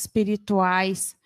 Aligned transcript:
espirituais 0.00 1.16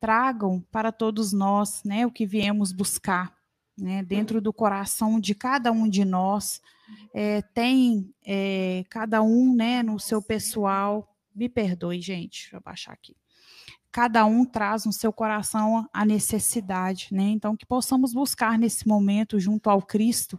tragam 0.00 0.60
para 0.70 0.92
todos 0.92 1.32
nós, 1.32 1.82
né, 1.84 2.06
o 2.06 2.10
que 2.10 2.26
viemos 2.26 2.72
buscar, 2.72 3.36
né, 3.76 4.02
dentro 4.02 4.40
do 4.40 4.52
coração 4.52 5.18
de 5.20 5.34
cada 5.34 5.72
um 5.72 5.88
de 5.88 6.04
nós, 6.04 6.60
é, 7.14 7.42
tem 7.42 8.12
é, 8.24 8.84
cada 8.88 9.22
um, 9.22 9.54
né, 9.54 9.82
no 9.82 9.98
seu 9.98 10.22
pessoal, 10.22 11.14
me 11.34 11.48
perdoe, 11.48 12.00
gente, 12.00 12.42
deixa 12.42 12.56
eu 12.56 12.60
baixar 12.60 12.92
aqui. 12.92 13.16
Cada 13.90 14.24
um 14.24 14.44
traz 14.44 14.84
no 14.84 14.92
seu 14.92 15.12
coração 15.12 15.88
a 15.92 16.04
necessidade, 16.04 17.08
né? 17.10 17.22
Então, 17.22 17.56
que 17.56 17.64
possamos 17.64 18.12
buscar 18.12 18.58
nesse 18.58 18.86
momento, 18.86 19.40
junto 19.40 19.70
ao 19.70 19.80
Cristo, 19.80 20.38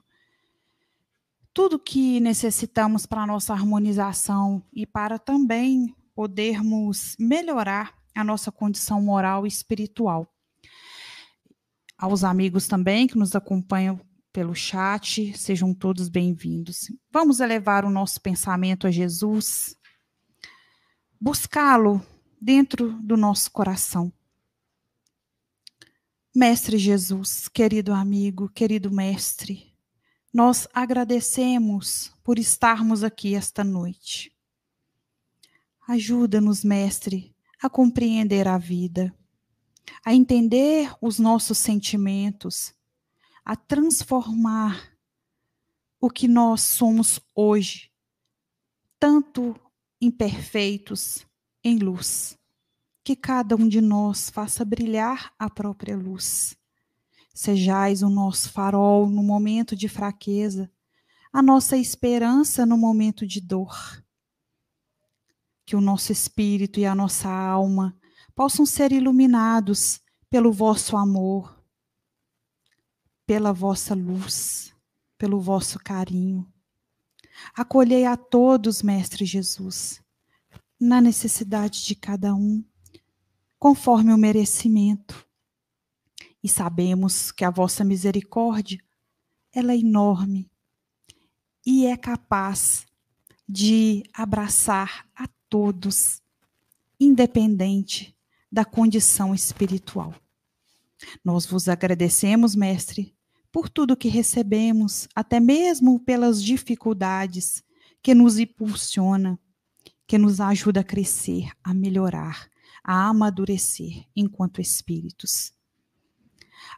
tudo 1.53 1.79
que 1.79 2.19
necessitamos 2.19 3.05
para 3.05 3.23
a 3.23 3.27
nossa 3.27 3.53
harmonização 3.53 4.63
e 4.71 4.85
para 4.85 5.17
também 5.17 5.95
podermos 6.19 7.15
melhorar 7.17 7.97
a 8.13 8.25
nossa 8.25 8.51
condição 8.51 9.01
moral 9.01 9.45
e 9.45 9.47
espiritual. 9.47 10.29
Aos 11.97 12.25
amigos 12.25 12.67
também 12.67 13.07
que 13.07 13.17
nos 13.17 13.37
acompanham 13.37 14.01
pelo 14.33 14.53
chat, 14.53 15.33
sejam 15.37 15.73
todos 15.73 16.09
bem-vindos. 16.09 16.91
Vamos 17.09 17.39
elevar 17.39 17.85
o 17.85 17.89
nosso 17.89 18.19
pensamento 18.19 18.85
a 18.85 18.91
Jesus, 18.91 19.77
buscá-lo 21.21 22.05
dentro 22.41 22.91
do 23.01 23.15
nosso 23.15 23.49
coração. 23.51 24.11
Mestre 26.35 26.77
Jesus, 26.77 27.47
querido 27.47 27.93
amigo, 27.93 28.49
querido 28.49 28.91
mestre, 28.91 29.73
nós 30.33 30.67
agradecemos 30.73 32.13
por 32.21 32.37
estarmos 32.37 33.05
aqui 33.05 33.35
esta 33.35 33.63
noite. 33.63 34.37
Ajuda-nos, 35.89 36.63
mestre, 36.63 37.35
a 37.59 37.67
compreender 37.67 38.47
a 38.47 38.59
vida, 38.59 39.11
a 40.05 40.13
entender 40.13 40.95
os 41.01 41.17
nossos 41.17 41.57
sentimentos, 41.57 42.75
a 43.43 43.55
transformar 43.55 44.95
o 45.99 46.07
que 46.07 46.27
nós 46.27 46.61
somos 46.61 47.19
hoje, 47.33 47.91
tanto 48.99 49.59
imperfeitos, 49.99 51.25
em 51.63 51.79
luz. 51.79 52.37
Que 53.03 53.15
cada 53.15 53.55
um 53.55 53.67
de 53.67 53.81
nós 53.81 54.29
faça 54.29 54.63
brilhar 54.63 55.33
a 55.39 55.49
própria 55.49 55.97
luz. 55.97 56.55
Sejais 57.33 58.03
o 58.03 58.09
nosso 58.11 58.51
farol 58.51 59.09
no 59.09 59.23
momento 59.23 59.75
de 59.75 59.89
fraqueza, 59.89 60.71
a 61.33 61.41
nossa 61.41 61.75
esperança 61.77 62.63
no 62.63 62.77
momento 62.77 63.25
de 63.25 63.41
dor. 63.41 64.03
Que 65.69 65.75
o 65.75 65.81
nosso 65.81 66.11
espírito 66.11 66.79
e 66.79 66.85
a 66.87 66.95
nossa 66.95 67.29
alma 67.29 67.95
possam 68.33 68.65
ser 68.65 68.91
iluminados 68.91 70.01
pelo 70.27 70.51
vosso 70.51 70.97
amor, 70.97 71.63
pela 73.23 73.53
vossa 73.53 73.93
luz, 73.93 74.75
pelo 75.15 75.39
vosso 75.39 75.77
carinho. 75.77 76.51
Acolhei 77.53 78.03
a 78.07 78.17
todos, 78.17 78.81
Mestre 78.81 79.25
Jesus, 79.25 80.01
na 80.79 80.99
necessidade 80.99 81.85
de 81.85 81.93
cada 81.93 82.33
um, 82.33 82.65
conforme 83.59 84.11
o 84.11 84.17
merecimento. 84.17 85.23
E 86.43 86.49
sabemos 86.49 87.31
que 87.31 87.45
a 87.45 87.51
vossa 87.51 87.83
misericórdia, 87.83 88.83
ela 89.53 89.73
é 89.73 89.77
enorme 89.77 90.49
e 91.63 91.85
é 91.85 91.95
capaz 91.95 92.87
de 93.47 94.01
abraçar 94.15 95.07
a 95.15 95.27
todos, 95.49 96.21
independente 96.99 98.15
da 98.51 98.65
condição 98.65 99.33
espiritual. 99.33 100.13
Nós 101.23 101.45
vos 101.45 101.67
agradecemos, 101.67 102.55
Mestre, 102.55 103.15
por 103.51 103.69
tudo 103.69 103.97
que 103.97 104.09
recebemos, 104.09 105.07
até 105.15 105.39
mesmo 105.39 105.99
pelas 105.99 106.43
dificuldades 106.43 107.63
que 108.01 108.13
nos 108.13 108.37
impulsiona, 108.37 109.39
que 110.05 110.17
nos 110.17 110.39
ajuda 110.39 110.81
a 110.81 110.83
crescer, 110.83 111.51
a 111.63 111.73
melhorar, 111.73 112.49
a 112.83 113.07
amadurecer 113.07 114.05
enquanto 114.15 114.61
espíritos. 114.61 115.53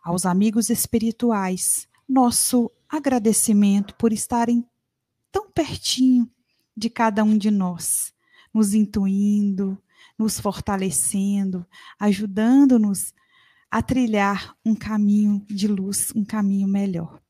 Aos 0.03 0.25
amigos 0.25 0.69
espirituais, 0.69 1.88
nosso 2.07 2.72
agradecimento 2.90 3.96
por 3.96 4.12
estarem 4.12 4.66
tão 5.31 5.50
pertinho 5.50 6.29
de 6.75 6.90
cada 6.90 7.23
um 7.23 7.38
de 7.38 7.51
nós, 7.51 8.13
nos 8.53 8.73
intuindo, 8.73 9.78
nos 10.17 10.39
fortalecendo, 10.39 11.66
ajudando-nos 12.00 13.13
a 13.69 13.81
trilhar 13.81 14.56
um 14.66 14.75
caminho 14.75 15.45
de 15.47 15.67
luz, 15.67 16.12
um 16.16 16.25
caminho 16.25 16.67
melhor. 16.67 17.22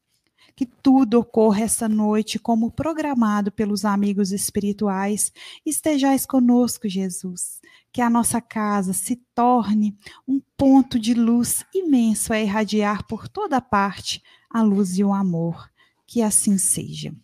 Que 0.55 0.65
tudo 0.65 1.19
ocorra 1.19 1.61
essa 1.61 1.87
noite 1.87 2.37
como 2.37 2.71
programado 2.71 3.51
pelos 3.51 3.85
amigos 3.85 4.31
espirituais. 4.31 5.31
Estejais 5.65 6.25
conosco, 6.25 6.89
Jesus. 6.89 7.61
Que 7.91 8.01
a 8.01 8.09
nossa 8.09 8.41
casa 8.41 8.93
se 8.93 9.15
torne 9.33 9.97
um 10.27 10.41
ponto 10.57 10.99
de 10.99 11.13
luz 11.13 11.65
imenso 11.73 12.33
a 12.33 12.39
irradiar 12.39 13.05
por 13.07 13.27
toda 13.27 13.61
parte 13.61 14.21
a 14.49 14.61
luz 14.61 14.97
e 14.97 15.03
o 15.03 15.13
amor. 15.13 15.69
Que 16.05 16.21
assim 16.21 16.57
seja. 16.57 17.15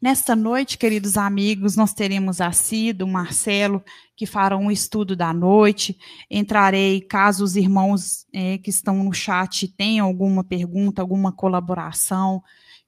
Nesta 0.00 0.36
noite, 0.36 0.78
queridos 0.78 1.16
amigos, 1.16 1.74
nós 1.74 1.92
teremos 1.92 2.40
a 2.40 2.52
Cida, 2.52 3.04
o 3.04 3.08
Marcelo, 3.08 3.82
que 4.14 4.26
farão 4.26 4.62
um 4.62 4.70
estudo 4.70 5.16
da 5.16 5.32
noite. 5.32 5.98
Entrarei, 6.30 7.00
caso 7.00 7.42
os 7.42 7.56
irmãos 7.56 8.24
é, 8.32 8.58
que 8.58 8.70
estão 8.70 9.02
no 9.02 9.12
chat 9.12 9.66
tenham 9.66 10.06
alguma 10.06 10.44
pergunta, 10.44 11.02
alguma 11.02 11.32
colaboração, 11.32 12.40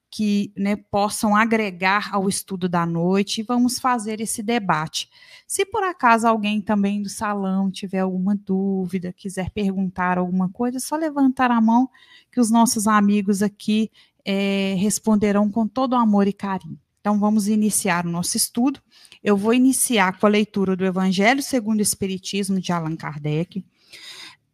que 0.09 0.53
né, 0.57 0.77
possam 0.77 1.35
agregar 1.35 2.15
ao 2.15 2.29
estudo 2.29 2.69
da 2.69 2.85
noite. 2.85 3.43
Vamos 3.43 3.77
fazer 3.77 4.21
esse 4.21 4.41
debate. 4.41 5.09
Se 5.45 5.65
por 5.65 5.83
acaso 5.83 6.25
alguém 6.25 6.61
também 6.61 7.01
do 7.01 7.09
salão 7.09 7.69
tiver 7.69 7.99
alguma 7.99 8.37
dúvida, 8.37 9.11
quiser 9.11 9.49
perguntar 9.49 10.17
alguma 10.17 10.47
coisa, 10.47 10.77
é 10.77 10.79
só 10.79 10.95
levantar 10.95 11.51
a 11.51 11.59
mão 11.59 11.89
que 12.31 12.39
os 12.39 12.49
nossos 12.49 12.87
amigos 12.87 13.41
aqui 13.41 13.91
é, 14.23 14.75
responderão 14.77 15.51
com 15.51 15.67
todo 15.67 15.93
amor 15.93 16.25
e 16.25 16.31
carinho. 16.31 16.79
Então, 17.01 17.19
vamos 17.19 17.47
iniciar 17.47 18.05
o 18.05 18.11
nosso 18.11 18.37
estudo. 18.37 18.79
Eu 19.23 19.35
vou 19.35 19.55
iniciar 19.55 20.19
com 20.19 20.27
a 20.27 20.29
leitura 20.29 20.75
do 20.75 20.85
Evangelho 20.85 21.41
segundo 21.41 21.79
o 21.79 21.83
Espiritismo 21.83 22.61
de 22.61 22.71
Allan 22.71 22.95
Kardec, 22.95 23.65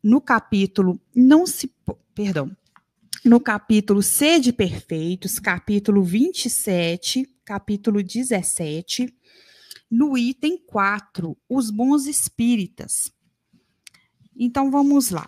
no 0.02 0.22
capítulo 0.22 1.00
Não 1.14 1.46
se. 1.46 1.70
Perdão. 2.16 2.50
No 3.24 3.42
capítulo 3.42 4.02
Sede 4.02 4.54
Perfeitos, 4.54 5.40
capítulo 5.40 6.02
27, 6.02 7.28
capítulo 7.44 8.02
17, 8.02 9.14
no 9.92 10.18
item 10.18 10.58
4, 10.58 11.38
Os 11.50 11.70
Bons 11.70 12.06
Espíritas. 12.06 13.12
Então, 14.34 14.72
vamos 14.72 15.10
lá. 15.10 15.28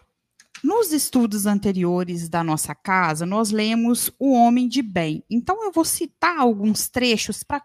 Nos 0.63 0.91
estudos 0.91 1.45
anteriores 1.45 2.27
da 2.27 2.43
nossa 2.43 2.75
casa, 2.75 3.25
nós 3.25 3.49
lemos 3.49 4.11
O 4.19 4.33
Homem 4.33 4.67
de 4.67 4.81
Bem. 4.81 5.23
Então, 5.29 5.63
eu 5.63 5.71
vou 5.71 5.85
citar 5.85 6.37
alguns 6.37 6.89
trechos 6.89 7.43
para 7.43 7.63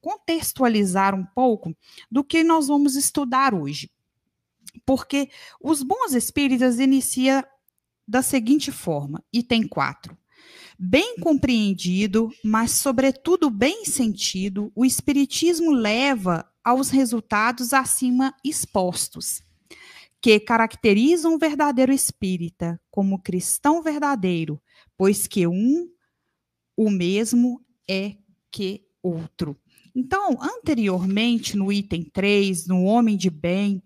contextualizar 0.00 1.14
um 1.14 1.24
pouco 1.24 1.74
do 2.10 2.24
que 2.24 2.42
nós 2.42 2.66
vamos 2.66 2.96
estudar 2.96 3.54
hoje. 3.54 3.88
Porque 4.84 5.30
os 5.60 5.82
bons 5.82 6.12
espíritas 6.12 6.80
inicia 6.80 7.46
da 8.06 8.20
seguinte 8.20 8.72
forma, 8.72 9.22
item 9.32 9.68
4. 9.68 10.16
Bem 10.76 11.16
compreendido, 11.20 12.30
mas 12.42 12.72
sobretudo 12.72 13.48
bem 13.48 13.84
sentido, 13.84 14.72
o 14.74 14.84
espiritismo 14.84 15.70
leva 15.70 16.50
aos 16.64 16.90
resultados 16.90 17.72
acima 17.72 18.34
expostos 18.44 19.42
que 20.22 20.38
caracterizam 20.38 21.34
o 21.34 21.38
verdadeiro 21.38 21.92
espírita 21.92 22.80
como 22.90 23.20
cristão 23.20 23.82
verdadeiro, 23.82 24.62
pois 24.96 25.26
que 25.26 25.48
um 25.48 25.90
o 26.76 26.88
mesmo 26.88 27.60
é 27.90 28.14
que 28.50 28.86
outro. 29.02 29.58
Então, 29.94 30.38
anteriormente, 30.40 31.56
no 31.56 31.72
item 31.72 32.04
3, 32.04 32.66
no 32.68 32.84
Homem 32.84 33.16
de 33.16 33.28
Bem, 33.28 33.82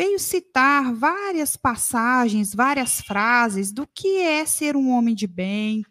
veio 0.00 0.18
citar 0.18 0.94
várias 0.94 1.58
passagens, 1.58 2.54
várias 2.54 3.02
frases 3.02 3.70
do 3.70 3.86
que 3.86 4.16
é 4.16 4.46
ser 4.46 4.74
um 4.74 4.88
homem 4.92 5.14
de 5.14 5.26
bem, 5.26 5.84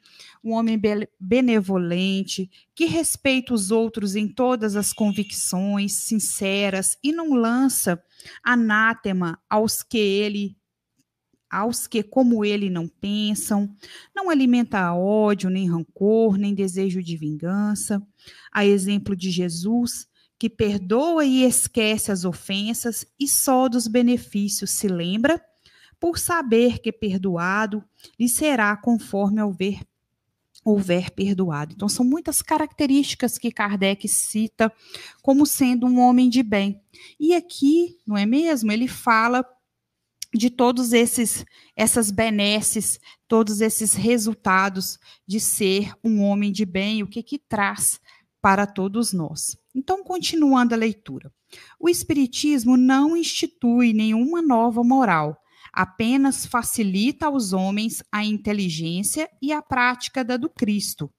um 0.43 0.53
homem 0.53 0.81
benevolente, 1.19 2.49
que 2.73 2.85
respeita 2.85 3.53
os 3.53 3.69
outros 3.69 4.15
em 4.15 4.27
todas 4.27 4.75
as 4.75 4.91
convicções 4.91 5.93
sinceras 5.93 6.97
e 7.03 7.11
não 7.11 7.35
lança 7.35 8.01
anátema 8.43 9.39
aos 9.47 9.83
que 9.83 9.99
ele 9.99 10.57
aos 11.47 11.87
que 11.87 12.03
como 12.03 12.45
ele 12.45 12.69
não 12.69 12.87
pensam, 12.87 13.69
não 14.15 14.29
alimenta 14.29 14.93
ódio, 14.93 15.49
nem 15.49 15.69
rancor, 15.69 16.37
nem 16.37 16.53
desejo 16.53 17.01
de 17.01 17.17
vingança, 17.17 18.01
a 18.51 18.65
exemplo 18.65 19.15
de 19.15 19.31
Jesus, 19.31 20.07
que 20.39 20.49
perdoa 20.49 21.25
e 21.25 21.43
esquece 21.43 22.11
as 22.11 22.23
ofensas 22.23 23.05
e 23.19 23.27
só 23.27 23.67
dos 23.67 23.87
benefícios 23.87 24.71
se 24.71 24.87
lembra, 24.87 25.43
por 25.99 26.17
saber 26.17 26.79
que 26.79 26.93
perdoado 26.93 27.83
lhe 28.17 28.29
será 28.29 28.77
conforme 28.77 29.41
houver, 29.43 29.81
houver 30.63 31.11
perdoado. 31.11 31.73
Então, 31.75 31.89
são 31.89 32.05
muitas 32.05 32.41
características 32.41 33.37
que 33.37 33.51
Kardec 33.51 34.07
cita 34.07 34.71
como 35.21 35.45
sendo 35.45 35.85
um 35.85 35.99
homem 35.99 36.29
de 36.29 36.41
bem. 36.41 36.81
E 37.19 37.35
aqui, 37.35 37.97
não 38.07 38.17
é 38.17 38.25
mesmo? 38.25 38.71
Ele 38.71 38.87
fala 38.87 39.45
de 40.33 40.49
todos 40.49 40.93
esses 40.93 41.43
essas 41.75 42.11
benesses, 42.11 42.99
todos 43.27 43.59
esses 43.59 43.93
resultados 43.93 44.99
de 45.27 45.39
ser 45.39 45.91
um 46.01 46.21
homem 46.21 46.51
de 46.51 46.65
bem, 46.65 47.03
o 47.03 47.07
que 47.07 47.21
que 47.21 47.39
traz 47.39 47.99
para 48.41 48.65
todos 48.65 49.13
nós. 49.13 49.57
Então, 49.73 50.03
continuando 50.03 50.73
a 50.73 50.77
leitura. 50.77 51.31
O 51.79 51.89
espiritismo 51.89 52.77
não 52.77 53.15
institui 53.15 53.93
nenhuma 53.93 54.41
nova 54.41 54.83
moral, 54.83 55.37
apenas 55.73 56.45
facilita 56.45 57.25
aos 57.25 57.53
homens 57.53 58.03
a 58.11 58.23
inteligência 58.23 59.29
e 59.41 59.51
a 59.51 59.61
prática 59.61 60.23
da 60.23 60.37
do 60.37 60.49
Cristo, 60.49 61.11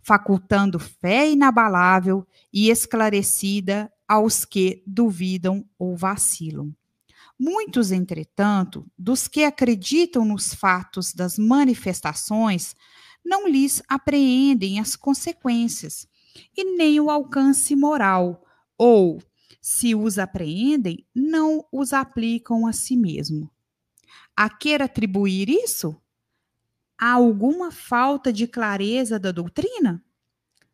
facultando 0.00 0.78
fé 0.78 1.30
inabalável 1.30 2.26
e 2.52 2.70
esclarecida 2.70 3.90
aos 4.08 4.44
que 4.44 4.82
duvidam 4.86 5.64
ou 5.78 5.96
vacilam. 5.96 6.72
Muitos, 7.38 7.92
entretanto, 7.92 8.86
dos 8.96 9.28
que 9.28 9.44
acreditam 9.44 10.24
nos 10.24 10.54
fatos 10.54 11.12
das 11.12 11.38
manifestações, 11.38 12.74
não 13.24 13.46
lhes 13.46 13.82
apreendem 13.88 14.80
as 14.80 14.96
consequências 14.96 16.08
e 16.56 16.76
nem 16.76 17.00
o 17.00 17.10
alcance 17.10 17.74
moral, 17.76 18.44
ou, 18.78 19.22
se 19.60 19.94
os 19.94 20.18
apreendem, 20.18 21.06
não 21.14 21.66
os 21.72 21.92
aplicam 21.92 22.66
a 22.66 22.72
si 22.72 22.96
mesmo. 22.96 23.50
A 24.36 24.48
quer 24.50 24.82
atribuir 24.82 25.48
isso? 25.48 25.96
Há 26.98 27.12
alguma 27.12 27.70
falta 27.70 28.32
de 28.32 28.46
clareza 28.46 29.18
da 29.18 29.32
doutrina? 29.32 30.02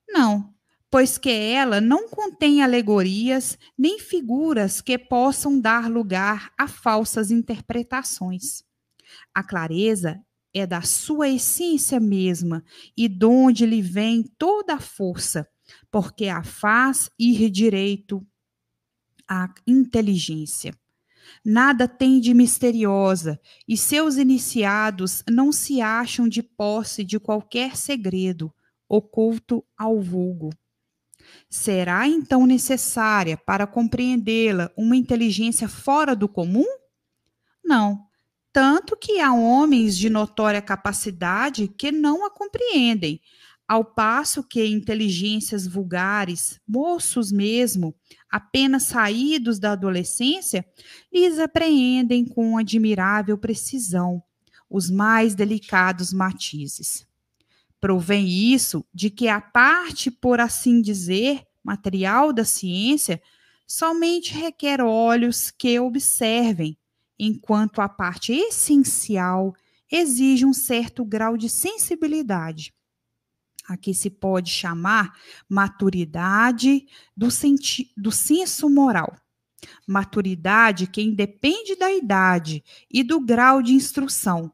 Não, 0.09 0.53
pois 0.91 1.17
que 1.17 1.31
ela 1.31 1.81
não 1.81 2.09
contém 2.09 2.63
alegorias 2.63 3.59
nem 3.79 3.99
figuras 3.99 4.81
que 4.81 4.99
possam 4.99 5.59
dar 5.59 5.91
lugar 5.91 6.53
a 6.59 6.69
falsas 6.69 7.31
interpretações. 7.31 8.63
A 9.35 9.43
clareza 9.43 10.23
é 10.53 10.67
da 10.67 10.83
sua 10.83 11.29
essência 11.29 11.99
mesma 11.99 12.63
e 12.97 13.09
donde 13.09 13.65
lhe 13.65 13.81
vem 13.81 14.23
toda 14.37 14.75
a 14.75 14.81
força, 14.81 15.49
porque 15.91 16.27
a 16.27 16.43
faz 16.43 17.11
ir 17.19 17.51
direito 17.51 18.25
à 19.29 19.49
inteligência. 19.67 20.75
Nada 21.45 21.89
tem 21.89 22.21
de 22.21 22.35
misteriosa, 22.35 23.41
e 23.67 23.77
seus 23.77 24.17
iniciados 24.17 25.23
não 25.31 25.53
se 25.53 25.81
acham 25.81 26.29
de 26.29 26.43
posse 26.43 27.05
de 27.05 27.19
qualquer 27.19 27.77
segredo 27.77 28.53
oculto 28.89 29.65
ao 29.77 30.01
vulgo. 30.01 30.51
Será 31.49 32.07
então 32.07 32.47
necessária 32.47 33.37
para 33.37 33.67
compreendê-la 33.67 34.71
uma 34.77 34.97
inteligência 34.97 35.69
fora 35.69 36.15
do 36.15 36.29
comum? 36.29 36.67
Não. 37.65 38.07
Tanto 38.53 38.97
que 38.97 39.19
há 39.19 39.33
homens 39.33 39.97
de 39.97 40.11
notória 40.11 40.61
capacidade 40.61 41.69
que 41.69 41.91
não 41.91 42.27
a 42.27 42.31
compreendem, 42.31 43.21
ao 43.67 43.85
passo 43.85 44.43
que 44.43 44.65
inteligências 44.67 45.67
vulgares, 45.67 46.61
moços 46.67 47.33
mesmo, 47.33 47.95
apenas 48.31 48.85
saídos 48.85 49.59
da 49.59 49.73
adolescência, 49.73 50.65
lhes 51.13 51.39
apreendem 51.39 52.25
com 52.25 52.59
admirável 52.59 53.39
precisão 53.39 54.23
os 54.69 54.91
mais 54.91 55.35
delicados 55.35 56.13
matizes. 56.13 57.07
Provém 57.81 58.27
isso 58.27 58.85
de 58.93 59.11
que 59.11 59.29
a 59.29 59.41
parte, 59.41 60.11
por 60.11 60.41
assim 60.41 60.81
dizer, 60.81 61.43
material 61.63 62.33
da 62.33 62.45
ciência, 62.45 63.21
somente 63.67 64.35
requer 64.35 64.81
olhos 64.81 65.51
que 65.51 65.79
observem, 65.79 66.77
enquanto 67.19 67.81
a 67.81 67.89
parte 67.89 68.33
essencial 68.33 69.55
exige 69.91 70.47
um 70.47 70.53
certo 70.53 71.05
grau 71.05 71.37
de 71.37 71.51
sensibilidade. 71.51 72.73
Aqui 73.73 73.95
se 73.95 74.11
pode 74.11 74.51
chamar 74.51 75.19
maturidade 75.49 76.87
do, 77.17 77.29
do 77.97 78.13
senso 78.13 78.69
moral. 78.69 79.17
Maturidade 79.89 80.87
que 80.87 81.01
independe 81.01 81.75
da 81.77 81.91
idade 81.91 82.63
e 82.93 83.03
do 83.03 83.19
grau 83.19 83.63
de 83.63 83.73
instrução, 83.73 84.53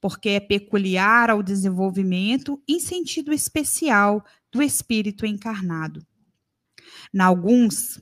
porque 0.00 0.28
é 0.28 0.40
peculiar 0.40 1.30
ao 1.30 1.42
desenvolvimento 1.42 2.62
em 2.68 2.78
sentido 2.78 3.32
especial 3.32 4.24
do 4.52 4.62
espírito 4.62 5.26
encarnado. 5.26 6.06
Na 7.12 7.24
alguns, 7.24 8.00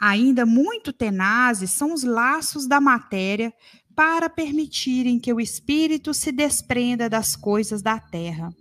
ainda 0.00 0.44
muito 0.44 0.92
tenazes 0.92 1.70
são 1.70 1.94
os 1.94 2.02
laços 2.02 2.66
da 2.66 2.80
matéria 2.80 3.54
para 3.94 4.28
permitirem 4.28 5.20
que 5.20 5.32
o 5.32 5.40
espírito 5.40 6.12
se 6.12 6.32
desprenda 6.32 7.08
das 7.08 7.36
coisas 7.36 7.80
da 7.80 8.00
terra. 8.00 8.52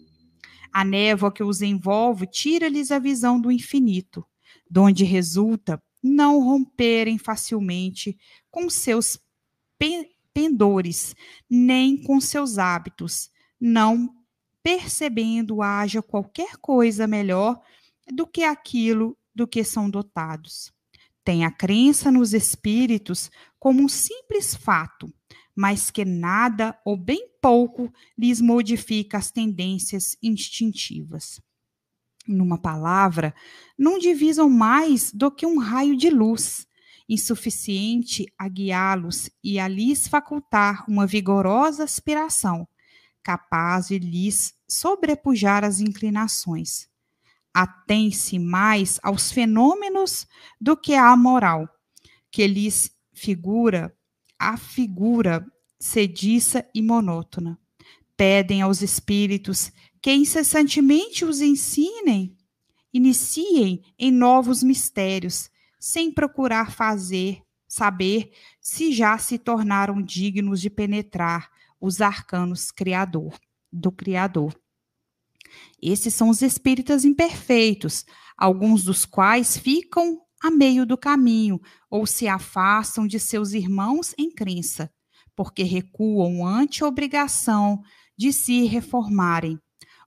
A 0.72 0.84
névoa 0.84 1.32
que 1.32 1.44
os 1.44 1.62
envolve 1.62 2.28
tira-lhes 2.28 2.92
a 2.92 3.00
visão 3.00 3.40
do 3.40 3.52
infinito, 3.52 4.26
donde 4.70 5.04
resulta 5.04 5.82
não 6.02 6.40
romperem 6.42 7.18
facilmente 7.18 8.18
com 8.50 8.70
seus 8.70 9.20
pendores, 10.34 11.16
nem 11.50 12.02
com 12.02 12.22
seus 12.22 12.58
hábitos, 12.58 13.30
não 13.60 14.16
percebendo 14.64 15.62
haja 15.62 16.02
qualquer 16.02 16.58
coisa 16.58 17.08
melhor 17.08 17.60
do 18.14 18.28
que 18.28 18.44
aquilo 18.44 19.18
do 19.34 19.48
que 19.48 19.64
são 19.64 19.90
dotados. 19.90 20.72
Tem 21.24 21.46
a 21.46 21.52
crença 21.52 22.12
nos 22.12 22.34
espíritos 22.34 23.30
como 23.60 23.82
um 23.82 23.90
simples 23.90 24.56
fato, 24.56 25.12
mas 25.60 25.92
que 25.92 26.06
nada 26.06 26.80
ou 26.86 26.96
bem 26.96 27.28
pouco 27.42 27.92
lhes 28.18 28.40
modifica 28.40 29.18
as 29.18 29.30
tendências 29.30 30.16
instintivas. 30.24 31.42
Numa 32.26 32.58
palavra, 32.58 33.36
não 33.78 34.00
divisam 34.00 34.50
mais 34.50 35.12
do 35.12 35.30
que 35.30 35.46
um 35.46 35.60
raio 35.60 35.98
de 35.98 36.10
luz, 36.10 36.66
insuficiente 37.10 38.26
a 38.38 38.48
guiá-los 38.48 39.30
e 39.44 39.60
a 39.60 39.68
lhes 39.68 40.08
facultar 40.08 40.86
uma 40.90 41.06
vigorosa 41.06 41.84
aspiração, 41.84 42.66
capaz 43.22 43.90
de 43.90 44.00
lhes 44.00 44.54
sobrepujar 44.66 45.66
as 45.66 45.82
inclinações. 45.82 46.88
Atém-se 47.54 48.40
mais 48.40 48.98
aos 49.04 49.30
fenômenos 49.30 50.26
do 50.62 50.78
que 50.78 50.94
à 50.94 51.18
moral, 51.18 51.68
que 52.32 52.48
lhes 52.48 52.96
figura 53.14 53.94
a 54.40 54.58
figura 54.58 55.46
sediça 55.78 56.66
e 56.74 56.82
monótona. 56.82 57.60
Pedem 58.16 58.62
aos 58.62 58.82
espíritos 58.82 59.72
que 60.02 60.14
incessantemente 60.14 61.26
os 61.26 61.42
ensinem, 61.42 62.36
iniciem 62.94 63.84
em 63.98 64.12
novos 64.12 64.64
mistérios, 64.64 65.50
sem 65.80 66.12
procurar 66.12 66.72
fazer 66.72 67.44
saber 67.70 68.32
se 68.60 68.92
já 68.92 69.18
se 69.20 69.38
tornaram 69.38 70.02
dignos 70.02 70.60
de 70.60 70.70
penetrar 70.70 71.50
os 71.80 72.02
arcanos 72.02 72.72
criador, 72.72 73.40
do 73.72 73.92
Criador. 73.92 74.60
Esses 75.82 76.14
são 76.14 76.30
os 76.30 76.42
espíritas 76.42 77.06
imperfeitos, 77.06 78.06
alguns 78.36 78.84
dos 78.84 79.06
quais 79.06 79.56
ficam 79.56 80.20
a 80.42 80.50
meio 80.50 80.86
do 80.86 80.98
caminho 80.98 81.60
ou 81.90 82.06
se 82.06 82.28
afastam 82.28 83.06
de 83.06 83.20
seus 83.20 83.52
irmãos 83.52 84.14
em 84.18 84.32
crença, 84.32 84.92
porque 85.36 85.64
recuam 85.64 86.46
ante 86.46 86.84
a 86.84 86.88
obrigação 86.88 87.82
de 88.18 88.34
se 88.34 88.66
reformarem, 88.66 89.60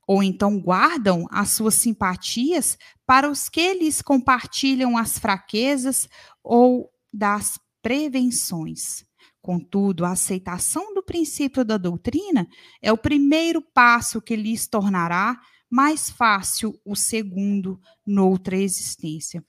ou 0.06 0.22
então 0.22 0.60
guardam 0.60 1.26
as 1.30 1.50
suas 1.50 1.74
simpatias 1.74 2.76
para 3.06 3.30
os 3.30 3.48
que 3.48 3.74
lhes 3.74 4.02
compartilham 4.02 4.96
as 4.96 5.18
fraquezas 5.18 6.08
ou 6.42 6.90
das 7.12 7.58
prevenções. 7.80 9.04
Contudo, 9.40 10.04
a 10.04 10.12
aceitação 10.12 10.94
do 10.94 11.02
princípio 11.02 11.64
da 11.64 11.76
doutrina 11.76 12.46
é 12.80 12.92
o 12.92 12.98
primeiro 12.98 13.60
passo 13.60 14.22
que 14.22 14.36
lhes 14.36 14.68
tornará 14.68 15.40
mais 15.68 16.08
fácil 16.10 16.78
o 16.84 16.94
segundo 16.94 17.80
noutra 18.06 18.56
existência. 18.56 19.44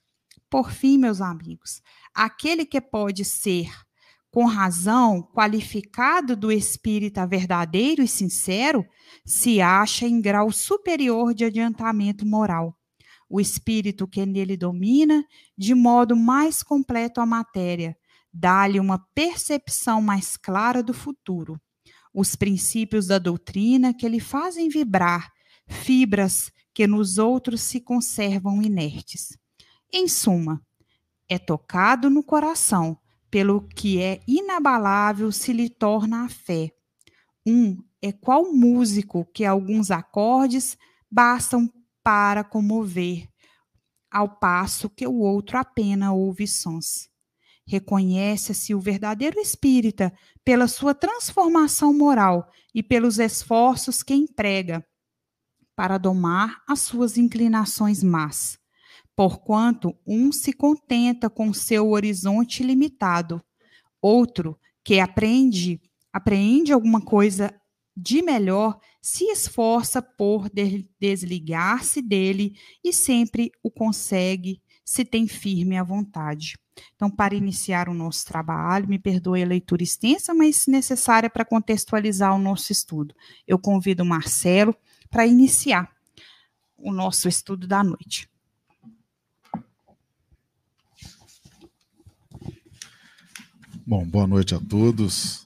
Por 0.54 0.70
fim, 0.70 1.00
meus 1.00 1.20
amigos, 1.20 1.82
aquele 2.14 2.64
que 2.64 2.80
pode 2.80 3.26
ser 3.26 3.72
com 4.30 4.46
razão, 4.46 5.24
qualificado 5.34 6.36
do 6.36 6.52
espírita 6.52 7.26
verdadeiro 7.26 8.04
e 8.04 8.08
sincero, 8.08 8.86
se 9.26 9.60
acha 9.60 10.06
em 10.06 10.22
grau 10.22 10.52
superior 10.52 11.34
de 11.34 11.44
adiantamento 11.44 12.24
moral. 12.24 12.78
o 13.28 13.42
espírito 13.42 14.08
que 14.08 14.28
nele 14.28 14.56
domina, 14.56 15.26
de 15.58 15.74
modo 15.74 16.16
mais 16.16 16.62
completo 16.62 17.20
a 17.20 17.26
matéria, 17.26 17.98
dá-lhe 18.32 18.80
uma 18.80 19.00
percepção 19.16 20.04
mais 20.04 20.38
clara 20.38 20.84
do 20.84 20.94
futuro. 20.94 21.60
Os 22.14 22.36
princípios 22.36 23.08
da 23.08 23.18
doutrina 23.18 23.92
que 23.92 24.08
lhe 24.08 24.20
fazem 24.20 24.70
vibrar, 24.70 25.32
fibras 25.66 26.52
que 26.76 26.86
nos 26.86 27.18
outros 27.18 27.62
se 27.62 27.82
conservam 27.82 28.62
inertes. 28.62 29.36
Em 29.96 30.08
suma, 30.08 30.60
é 31.30 31.38
tocado 31.38 32.10
no 32.10 32.24
coração, 32.24 32.98
pelo 33.30 33.62
que 33.62 34.02
é 34.02 34.22
inabalável 34.28 35.32
se 35.32 35.54
lhe 35.54 35.70
torna 35.70 36.26
a 36.26 36.30
fé. 36.30 36.72
Um 37.46 37.78
é 38.02 38.12
qual 38.12 38.52
músico 38.52 39.24
que 39.24 39.46
alguns 39.46 39.92
acordes 39.92 40.76
bastam 41.12 41.72
para 42.02 42.44
comover, 42.44 43.30
ao 44.10 44.28
passo 44.28 44.90
que 44.90 45.06
o 45.06 45.20
outro 45.20 45.60
apenas 45.60 46.10
ouve 46.10 46.48
sons. 46.48 47.08
Reconhece-se 47.68 48.74
o 48.74 48.80
verdadeiro 48.80 49.40
espírita 49.40 50.12
pela 50.44 50.68
sua 50.68 50.96
transformação 50.96 51.94
moral 51.94 52.50
e 52.74 52.82
pelos 52.82 53.20
esforços 53.20 54.02
que 54.02 54.16
emprega 54.16 54.84
para 55.76 56.00
domar 56.00 56.64
as 56.68 56.82
suas 56.82 57.16
inclinações 57.16 58.02
más 58.02 58.63
porquanto 59.16 59.96
um 60.06 60.32
se 60.32 60.54
contenta 60.54 61.30
com 61.30 61.54
seu 61.54 61.92
horizonte 61.92 62.64
limitado, 62.64 63.44
outro 64.02 64.58
que 64.84 65.00
aprende, 65.00 65.82
apreende 66.12 66.74
alguma 66.74 67.02
coisa 67.02 67.54
de 67.96 68.22
melhor, 68.22 68.80
se 69.02 69.26
esforça 69.26 70.02
por 70.02 70.50
desligar-se 71.00 72.02
dele 72.02 72.56
e 72.84 72.92
sempre 72.92 73.52
o 73.62 73.70
consegue 73.70 74.62
se 74.84 75.06
tem 75.06 75.28
firme 75.28 75.78
a 75.78 75.84
vontade. 75.84 76.58
Então, 76.96 77.10
para 77.10 77.36
iniciar 77.36 77.88
o 77.88 77.94
nosso 77.94 78.26
trabalho, 78.26 78.88
me 78.88 78.98
perdoe 78.98 79.44
a 79.44 79.48
leitura 79.48 79.84
extensa, 79.84 80.34
mas 80.34 80.66
necessária 80.68 81.30
para 81.30 81.46
contextualizar 81.46 82.36
o 82.36 82.40
nosso 82.40 82.72
estudo. 82.72 83.14
Eu 83.48 83.60
convido 83.60 84.04
o 84.04 84.06
Marcelo 84.06 84.76
para 85.10 85.28
iniciar 85.28 85.92
o 86.76 86.92
nosso 86.92 87.28
estudo 87.28 87.68
da 87.68 87.84
noite. 87.84 88.33
Bom, 93.86 94.06
boa 94.06 94.26
noite 94.26 94.56
a 94.56 94.60
todos. 94.62 95.46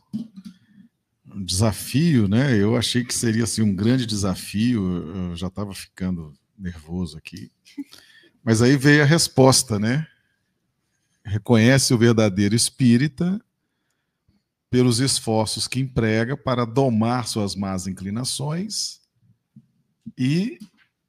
Um 1.25 1.43
desafio, 1.43 2.27
né? 2.27 2.55
Eu 2.55 2.77
achei 2.77 3.03
que 3.03 3.11
seria 3.11 3.45
assim, 3.45 3.63
um 3.63 3.75
grande 3.75 4.05
desafio, 4.05 5.07
eu 5.29 5.35
já 5.35 5.47
estava 5.47 5.73
ficando 5.73 6.31
nervoso 6.55 7.17
aqui. 7.17 7.51
Mas 8.43 8.61
aí 8.61 8.77
veio 8.77 9.01
a 9.01 9.07
resposta, 9.07 9.79
né? 9.79 10.05
Reconhece 11.25 11.95
o 11.95 11.97
verdadeiro 11.97 12.53
espírita 12.53 13.41
pelos 14.69 14.99
esforços 14.99 15.67
que 15.67 15.79
emprega 15.79 16.37
para 16.37 16.63
domar 16.63 17.27
suas 17.27 17.55
más 17.55 17.87
inclinações 17.87 19.01
e 20.15 20.59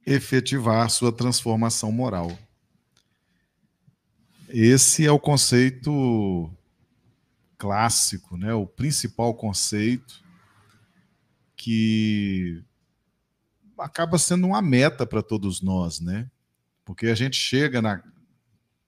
efetivar 0.03 0.89
sua 0.89 1.11
transformação 1.11 1.91
moral. 1.91 2.35
Esse 4.49 5.05
é 5.05 5.11
o 5.11 5.19
conceito 5.19 6.51
clássico, 7.59 8.37
né, 8.37 8.53
o 8.53 8.65
principal 8.65 9.35
conceito 9.35 10.23
que 11.57 12.63
acaba 13.77 14.17
sendo 14.17 14.47
uma 14.47 14.61
meta 14.61 15.05
para 15.05 15.21
todos 15.21 15.61
nós, 15.61 15.99
né? 15.99 16.31
Porque 16.85 17.07
a 17.07 17.15
gente 17.15 17.35
chega 17.35 17.81
na, 17.81 18.01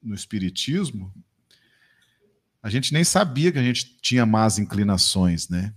no 0.01 0.15
espiritismo, 0.15 1.13
a 2.63 2.69
gente 2.69 2.93
nem 2.93 3.03
sabia 3.03 3.51
que 3.51 3.59
a 3.59 3.63
gente 3.63 3.97
tinha 4.01 4.25
más 4.25 4.57
inclinações, 4.57 5.49
né? 5.49 5.73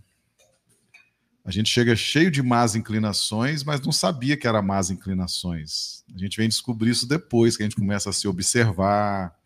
A 1.45 1.51
gente 1.51 1.69
chega 1.69 1.95
cheio 1.95 2.31
de 2.31 2.43
más 2.43 2.75
inclinações, 2.75 3.65
mas 3.65 3.81
não 3.81 3.93
sabia 3.93 4.37
que 4.37 4.47
era 4.47 4.63
más 4.63 4.91
inclinações. 4.91 6.05
A 6.15 6.19
gente 6.19 6.37
vem 6.37 6.49
descobrir 6.49 6.91
isso 6.91 7.07
depois 7.07 7.57
que 7.57 7.63
a 7.63 7.67
gente 7.67 7.77
começa 7.77 8.09
a 8.09 8.13
se 8.13 8.27
observar, 8.27 9.37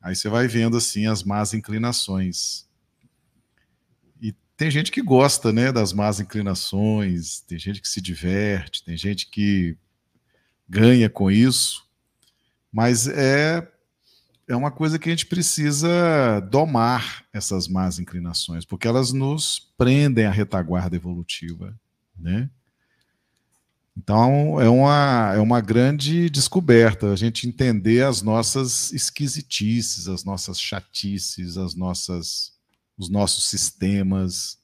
Aí 0.00 0.14
você 0.14 0.28
vai 0.28 0.46
vendo 0.46 0.76
assim 0.76 1.06
as 1.06 1.22
más 1.22 1.54
inclinações. 1.54 2.68
E 4.20 4.32
tem 4.56 4.70
gente 4.70 4.92
que 4.92 5.02
gosta, 5.02 5.52
né, 5.52 5.72
das 5.72 5.92
más 5.92 6.20
inclinações, 6.20 7.40
tem 7.40 7.58
gente 7.58 7.80
que 7.80 7.88
se 7.88 8.00
diverte, 8.00 8.84
tem 8.84 8.96
gente 8.96 9.28
que 9.28 9.76
ganha 10.68 11.10
com 11.10 11.30
isso. 11.30 11.86
Mas 12.72 13.06
é 13.06 13.68
é 14.48 14.56
uma 14.56 14.70
coisa 14.70 14.98
que 14.98 15.08
a 15.08 15.12
gente 15.12 15.26
precisa 15.26 16.40
domar 16.50 17.24
essas 17.32 17.68
más 17.68 17.98
inclinações, 17.98 18.64
porque 18.64 18.86
elas 18.88 19.12
nos 19.12 19.72
prendem 19.78 20.26
à 20.26 20.30
retaguarda 20.30 20.96
evolutiva, 20.96 21.74
né? 22.18 22.50
Então 23.96 24.60
é 24.60 24.68
uma, 24.68 25.32
é 25.34 25.38
uma 25.38 25.60
grande 25.60 26.30
descoberta 26.30 27.12
a 27.12 27.16
gente 27.16 27.46
entender 27.46 28.04
as 28.04 28.22
nossas 28.22 28.92
esquisitices, 28.92 30.08
as 30.08 30.24
nossas 30.24 30.58
chatices, 30.58 31.56
as 31.58 31.74
nossas, 31.74 32.52
os 32.96 33.10
nossos 33.10 33.44
sistemas, 33.44 34.58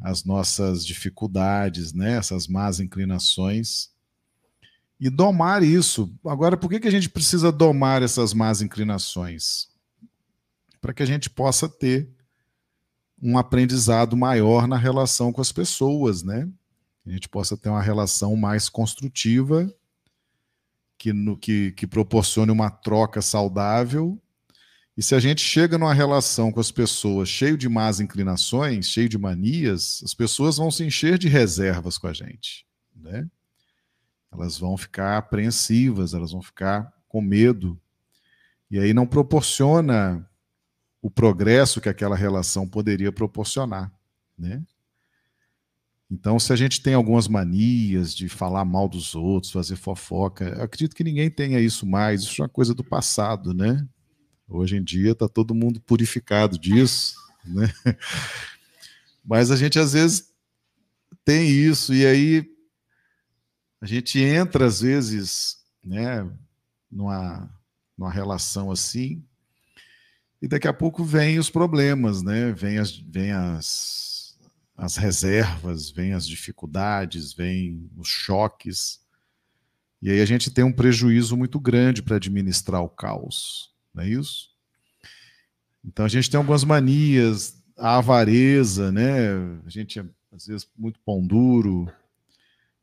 as 0.00 0.24
nossas 0.24 0.84
dificuldades, 0.84 1.92
né? 1.92 2.16
essas 2.16 2.46
más 2.46 2.80
inclinações. 2.80 3.90
E 4.98 5.08
domar 5.08 5.62
isso. 5.62 6.14
Agora, 6.26 6.58
por 6.58 6.68
que, 6.68 6.80
que 6.80 6.88
a 6.88 6.90
gente 6.90 7.08
precisa 7.08 7.50
domar 7.50 8.02
essas 8.02 8.34
más 8.34 8.60
inclinações? 8.60 9.68
Para 10.80 10.92
que 10.92 11.02
a 11.02 11.06
gente 11.06 11.30
possa 11.30 11.66
ter 11.66 12.10
um 13.22 13.38
aprendizado 13.38 14.16
maior 14.16 14.66
na 14.66 14.76
relação 14.76 15.32
com 15.32 15.40
as 15.40 15.52
pessoas, 15.52 16.22
né? 16.22 16.48
A 17.10 17.12
gente 17.12 17.28
possa 17.28 17.56
ter 17.56 17.68
uma 17.68 17.82
relação 17.82 18.36
mais 18.36 18.68
construtiva, 18.68 19.68
que, 20.96 21.12
no, 21.12 21.36
que, 21.36 21.72
que 21.72 21.84
proporcione 21.84 22.52
uma 22.52 22.70
troca 22.70 23.20
saudável. 23.20 24.20
E 24.96 25.02
se 25.02 25.14
a 25.16 25.18
gente 25.18 25.40
chega 25.40 25.76
numa 25.76 25.92
relação 25.92 26.52
com 26.52 26.60
as 26.60 26.70
pessoas 26.70 27.28
cheio 27.28 27.58
de 27.58 27.68
más 27.68 27.98
inclinações, 27.98 28.86
cheio 28.86 29.08
de 29.08 29.18
manias, 29.18 30.00
as 30.04 30.14
pessoas 30.14 30.58
vão 30.58 30.70
se 30.70 30.84
encher 30.84 31.18
de 31.18 31.26
reservas 31.26 31.98
com 31.98 32.06
a 32.06 32.12
gente. 32.12 32.64
Né? 32.94 33.26
Elas 34.30 34.56
vão 34.56 34.76
ficar 34.76 35.16
apreensivas, 35.16 36.14
elas 36.14 36.30
vão 36.30 36.42
ficar 36.42 36.92
com 37.08 37.20
medo. 37.20 37.80
E 38.70 38.78
aí 38.78 38.94
não 38.94 39.06
proporciona 39.06 40.24
o 41.02 41.10
progresso 41.10 41.80
que 41.80 41.88
aquela 41.88 42.14
relação 42.14 42.68
poderia 42.68 43.10
proporcionar. 43.10 43.90
Né? 44.38 44.62
Então, 46.10 46.40
se 46.40 46.52
a 46.52 46.56
gente 46.56 46.82
tem 46.82 46.94
algumas 46.94 47.28
manias 47.28 48.12
de 48.14 48.28
falar 48.28 48.64
mal 48.64 48.88
dos 48.88 49.14
outros, 49.14 49.52
fazer 49.52 49.76
fofoca, 49.76 50.60
acredito 50.62 50.96
que 50.96 51.04
ninguém 51.04 51.30
tenha 51.30 51.60
isso 51.60 51.86
mais. 51.86 52.22
Isso 52.22 52.42
é 52.42 52.44
uma 52.44 52.48
coisa 52.48 52.74
do 52.74 52.82
passado, 52.82 53.54
né? 53.54 53.86
Hoje 54.48 54.76
em 54.76 54.82
dia 54.82 55.12
está 55.12 55.28
todo 55.28 55.54
mundo 55.54 55.80
purificado 55.80 56.58
disso, 56.58 57.14
né? 57.44 57.72
Mas 59.24 59.52
a 59.52 59.56
gente 59.56 59.78
às 59.78 59.92
vezes 59.92 60.32
tem 61.24 61.48
isso 61.48 61.94
e 61.94 62.04
aí 62.04 62.50
a 63.80 63.86
gente 63.86 64.18
entra 64.18 64.66
às 64.66 64.80
vezes, 64.80 65.58
né, 65.84 66.28
numa, 66.90 67.48
numa 67.96 68.10
relação 68.10 68.72
assim 68.72 69.22
e 70.42 70.48
daqui 70.48 70.66
a 70.66 70.72
pouco 70.72 71.04
vem 71.04 71.38
os 71.38 71.50
problemas, 71.50 72.22
né? 72.22 72.52
Vem 72.52 72.78
as, 72.78 72.96
vem 72.96 73.30
as 73.30 74.09
as 74.80 74.96
reservas, 74.96 75.90
vêm 75.90 76.14
as 76.14 76.26
dificuldades, 76.26 77.34
vêm 77.34 77.90
os 77.98 78.08
choques. 78.08 78.98
E 80.00 80.10
aí 80.10 80.22
a 80.22 80.24
gente 80.24 80.50
tem 80.50 80.64
um 80.64 80.72
prejuízo 80.72 81.36
muito 81.36 81.60
grande 81.60 82.02
para 82.02 82.16
administrar 82.16 82.82
o 82.82 82.88
caos, 82.88 83.74
não 83.92 84.02
é 84.02 84.08
isso? 84.08 84.48
Então 85.84 86.06
a 86.06 86.08
gente 86.08 86.30
tem 86.30 86.38
algumas 86.38 86.64
manias, 86.64 87.62
a 87.76 87.98
avareza, 87.98 88.90
né? 88.90 89.28
A 89.66 89.68
gente 89.68 89.98
é, 89.98 90.04
às 90.32 90.46
vezes, 90.46 90.66
muito 90.74 90.98
pão 91.00 91.26
duro, 91.26 91.92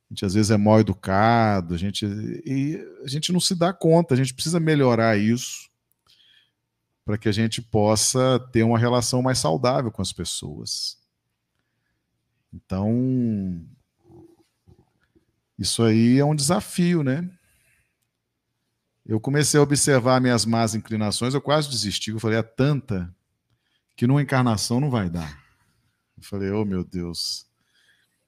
a 0.08 0.13
gente 0.13 0.24
às 0.24 0.36
vezes 0.36 0.51
é 0.51 0.58
mal 0.58 0.80
educado, 0.80 1.74
a 1.74 1.77
gente, 1.80 2.06
e 2.46 2.77
a 3.04 3.08
gente 3.08 3.34
não 3.34 3.39
se 3.39 3.56
dá 3.56 3.74
conta, 3.74 4.13
a 4.13 4.18
gente 4.18 4.36
precisa 4.36 4.60
melhorar 4.60 5.18
isso 5.18 5.68
para 7.04 7.18
que 7.18 7.27
a 7.27 7.32
gente 7.32 7.60
possa 7.60 8.39
ter 8.51 8.62
uma 8.62 8.77
relação 8.77 9.24
mais 9.24 9.39
saudável 9.39 9.92
com 9.92 10.04
as 10.04 10.13
pessoas. 10.13 11.07
Então, 12.54 13.66
isso 15.58 15.84
aí 15.84 16.18
é 16.20 16.25
um 16.25 16.36
desafio, 16.36 17.04
né? 17.04 17.30
Eu 19.06 19.20
comecei 19.20 19.60
a 19.60 19.63
observar 19.63 20.20
minhas 20.20 20.46
más 20.46 20.75
inclinações, 20.75 21.34
eu 21.34 21.42
quase 21.42 21.70
desisti. 21.70 22.12
Eu 22.12 22.20
falei, 22.20 22.39
é 22.39 22.44
tanta 22.44 23.13
que 23.96 24.06
numa 24.06 24.22
encarnação 24.22 24.80
não 24.80 24.89
vai 24.89 25.10
dar. 25.10 25.42
Eu 26.18 26.24
falei, 26.24 26.51
oh 26.51 26.66
meu 26.66 26.84
Deus. 26.84 27.46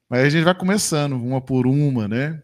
Mas 0.08 0.24
a 0.24 0.28
gente 0.28 0.44
vai 0.44 0.54
começando, 0.54 1.12
uma 1.12 1.40
por 1.40 1.66
uma, 1.66 2.08
né? 2.08 2.42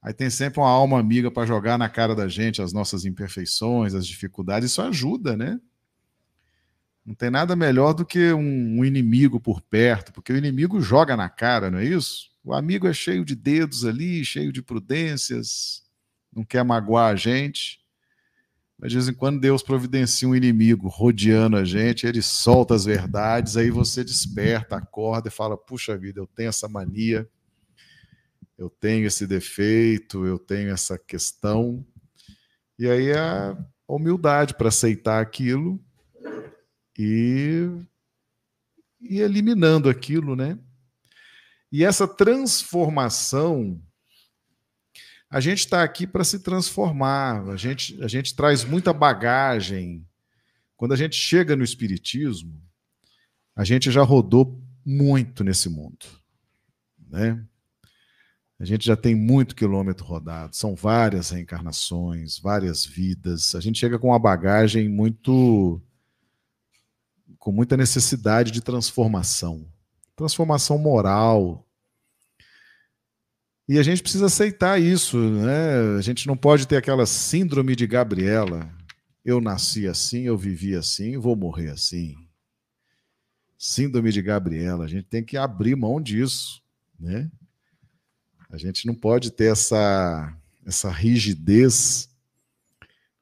Aí 0.00 0.14
tem 0.14 0.30
sempre 0.30 0.60
uma 0.60 0.70
alma 0.70 0.98
amiga 0.98 1.30
para 1.30 1.46
jogar 1.46 1.76
na 1.76 1.88
cara 1.88 2.14
da 2.14 2.28
gente 2.28 2.62
as 2.62 2.72
nossas 2.72 3.04
imperfeições, 3.04 3.94
as 3.94 4.06
dificuldades. 4.06 4.70
Isso 4.70 4.80
ajuda, 4.80 5.36
né? 5.36 5.60
Não 7.08 7.14
tem 7.14 7.30
nada 7.30 7.56
melhor 7.56 7.94
do 7.94 8.04
que 8.04 8.34
um, 8.34 8.80
um, 8.80 8.84
inimigo 8.84 9.40
por 9.40 9.62
perto, 9.62 10.12
porque 10.12 10.30
o 10.30 10.36
inimigo 10.36 10.78
joga 10.78 11.16
na 11.16 11.26
cara, 11.26 11.70
não 11.70 11.78
é 11.78 11.84
isso? 11.86 12.28
O 12.44 12.52
amigo 12.52 12.86
é 12.86 12.92
cheio 12.92 13.24
de 13.24 13.34
dedos 13.34 13.86
ali, 13.86 14.22
cheio 14.26 14.52
de 14.52 14.60
prudências, 14.60 15.84
não 16.30 16.44
quer 16.44 16.62
magoar 16.62 17.10
a 17.10 17.16
gente. 17.16 17.80
Mas 18.78 18.90
de 18.90 18.98
vez 18.98 19.08
em 19.08 19.14
quando 19.14 19.40
Deus 19.40 19.62
providencia 19.62 20.28
um 20.28 20.36
inimigo 20.36 20.86
rodeando 20.86 21.56
a 21.56 21.64
gente, 21.64 22.06
ele 22.06 22.20
solta 22.20 22.74
as 22.74 22.84
verdades, 22.84 23.56
aí 23.56 23.70
você 23.70 24.04
desperta, 24.04 24.76
acorda 24.76 25.28
e 25.28 25.32
fala: 25.32 25.56
puxa 25.56 25.96
vida, 25.96 26.20
eu 26.20 26.26
tenho 26.26 26.50
essa 26.50 26.68
mania, 26.68 27.26
eu 28.58 28.68
tenho 28.68 29.06
esse 29.06 29.26
defeito, 29.26 30.26
eu 30.26 30.38
tenho 30.38 30.68
essa 30.68 30.98
questão. 30.98 31.82
E 32.78 32.86
aí 32.86 33.14
a 33.14 33.56
humildade 33.88 34.52
para 34.52 34.68
aceitar 34.68 35.22
aquilo 35.22 35.82
e, 36.98 37.70
e 39.00 39.20
eliminando 39.20 39.88
aquilo, 39.88 40.34
né? 40.34 40.58
E 41.70 41.84
essa 41.84 42.08
transformação, 42.08 43.80
a 45.30 45.38
gente 45.38 45.60
está 45.60 45.84
aqui 45.84 46.06
para 46.06 46.24
se 46.24 46.40
transformar, 46.40 47.48
a 47.48 47.56
gente, 47.56 48.02
a 48.02 48.08
gente 48.08 48.34
traz 48.34 48.64
muita 48.64 48.92
bagagem. 48.92 50.04
Quando 50.76 50.92
a 50.92 50.96
gente 50.96 51.14
chega 51.14 51.54
no 51.54 51.62
Espiritismo, 51.62 52.60
a 53.54 53.64
gente 53.64 53.90
já 53.90 54.02
rodou 54.02 54.60
muito 54.84 55.44
nesse 55.44 55.68
mundo, 55.68 56.06
né? 57.08 57.44
A 58.60 58.64
gente 58.64 58.84
já 58.84 58.96
tem 58.96 59.14
muito 59.14 59.54
quilômetro 59.54 60.04
rodado, 60.04 60.56
são 60.56 60.74
várias 60.74 61.30
reencarnações, 61.30 62.40
várias 62.40 62.84
vidas. 62.84 63.54
A 63.54 63.60
gente 63.60 63.78
chega 63.78 64.00
com 64.00 64.08
uma 64.08 64.18
bagagem 64.18 64.88
muito 64.88 65.80
com 67.38 67.52
muita 67.52 67.76
necessidade 67.76 68.50
de 68.50 68.60
transformação, 68.60 69.66
transformação 70.16 70.78
moral. 70.78 71.66
E 73.68 73.78
a 73.78 73.82
gente 73.82 74.02
precisa 74.02 74.26
aceitar 74.26 74.80
isso, 74.80 75.18
né? 75.18 75.96
A 75.98 76.00
gente 76.00 76.26
não 76.26 76.36
pode 76.36 76.66
ter 76.66 76.76
aquela 76.76 77.06
síndrome 77.06 77.76
de 77.76 77.86
Gabriela. 77.86 78.70
Eu 79.24 79.40
nasci 79.40 79.86
assim, 79.86 80.22
eu 80.22 80.38
vivi 80.38 80.74
assim, 80.74 81.18
vou 81.18 81.36
morrer 81.36 81.70
assim. 81.70 82.16
Síndrome 83.58 84.10
de 84.10 84.22
Gabriela, 84.22 84.84
a 84.84 84.88
gente 84.88 85.04
tem 85.04 85.22
que 85.22 85.36
abrir 85.36 85.76
mão 85.76 86.00
disso, 86.00 86.62
né? 86.98 87.30
A 88.50 88.56
gente 88.56 88.86
não 88.86 88.94
pode 88.94 89.30
ter 89.30 89.52
essa 89.52 90.34
essa 90.68 90.90
rigidez, 90.90 92.10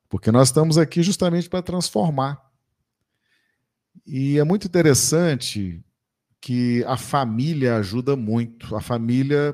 porque 0.09 0.33
nós 0.33 0.49
estamos 0.49 0.77
aqui 0.77 1.03
justamente 1.03 1.49
para 1.49 1.63
transformar. 1.63 2.46
E 4.07 4.39
é 4.39 4.45
muito 4.45 4.69
interessante 4.69 5.85
que 6.41 6.85
a 6.85 6.97
família 6.97 7.77
ajuda 7.77 8.15
muito. 8.15 8.77
A 8.77 8.81
família 8.81 9.53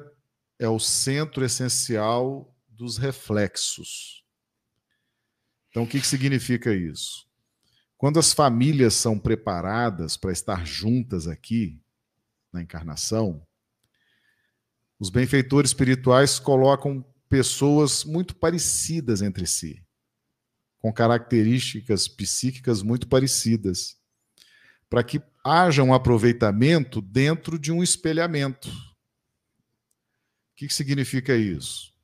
é 0.59 0.69
o 0.69 0.79
centro 0.79 1.43
essencial 1.43 2.55
dos 2.69 2.99
reflexos. 2.99 4.23
Então, 5.71 5.85
o 5.85 5.89
que, 5.89 5.99
que 5.99 6.07
significa 6.07 6.75
isso? 6.75 7.27
Quando 7.97 8.19
as 8.19 8.35
famílias 8.35 8.93
são 8.93 9.19
preparadas 9.19 10.19
para 10.19 10.33
estar 10.33 10.67
juntas 10.67 11.27
aqui 11.27 11.81
na 12.53 12.61
encarnação, 12.61 13.47
os 14.99 15.09
benfeitores 15.09 15.71
espirituais 15.71 16.39
colocam 16.39 17.03
pessoas 17.27 18.05
muito 18.05 18.37
parecidas 18.37 19.23
entre 19.23 19.47
si, 19.47 19.83
com 20.79 20.93
características 20.93 22.07
psíquicas 22.07 22.83
muito 22.83 23.09
parecidas 23.09 24.02
para 24.93 25.03
que 25.03 25.23
haja 25.43 25.83
um 25.83 25.95
aproveitamento 25.95 27.01
dentro 27.01 27.59
de 27.59 27.73
um 27.73 27.83
espelhamento. 27.83 28.69
O 28.69 28.73
que, 30.55 30.67
que 30.67 30.75
significa 30.75 31.35
isso? 31.35 31.95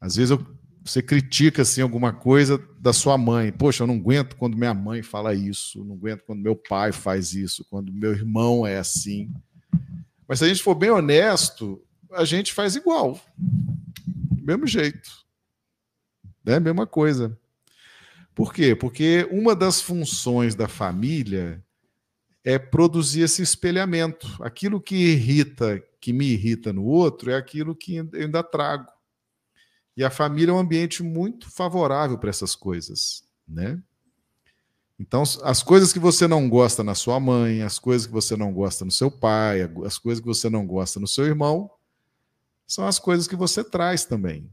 Às 0.00 0.16
vezes 0.16 0.32
eu, 0.32 0.44
você 0.84 1.00
critica 1.00 1.62
assim, 1.62 1.80
alguma 1.80 2.12
coisa 2.12 2.58
da 2.80 2.92
sua 2.92 3.16
mãe. 3.16 3.52
Poxa, 3.52 3.84
eu 3.84 3.86
não 3.86 3.94
aguento 3.94 4.34
quando 4.34 4.56
minha 4.56 4.74
mãe 4.74 5.04
fala 5.04 5.32
isso, 5.36 5.84
não 5.84 5.94
aguento 5.94 6.24
quando 6.24 6.42
meu 6.42 6.56
pai 6.56 6.90
faz 6.90 7.32
isso, 7.32 7.64
quando 7.70 7.92
meu 7.92 8.10
irmão 8.10 8.66
é 8.66 8.76
assim. 8.76 9.32
Mas 10.26 10.40
se 10.40 10.46
a 10.46 10.48
gente 10.48 10.64
for 10.64 10.74
bem 10.74 10.90
honesto, 10.90 11.80
a 12.10 12.24
gente 12.24 12.52
faz 12.52 12.74
igual. 12.74 13.20
Mesmo 14.42 14.66
jeito. 14.66 15.12
Né? 16.44 16.58
Mesma 16.58 16.88
coisa. 16.88 17.38
Por 18.34 18.52
quê? 18.52 18.74
Porque 18.74 19.28
uma 19.30 19.54
das 19.54 19.80
funções 19.80 20.56
da 20.56 20.66
família 20.66 21.64
é 22.44 22.58
produzir 22.58 23.22
esse 23.22 23.42
espelhamento. 23.42 24.26
Aquilo 24.42 24.80
que 24.80 24.94
irrita, 24.96 25.82
que 26.00 26.12
me 26.12 26.26
irrita 26.26 26.72
no 26.72 26.84
outro, 26.84 27.30
é 27.30 27.36
aquilo 27.36 27.74
que 27.74 27.96
eu 27.96 28.08
ainda 28.14 28.42
trago. 28.42 28.90
E 29.96 30.04
a 30.04 30.10
família 30.10 30.52
é 30.52 30.54
um 30.54 30.58
ambiente 30.58 31.02
muito 31.02 31.50
favorável 31.50 32.16
para 32.18 32.30
essas 32.30 32.54
coisas, 32.54 33.24
né? 33.46 33.82
Então, 34.98 35.22
as 35.42 35.62
coisas 35.62 35.94
que 35.94 35.98
você 35.98 36.28
não 36.28 36.48
gosta 36.48 36.84
na 36.84 36.94
sua 36.94 37.18
mãe, 37.18 37.62
as 37.62 37.78
coisas 37.78 38.06
que 38.06 38.12
você 38.12 38.36
não 38.36 38.52
gosta 38.52 38.84
no 38.84 38.90
seu 38.90 39.10
pai, 39.10 39.62
as 39.84 39.96
coisas 39.96 40.20
que 40.20 40.26
você 40.26 40.50
não 40.50 40.66
gosta 40.66 41.00
no 41.00 41.06
seu 41.06 41.24
irmão, 41.24 41.70
são 42.66 42.86
as 42.86 42.98
coisas 42.98 43.26
que 43.26 43.34
você 43.34 43.64
traz 43.64 44.04
também. 44.04 44.50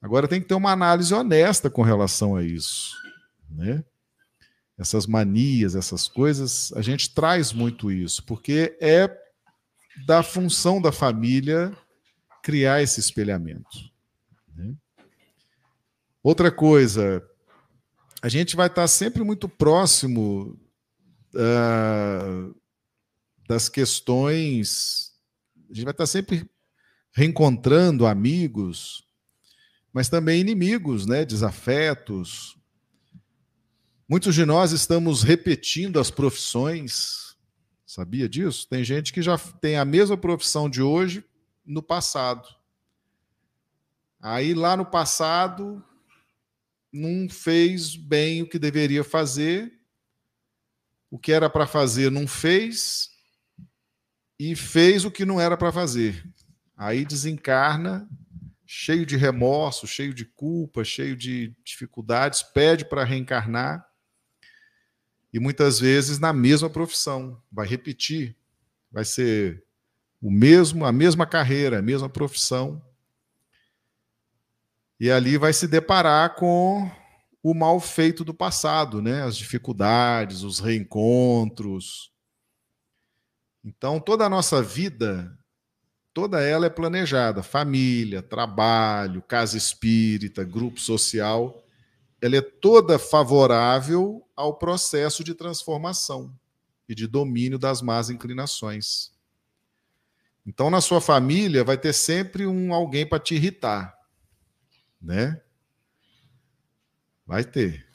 Agora 0.00 0.26
tem 0.26 0.40
que 0.40 0.48
ter 0.48 0.54
uma 0.54 0.72
análise 0.72 1.12
honesta 1.12 1.68
com 1.68 1.82
relação 1.82 2.36
a 2.36 2.42
isso, 2.42 2.96
né? 3.50 3.84
Essas 4.78 5.06
manias, 5.06 5.74
essas 5.74 6.06
coisas, 6.06 6.72
a 6.74 6.82
gente 6.82 7.12
traz 7.12 7.52
muito 7.52 7.90
isso, 7.90 8.22
porque 8.24 8.76
é 8.80 9.10
da 10.06 10.22
função 10.22 10.80
da 10.80 10.92
família 10.92 11.76
criar 12.42 12.80
esse 12.80 13.00
espelhamento. 13.00 13.90
Né? 14.54 14.74
Outra 16.22 16.52
coisa, 16.52 17.22
a 18.22 18.28
gente 18.28 18.54
vai 18.54 18.68
estar 18.68 18.86
sempre 18.86 19.24
muito 19.24 19.48
próximo 19.48 20.56
uh, 21.34 22.54
das 23.48 23.68
questões, 23.68 25.12
a 25.68 25.74
gente 25.74 25.84
vai 25.84 25.92
estar 25.92 26.06
sempre 26.06 26.48
reencontrando 27.12 28.06
amigos, 28.06 29.04
mas 29.92 30.08
também 30.08 30.40
inimigos, 30.40 31.04
né? 31.04 31.24
desafetos, 31.24 32.57
Muitos 34.10 34.34
de 34.34 34.46
nós 34.46 34.72
estamos 34.72 35.22
repetindo 35.22 36.00
as 36.00 36.10
profissões. 36.10 37.36
Sabia 37.84 38.26
disso? 38.26 38.66
Tem 38.66 38.82
gente 38.82 39.12
que 39.12 39.20
já 39.20 39.36
tem 39.36 39.76
a 39.76 39.84
mesma 39.84 40.16
profissão 40.16 40.66
de 40.66 40.80
hoje 40.80 41.22
no 41.62 41.82
passado. 41.82 42.48
Aí 44.18 44.54
lá 44.54 44.78
no 44.78 44.86
passado 44.86 45.84
não 46.90 47.28
fez 47.28 47.96
bem 47.96 48.40
o 48.40 48.48
que 48.48 48.58
deveria 48.58 49.04
fazer, 49.04 49.78
o 51.10 51.18
que 51.18 51.30
era 51.30 51.50
para 51.50 51.66
fazer 51.66 52.10
não 52.10 52.26
fez 52.26 53.10
e 54.38 54.56
fez 54.56 55.04
o 55.04 55.10
que 55.10 55.26
não 55.26 55.38
era 55.38 55.54
para 55.54 55.70
fazer. 55.70 56.26
Aí 56.74 57.04
desencarna 57.04 58.08
cheio 58.64 59.04
de 59.04 59.18
remorso, 59.18 59.86
cheio 59.86 60.14
de 60.14 60.24
culpa, 60.24 60.82
cheio 60.82 61.14
de 61.14 61.54
dificuldades, 61.62 62.42
pede 62.42 62.86
para 62.86 63.04
reencarnar 63.04 63.87
e 65.32 65.38
muitas 65.38 65.78
vezes 65.78 66.18
na 66.18 66.32
mesma 66.32 66.70
profissão, 66.70 67.40
vai 67.52 67.66
repetir, 67.66 68.34
vai 68.90 69.04
ser 69.04 69.62
o 70.20 70.30
mesmo, 70.30 70.84
a 70.84 70.92
mesma 70.92 71.26
carreira, 71.26 71.78
a 71.78 71.82
mesma 71.82 72.08
profissão. 72.08 72.82
E 74.98 75.10
ali 75.10 75.36
vai 75.36 75.52
se 75.52 75.68
deparar 75.68 76.34
com 76.34 76.90
o 77.42 77.54
mal 77.54 77.78
feito 77.78 78.24
do 78.24 78.34
passado, 78.34 79.00
né? 79.00 79.22
As 79.22 79.36
dificuldades, 79.36 80.42
os 80.42 80.58
reencontros. 80.58 82.10
Então, 83.64 84.00
toda 84.00 84.24
a 84.24 84.30
nossa 84.30 84.62
vida, 84.62 85.38
toda 86.12 86.40
ela 86.40 86.66
é 86.66 86.70
planejada, 86.70 87.42
família, 87.42 88.22
trabalho, 88.22 89.22
casa 89.22 89.56
espírita, 89.56 90.42
grupo 90.42 90.80
social 90.80 91.62
ela 92.20 92.36
é 92.36 92.40
toda 92.40 92.98
favorável 92.98 94.26
ao 94.34 94.58
processo 94.58 95.22
de 95.22 95.34
transformação 95.34 96.34
e 96.88 96.94
de 96.94 97.06
domínio 97.06 97.58
das 97.58 97.80
más 97.80 98.10
inclinações. 98.10 99.12
Então, 100.46 100.70
na 100.70 100.80
sua 100.80 101.00
família, 101.00 101.62
vai 101.62 101.76
ter 101.76 101.92
sempre 101.92 102.46
um 102.46 102.72
alguém 102.72 103.06
para 103.06 103.18
te 103.18 103.34
irritar, 103.34 103.94
né? 105.00 105.40
Vai 107.26 107.44
ter. 107.44 107.86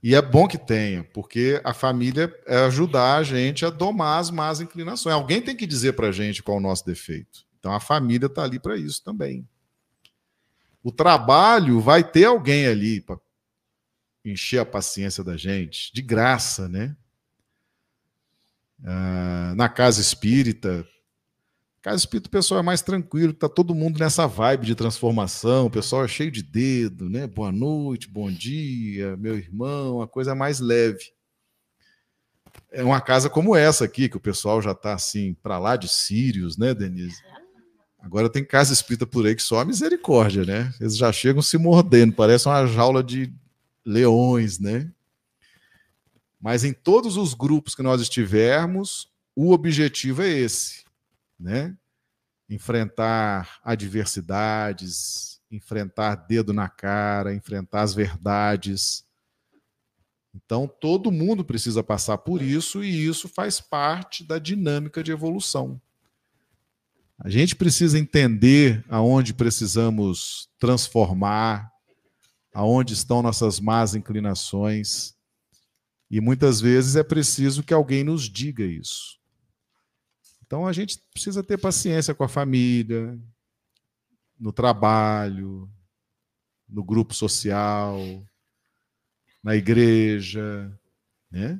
E 0.00 0.14
é 0.14 0.22
bom 0.22 0.46
que 0.46 0.58
tenha, 0.58 1.02
porque 1.02 1.60
a 1.64 1.74
família 1.74 2.32
é 2.46 2.58
ajudar 2.58 3.16
a 3.16 3.22
gente 3.22 3.64
a 3.64 3.70
domar 3.70 4.20
as 4.20 4.30
más 4.30 4.60
inclinações. 4.60 5.14
Alguém 5.14 5.42
tem 5.42 5.56
que 5.56 5.66
dizer 5.66 5.94
para 5.94 6.08
a 6.08 6.12
gente 6.12 6.42
qual 6.42 6.58
é 6.58 6.60
o 6.60 6.62
nosso 6.62 6.86
defeito. 6.86 7.44
Então, 7.58 7.72
a 7.72 7.80
família 7.80 8.26
está 8.26 8.44
ali 8.44 8.60
para 8.60 8.76
isso 8.76 9.02
também. 9.02 9.48
O 10.84 10.92
trabalho 10.92 11.80
vai 11.80 12.04
ter 12.04 12.26
alguém 12.26 12.66
ali 12.66 13.00
para 13.00 13.18
encher 14.22 14.58
a 14.58 14.66
paciência 14.66 15.24
da 15.24 15.34
gente, 15.34 15.90
de 15.94 16.02
graça, 16.02 16.68
né? 16.68 16.94
Ah, 18.84 19.54
na 19.56 19.66
casa 19.66 20.02
espírita, 20.02 20.86
casa 21.80 21.96
espírita 21.96 22.28
o 22.28 22.30
pessoal 22.30 22.60
é 22.60 22.62
mais 22.62 22.82
tranquilo, 22.82 23.32
tá 23.32 23.48
todo 23.48 23.74
mundo 23.74 23.98
nessa 23.98 24.26
vibe 24.26 24.66
de 24.66 24.74
transformação, 24.74 25.66
o 25.66 25.70
pessoal 25.70 26.04
é 26.04 26.08
cheio 26.08 26.30
de 26.30 26.42
dedo, 26.42 27.08
né? 27.08 27.26
Boa 27.26 27.50
noite, 27.50 28.06
bom 28.06 28.30
dia, 28.30 29.16
meu 29.16 29.38
irmão, 29.38 30.02
a 30.02 30.06
coisa 30.06 30.34
mais 30.34 30.60
leve. 30.60 31.14
É 32.70 32.84
uma 32.84 33.00
casa 33.00 33.30
como 33.30 33.56
essa 33.56 33.86
aqui, 33.86 34.06
que 34.06 34.18
o 34.18 34.20
pessoal 34.20 34.60
já 34.60 34.72
está 34.72 34.92
assim, 34.92 35.32
para 35.32 35.58
lá 35.58 35.76
de 35.76 35.88
Sírios, 35.88 36.58
né, 36.58 36.74
Denise? 36.74 37.22
Agora 38.04 38.28
tem 38.28 38.44
casa 38.44 38.70
espírita 38.70 39.06
por 39.06 39.26
aí 39.26 39.34
que 39.34 39.42
só 39.42 39.60
a 39.60 39.64
misericórdia, 39.64 40.44
né? 40.44 40.74
Eles 40.78 40.94
já 40.94 41.10
chegam 41.10 41.40
se 41.40 41.56
mordendo, 41.56 42.12
parece 42.12 42.46
uma 42.46 42.66
jaula 42.66 43.02
de 43.02 43.32
leões, 43.82 44.58
né? 44.58 44.92
Mas 46.38 46.64
em 46.64 46.74
todos 46.74 47.16
os 47.16 47.32
grupos 47.32 47.74
que 47.74 47.82
nós 47.82 48.02
estivermos, 48.02 49.10
o 49.34 49.52
objetivo 49.52 50.20
é 50.20 50.28
esse, 50.28 50.84
né? 51.40 51.74
Enfrentar 52.46 53.58
adversidades, 53.64 55.40
enfrentar 55.50 56.14
dedo 56.14 56.52
na 56.52 56.68
cara, 56.68 57.34
enfrentar 57.34 57.80
as 57.80 57.94
verdades. 57.94 59.02
Então, 60.34 60.68
todo 60.68 61.10
mundo 61.10 61.42
precisa 61.42 61.82
passar 61.82 62.18
por 62.18 62.42
isso 62.42 62.84
e 62.84 63.06
isso 63.06 63.30
faz 63.30 63.62
parte 63.62 64.22
da 64.22 64.38
dinâmica 64.38 65.02
de 65.02 65.10
evolução. 65.10 65.80
A 67.24 67.30
gente 67.30 67.56
precisa 67.56 67.98
entender 67.98 68.84
aonde 68.86 69.32
precisamos 69.32 70.46
transformar, 70.58 71.72
aonde 72.52 72.92
estão 72.92 73.22
nossas 73.22 73.58
más 73.58 73.94
inclinações. 73.94 75.14
E 76.10 76.20
muitas 76.20 76.60
vezes 76.60 76.96
é 76.96 77.02
preciso 77.02 77.62
que 77.62 77.72
alguém 77.72 78.04
nos 78.04 78.28
diga 78.28 78.62
isso. 78.62 79.18
Então 80.44 80.66
a 80.66 80.72
gente 80.74 80.98
precisa 81.14 81.42
ter 81.42 81.56
paciência 81.56 82.14
com 82.14 82.24
a 82.24 82.28
família, 82.28 83.18
no 84.38 84.52
trabalho, 84.52 85.66
no 86.68 86.84
grupo 86.84 87.14
social, 87.14 87.98
na 89.42 89.56
igreja, 89.56 90.78
né? 91.30 91.58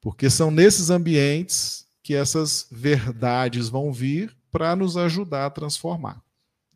Porque 0.00 0.28
são 0.28 0.50
nesses 0.50 0.90
ambientes 0.90 1.86
que 2.02 2.14
essas 2.14 2.66
verdades 2.68 3.68
vão 3.68 3.92
vir 3.92 4.36
para 4.52 4.76
nos 4.76 4.96
ajudar 4.98 5.46
a 5.46 5.50
transformar. 5.50 6.22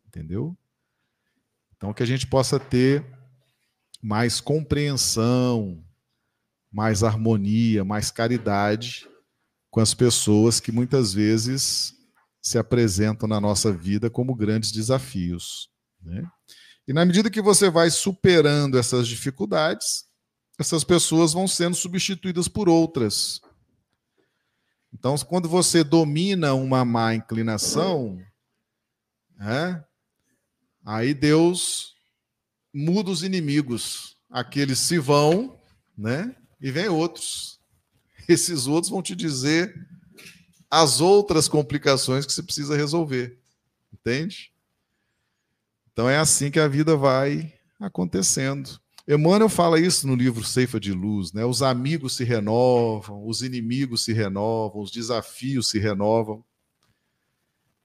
Entendeu? 0.05 0.57
Então, 1.75 1.93
que 1.93 2.01
a 2.01 2.07
gente 2.07 2.25
possa 2.25 2.59
ter 2.59 3.05
mais 4.01 4.41
compreensão, 4.41 5.83
mais 6.71 7.03
harmonia, 7.03 7.85
mais 7.85 8.09
caridade 8.09 9.07
com 9.69 9.79
as 9.79 9.93
pessoas 9.93 10.59
que 10.59 10.71
muitas 10.71 11.13
vezes 11.13 11.93
se 12.41 12.57
apresentam 12.57 13.27
na 13.27 13.39
nossa 13.39 13.71
vida 13.71 14.09
como 14.09 14.33
grandes 14.33 14.71
desafios. 14.71 15.69
Né? 16.01 16.27
E 16.87 16.93
na 16.93 17.05
medida 17.05 17.29
que 17.29 17.41
você 17.41 17.69
vai 17.69 17.91
superando 17.91 18.77
essas 18.77 19.07
dificuldades, 19.07 20.05
essas 20.57 20.83
pessoas 20.83 21.33
vão 21.33 21.47
sendo 21.47 21.75
substituídas 21.75 22.47
por 22.47 22.67
outras 22.67 23.41
então, 24.99 25.15
quando 25.19 25.47
você 25.47 25.83
domina 25.83 26.55
uma 26.55 26.83
má 26.83 27.13
inclinação, 27.13 28.19
é, 29.39 29.83
aí 30.83 31.13
Deus 31.13 31.95
muda 32.73 33.11
os 33.11 33.21
inimigos. 33.21 34.17
Aqueles 34.27 34.79
se 34.79 34.97
vão, 34.97 35.55
né? 35.95 36.35
E 36.59 36.71
vem 36.71 36.89
outros. 36.89 37.59
Esses 38.27 38.65
outros 38.65 38.89
vão 38.89 39.03
te 39.03 39.15
dizer 39.15 39.71
as 40.69 40.99
outras 40.99 41.47
complicações 41.47 42.25
que 42.25 42.33
você 42.33 42.41
precisa 42.41 42.75
resolver. 42.75 43.39
Entende? 43.93 44.51
Então 45.93 46.09
é 46.09 46.17
assim 46.17 46.49
que 46.49 46.59
a 46.59 46.67
vida 46.67 46.97
vai 46.97 47.53
acontecendo. 47.79 48.81
Emmanuel 49.07 49.47
fala 49.47 49.79
isso 49.79 50.05
no 50.05 50.15
livro 50.15 50.43
Ceifa 50.43 50.79
de 50.79 50.91
Luz, 50.91 51.31
né? 51.31 51.45
Os 51.45 51.61
amigos 51.61 52.17
se 52.17 52.25
renovam, 52.25 53.25
os 53.25 53.41
inimigos 53.41 54.03
se 54.03 54.11
renovam, 54.11 54.81
os 54.81 54.91
desafios 54.91 55.69
se 55.69 55.79
renovam. 55.79 56.43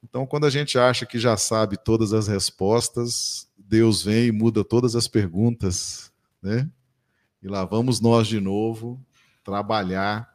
Então, 0.02 0.26
quando 0.26 0.46
a 0.46 0.50
gente 0.50 0.76
acha 0.76 1.06
que 1.06 1.20
já 1.20 1.37
sabe 1.37 1.76
todas 1.76 2.12
as 2.12 2.26
respostas, 2.26 3.48
Deus 3.56 4.02
vem 4.02 4.26
e 4.26 4.32
muda 4.32 4.64
todas 4.64 4.96
as 4.96 5.06
perguntas, 5.06 6.12
né? 6.42 6.68
E 7.40 7.46
lá 7.46 7.64
vamos 7.64 8.00
nós 8.00 8.26
de 8.26 8.40
novo 8.40 9.00
trabalhar 9.44 10.28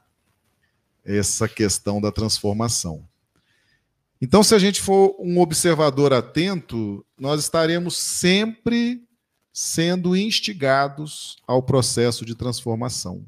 essa 1.03 1.49
questão 1.49 1.99
da 1.99 2.13
transformação. 2.13 3.07
Então, 4.21 4.41
se 4.41 4.55
a 4.55 4.59
gente 4.59 4.81
for 4.81 5.15
um 5.19 5.39
observador 5.39 6.13
atento, 6.13 7.05
nós 7.19 7.41
estaremos 7.41 7.97
sempre 7.97 9.06
sendo 9.59 10.15
instigados 10.15 11.35
ao 11.47 11.63
processo 11.63 12.23
de 12.23 12.35
transformação. 12.35 13.25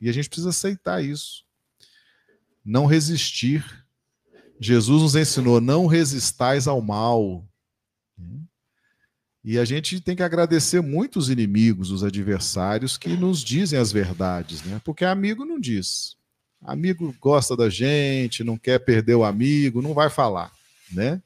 E 0.00 0.08
a 0.08 0.12
gente 0.12 0.28
precisa 0.28 0.48
aceitar 0.48 1.00
isso. 1.00 1.44
Não 2.64 2.86
resistir. 2.86 3.64
Jesus 4.58 5.00
nos 5.00 5.14
ensinou: 5.14 5.60
não 5.60 5.86
resistais 5.86 6.66
ao 6.66 6.82
mal. 6.82 7.46
E 9.44 9.60
a 9.60 9.64
gente 9.64 10.00
tem 10.00 10.16
que 10.16 10.24
agradecer 10.24 10.80
muito 10.80 11.20
os 11.20 11.30
inimigos, 11.30 11.92
os 11.92 12.02
adversários 12.02 12.98
que 12.98 13.10
nos 13.10 13.44
dizem 13.44 13.78
as 13.78 13.92
verdades, 13.92 14.60
né? 14.64 14.80
Porque 14.84 15.04
amigo 15.04 15.44
não 15.44 15.60
diz. 15.60 16.16
Amigo 16.60 17.14
gosta 17.20 17.56
da 17.56 17.70
gente, 17.70 18.42
não 18.42 18.58
quer 18.58 18.80
perder 18.80 19.14
o 19.14 19.24
amigo, 19.24 19.80
não 19.80 19.94
vai 19.94 20.10
falar, 20.10 20.50
né? 20.90 21.22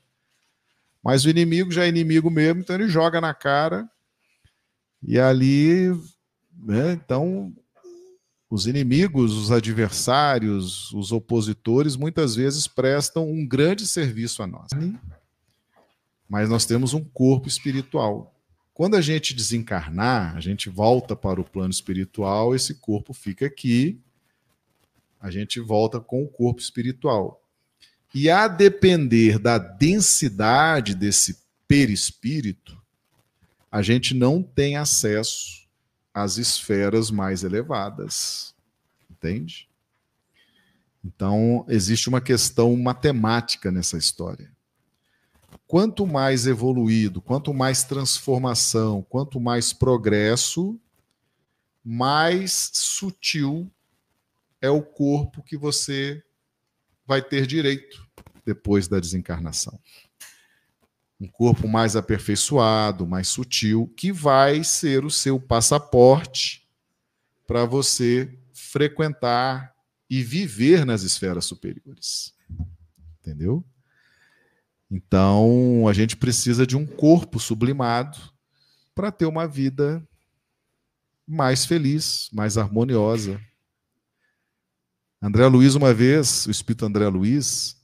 Mas 1.06 1.24
o 1.24 1.30
inimigo 1.30 1.70
já 1.70 1.84
é 1.84 1.88
inimigo 1.88 2.28
mesmo, 2.28 2.62
então 2.62 2.74
ele 2.74 2.88
joga 2.88 3.20
na 3.20 3.32
cara. 3.32 3.88
E 5.00 5.20
ali, 5.20 5.90
né, 6.52 6.94
então, 6.94 7.54
os 8.50 8.66
inimigos, 8.66 9.32
os 9.32 9.52
adversários, 9.52 10.92
os 10.92 11.12
opositores, 11.12 11.94
muitas 11.94 12.34
vezes 12.34 12.66
prestam 12.66 13.30
um 13.30 13.46
grande 13.46 13.86
serviço 13.86 14.42
a 14.42 14.48
nós. 14.48 14.68
Mas 16.28 16.48
nós 16.48 16.66
temos 16.66 16.92
um 16.92 17.04
corpo 17.04 17.46
espiritual. 17.46 18.34
Quando 18.74 18.96
a 18.96 19.00
gente 19.00 19.32
desencarnar, 19.32 20.36
a 20.36 20.40
gente 20.40 20.68
volta 20.68 21.14
para 21.14 21.40
o 21.40 21.44
plano 21.44 21.70
espiritual, 21.70 22.52
esse 22.52 22.74
corpo 22.80 23.14
fica 23.14 23.46
aqui, 23.46 24.00
a 25.20 25.30
gente 25.30 25.60
volta 25.60 26.00
com 26.00 26.24
o 26.24 26.28
corpo 26.28 26.60
espiritual. 26.60 27.45
E 28.18 28.30
a 28.30 28.48
depender 28.48 29.38
da 29.38 29.58
densidade 29.58 30.94
desse 30.94 31.36
perispírito, 31.68 32.82
a 33.70 33.82
gente 33.82 34.14
não 34.14 34.42
tem 34.42 34.78
acesso 34.78 35.68
às 36.14 36.38
esferas 36.38 37.10
mais 37.10 37.44
elevadas. 37.44 38.54
Entende? 39.10 39.68
Então, 41.04 41.66
existe 41.68 42.08
uma 42.08 42.22
questão 42.22 42.74
matemática 42.74 43.70
nessa 43.70 43.98
história. 43.98 44.50
Quanto 45.66 46.06
mais 46.06 46.46
evoluído, 46.46 47.20
quanto 47.20 47.52
mais 47.52 47.84
transformação, 47.84 49.02
quanto 49.10 49.38
mais 49.38 49.74
progresso, 49.74 50.80
mais 51.84 52.70
sutil 52.72 53.70
é 54.58 54.70
o 54.70 54.80
corpo 54.80 55.42
que 55.42 55.58
você 55.58 56.24
vai 57.06 57.20
ter 57.20 57.46
direito 57.46 58.05
depois 58.46 58.86
da 58.86 59.00
desencarnação. 59.00 59.78
Um 61.20 61.26
corpo 61.26 61.66
mais 61.66 61.96
aperfeiçoado, 61.96 63.06
mais 63.06 63.26
sutil, 63.26 63.92
que 63.96 64.12
vai 64.12 64.62
ser 64.62 65.04
o 65.04 65.10
seu 65.10 65.40
passaporte 65.40 66.66
para 67.46 67.64
você 67.64 68.38
frequentar 68.54 69.74
e 70.08 70.22
viver 70.22 70.86
nas 70.86 71.02
esferas 71.02 71.44
superiores. 71.46 72.32
Entendeu? 73.20 73.64
Então, 74.88 75.88
a 75.88 75.92
gente 75.92 76.16
precisa 76.16 76.64
de 76.64 76.76
um 76.76 76.86
corpo 76.86 77.40
sublimado 77.40 78.18
para 78.94 79.10
ter 79.10 79.26
uma 79.26 79.48
vida 79.48 80.06
mais 81.26 81.64
feliz, 81.64 82.30
mais 82.32 82.56
harmoniosa, 82.56 83.40
André 85.20 85.46
Luiz, 85.46 85.74
uma 85.74 85.94
vez, 85.94 86.46
o 86.46 86.50
espírito 86.50 86.84
André 86.84 87.08
Luiz, 87.08 87.75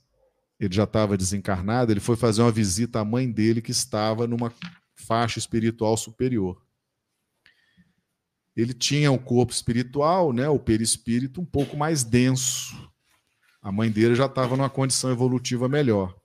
ele 0.59 0.73
já 0.73 0.83
estava 0.83 1.17
desencarnado, 1.17 1.91
ele 1.91 1.99
foi 1.99 2.15
fazer 2.15 2.41
uma 2.41 2.51
visita 2.51 2.99
à 2.99 3.05
mãe 3.05 3.29
dele 3.29 3.61
que 3.61 3.71
estava 3.71 4.27
numa 4.27 4.53
faixa 4.95 5.39
espiritual 5.39 5.97
superior. 5.97 6.61
Ele 8.55 8.73
tinha 8.73 9.11
o 9.11 9.15
um 9.15 9.17
corpo 9.17 9.51
espiritual, 9.51 10.31
né, 10.31 10.47
o 10.47 10.59
perispírito 10.59 11.41
um 11.41 11.45
pouco 11.45 11.75
mais 11.75 12.03
denso. 12.03 12.91
A 13.61 13.71
mãe 13.71 13.89
dele 13.89 14.15
já 14.15 14.27
estava 14.27 14.55
numa 14.55 14.69
condição 14.69 15.11
evolutiva 15.11 15.67
melhor. 15.67 16.15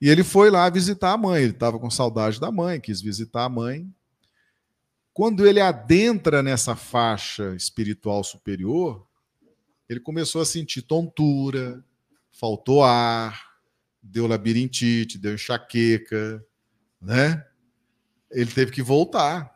E 0.00 0.08
ele 0.08 0.22
foi 0.22 0.50
lá 0.50 0.68
visitar 0.68 1.12
a 1.12 1.16
mãe. 1.16 1.42
Ele 1.42 1.52
estava 1.52 1.78
com 1.78 1.90
saudade 1.90 2.38
da 2.38 2.52
mãe, 2.52 2.80
quis 2.80 3.00
visitar 3.00 3.44
a 3.44 3.48
mãe. 3.48 3.90
Quando 5.12 5.46
ele 5.46 5.60
adentra 5.60 6.42
nessa 6.42 6.76
faixa 6.76 7.54
espiritual 7.56 8.22
superior, 8.22 9.04
ele 9.88 9.98
começou 9.98 10.40
a 10.40 10.46
sentir 10.46 10.82
tontura, 10.82 11.84
faltou 12.38 12.84
ar, 12.84 13.50
deu 14.00 14.26
labirintite, 14.28 15.18
deu 15.18 15.34
enxaqueca, 15.34 16.44
né? 17.00 17.44
Ele 18.30 18.50
teve 18.50 18.70
que 18.70 18.82
voltar. 18.82 19.52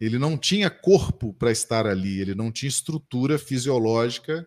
Ele 0.00 0.18
não 0.18 0.36
tinha 0.36 0.70
corpo 0.70 1.32
para 1.34 1.52
estar 1.52 1.86
ali, 1.86 2.20
ele 2.20 2.34
não 2.34 2.50
tinha 2.50 2.68
estrutura 2.68 3.38
fisiológica 3.38 4.46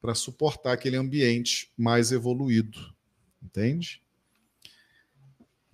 para 0.00 0.14
suportar 0.14 0.72
aquele 0.72 0.96
ambiente 0.96 1.72
mais 1.76 2.12
evoluído, 2.12 2.94
entende? 3.42 4.02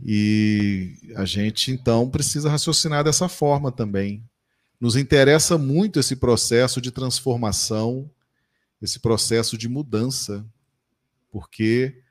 E 0.03 0.95
a 1.17 1.25
gente 1.25 1.71
então 1.71 2.09
precisa 2.09 2.49
raciocinar 2.49 3.03
dessa 3.03 3.29
forma 3.29 3.73
também. 3.73 4.25
Nos 4.81 4.95
interessa 4.95 5.59
muito 5.59 5.99
esse 5.99 6.17
processo 6.17 6.81
de 6.81 6.91
transformação, 6.91 8.11
esse 8.81 8.99
processo 8.99 9.59
de 9.59 9.69
mudança, 9.69 10.47
porque 11.31 12.03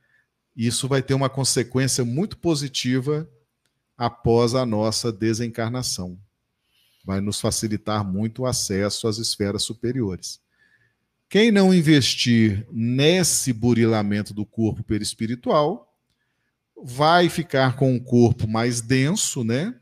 isso 0.55 0.87
vai 0.87 1.01
ter 1.01 1.13
uma 1.13 1.29
consequência 1.29 2.03
muito 2.03 2.37
positiva 2.37 3.29
após 3.97 4.53
a 4.53 4.65
nossa 4.65 5.11
desencarnação. 5.11 6.19
Vai 7.03 7.21
nos 7.21 7.39
facilitar 7.39 8.05
muito 8.05 8.43
o 8.43 8.45
acesso 8.45 9.07
às 9.07 9.17
esferas 9.17 9.63
superiores. 9.63 10.41
Quem 11.29 11.51
não 11.51 11.73
investir 11.73 12.67
nesse 12.71 13.53
burilamento 13.53 14.33
do 14.33 14.45
corpo 14.45 14.83
perispiritual 14.83 15.97
vai 16.83 17.29
ficar 17.29 17.75
com 17.75 17.93
um 17.93 17.99
corpo 17.99 18.47
mais 18.47 18.81
denso, 18.81 19.43
né? 19.43 19.79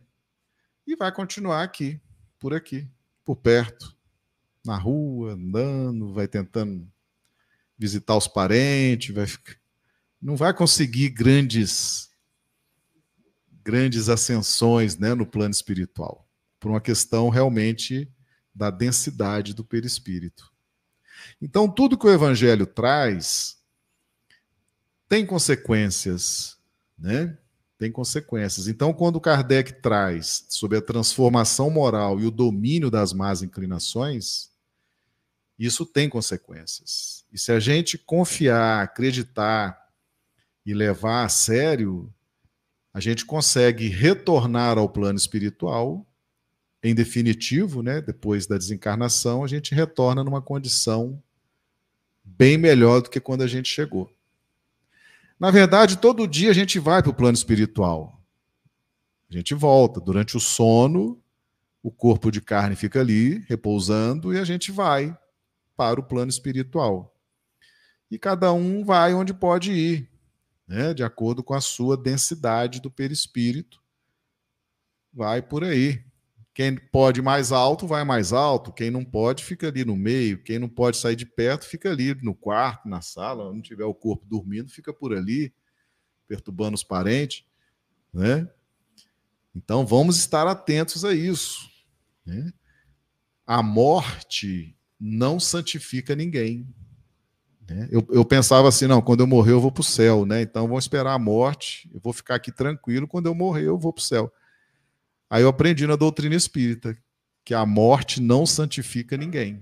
E 0.86 0.95
vai 0.95 1.12
continuar 1.12 1.63
aqui, 1.63 2.00
por 2.39 2.54
aqui, 2.54 2.88
por 3.26 3.36
perto, 3.36 3.97
na 4.68 4.78
rua, 4.78 5.34
andando, 5.34 6.14
vai 6.14 6.28
tentando 6.28 6.88
visitar 7.78 8.16
os 8.16 8.28
parentes, 8.28 9.14
vai 9.14 9.26
não 10.22 10.36
vai 10.36 10.54
conseguir 10.54 11.10
grandes 11.10 12.08
grandes 13.64 14.08
ascensões, 14.08 14.98
né, 14.98 15.14
no 15.14 15.26
plano 15.26 15.52
espiritual, 15.52 16.26
por 16.58 16.72
uma 16.72 16.80
questão 16.80 17.28
realmente 17.28 18.10
da 18.56 18.70
densidade 18.70 19.54
do 19.54 19.62
perispírito. 19.62 20.54
Então, 21.42 21.70
tudo 21.70 21.98
que 21.98 22.08
o 22.08 22.14
evangelho 22.14 22.66
traz 22.66 23.58
tem 25.10 25.26
consequências, 25.26 26.58
né? 26.98 27.38
Tem 27.78 27.92
consequências. 27.92 28.70
Então, 28.70 28.94
quando 28.94 29.20
Kardec 29.20 29.82
traz 29.82 30.46
sobre 30.50 30.78
a 30.78 30.82
transformação 30.82 31.70
moral 31.70 32.20
e 32.22 32.26
o 32.26 32.32
domínio 32.32 32.90
das 32.90 33.12
más 33.12 33.44
inclinações, 33.44 34.50
isso 35.65 35.86
tem 35.86 36.08
consequências. 36.08 37.26
E 37.32 37.39
se 37.39 37.52
a 37.52 37.60
gente 37.60 37.98
confiar, 37.98 38.84
acreditar 38.84 39.78
e 40.65 40.74
levar 40.74 41.26
a 41.26 41.30
sério, 41.30 42.13
a 42.93 43.00
gente 43.00 43.26
consegue 43.26 43.88
retornar 43.88 44.78
ao 44.78 44.89
plano 44.89 45.17
espiritual. 45.17 46.06
Em 46.84 46.93
definitivo, 46.93 47.82
né, 47.82 48.02
depois 48.02 48.46
da 48.46 48.58
desencarnação, 48.58 49.43
a 49.43 49.48
gente 49.48 49.74
retorna 49.74 50.24
numa 50.24 50.41
condição 50.41 51.22
bem 52.24 52.58
melhor 52.58 53.02
do 53.02 53.10
que 53.10 53.20
quando 53.20 53.41
a 53.41 53.48
gente 53.48 53.67
chegou. 53.67 54.13
Na 55.39 55.50
verdade, 55.50 55.98
todo 55.98 56.28
dia 56.28 56.52
a 56.52 56.54
gente 56.54 56.78
vai 56.78 57.02
para 57.02 57.10
o 57.10 57.15
plano 57.15 57.36
espiritual. 57.36 58.22
A 59.30 59.34
gente 59.34 59.54
volta. 59.54 60.00
Durante 60.00 60.38
o 60.38 60.39
sono, 60.39 61.22
o 61.82 61.91
corpo 61.91 62.32
de 62.32 62.41
carne 62.41 62.76
fica 62.76 63.00
ali, 63.00 63.43
repousando, 63.48 64.34
e 64.34 64.39
a 64.39 64.43
gente 64.43 64.72
vai 64.72 65.17
para 65.78 66.00
o 66.00 66.04
plano 66.04 66.30
espiritual. 66.30 67.16
E 68.10 68.18
cada 68.18 68.52
um 68.52 68.84
vai 68.84 69.13
onde 69.13 69.34
pode 69.34 69.72
ir, 69.72 70.10
né, 70.68 70.94
de 70.94 71.04
acordo 71.04 71.44
com 71.44 71.54
a 71.54 71.62
sua 71.62 71.96
densidade 71.96 72.82
do 72.82 72.90
perispírito. 72.90 73.82
Vai 75.13 75.42
por 75.42 75.63
aí. 75.63 76.04
Quem 76.54 76.76
pode 76.76 77.22
mais 77.22 77.52
alto, 77.52 77.86
vai 77.86 78.04
mais 78.04 78.34
alto. 78.34 78.74
Quem 78.74 78.90
não 78.90 79.06
pode, 79.06 79.44
fica 79.44 79.68
ali 79.68 79.86
no 79.86 79.96
meio. 79.96 80.42
Quem 80.42 80.58
não 80.58 80.68
pode 80.68 80.98
sair 80.98 81.16
de 81.16 81.26
perto, 81.26 81.66
fica 81.66 81.92
ali 81.92 82.16
no 82.16 82.34
quarto, 82.34 82.90
na 82.90 83.00
sala. 83.00 83.54
Não 83.54 83.62
tiver 83.62 83.86
o 83.86 83.94
corpo 83.94 84.26
dormindo, 84.26 84.72
fica 84.72 84.92
por 84.92 85.13
ali, 85.13 85.54
perturbando 86.28 86.74
os 86.74 86.84
parentes. 86.84 87.46
Né? 88.12 88.50
Então 89.56 89.86
vamos 89.86 90.18
estar 90.18 90.48
atentos 90.48 91.06
a 91.06 91.13
isso. 91.13 91.70
Né? 92.26 92.52
A 93.46 93.62
morte 93.62 94.77
não 95.00 95.40
santifica 95.40 96.16
ninguém. 96.16 96.68
Né? 97.70 97.88
Eu, 97.92 98.08
eu, 98.10 98.24
pensava 98.24 98.68
assim, 98.68 98.88
não, 98.88 99.02
quando 99.02 99.20
eu 99.20 99.28
morrer 99.28 99.52
eu 99.52 99.62
vou 99.62 99.72
para 99.72 99.82
o 99.82 99.84
céu, 99.84 100.26
né? 100.26 100.42
Então 100.42 100.68
vamos 100.68 100.86
esperar 100.86 101.14
a 101.14 101.20
morte, 101.20 101.90
eu 101.94 102.00
vou 102.00 102.14
ficar 102.14 102.36
aqui 102.36 102.52
tranquilo, 102.52 103.08
quando 103.08 103.26
eu 103.26 103.36
morrer 103.36 103.68
eu 103.68 103.78
vou 103.78 103.92
para 103.92 104.02
o 104.02 104.04
céu. 104.04 104.32
Aí 105.30 105.44
eu 105.44 105.50
aprendi 105.50 105.86
na 105.86 105.96
doutrina 105.96 106.36
espírita 106.36 106.98
que 107.44 107.54
a 107.54 107.66
morte 107.66 108.22
não 108.22 108.46
santifica 108.46 109.18
ninguém. 109.18 109.62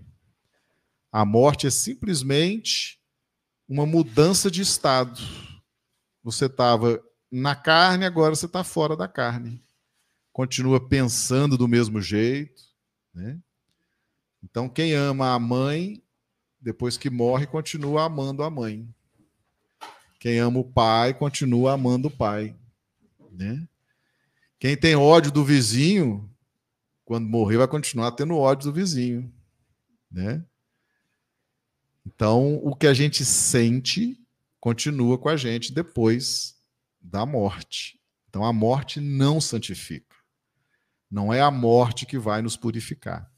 A 1.11 1.25
morte 1.25 1.65
é 1.65 1.71
simplesmente 1.71 2.99
uma 3.67 3.85
mudança 3.85 4.51
de 4.51 4.61
estado. 4.61 5.19
Você 6.23 6.45
estava 6.45 7.01
na 7.31 7.55
carne, 7.55 8.05
agora 8.05 8.35
você 8.35 8.45
está 8.45 8.63
fora 8.63 8.95
da 8.95 9.07
carne. 9.07 9.63
Continua 10.31 10.85
pensando 10.85 11.57
do 11.57 11.67
mesmo 11.67 12.01
jeito, 12.01 12.61
né? 13.13 13.39
Então, 14.45 14.69
quem 14.69 14.93
ama 14.93 15.33
a 15.33 15.39
mãe, 15.39 16.01
depois 16.61 16.97
que 16.97 17.09
morre, 17.09 17.47
continua 17.47 18.03
amando 18.03 18.43
a 18.43 18.49
mãe. 18.49 18.87
Quem 20.19 20.37
ama 20.39 20.59
o 20.59 20.63
pai, 20.63 21.15
continua 21.15 21.73
amando 21.73 22.09
o 22.09 22.11
pai. 22.11 22.55
Né? 23.31 23.67
Quem 24.59 24.77
tem 24.77 24.95
ódio 24.95 25.31
do 25.31 25.43
vizinho, 25.43 26.29
quando 27.03 27.27
morrer, 27.27 27.57
vai 27.57 27.67
continuar 27.67 28.11
tendo 28.11 28.37
ódio 28.37 28.71
do 28.71 28.75
vizinho. 28.75 29.33
Né? 30.11 30.45
Então, 32.05 32.55
o 32.63 32.75
que 32.75 32.85
a 32.85 32.93
gente 32.93 33.25
sente 33.25 34.23
continua 34.59 35.17
com 35.17 35.27
a 35.27 35.35
gente 35.35 35.73
depois 35.73 36.55
da 37.01 37.25
morte. 37.25 37.99
Então, 38.29 38.45
a 38.45 38.53
morte 38.53 38.99
não 38.99 39.41
santifica. 39.41 40.15
Não 41.09 41.33
é 41.33 41.41
a 41.41 41.49
morte 41.49 42.05
que 42.05 42.19
vai 42.19 42.43
nos 42.43 42.55
purificar. 42.55 43.34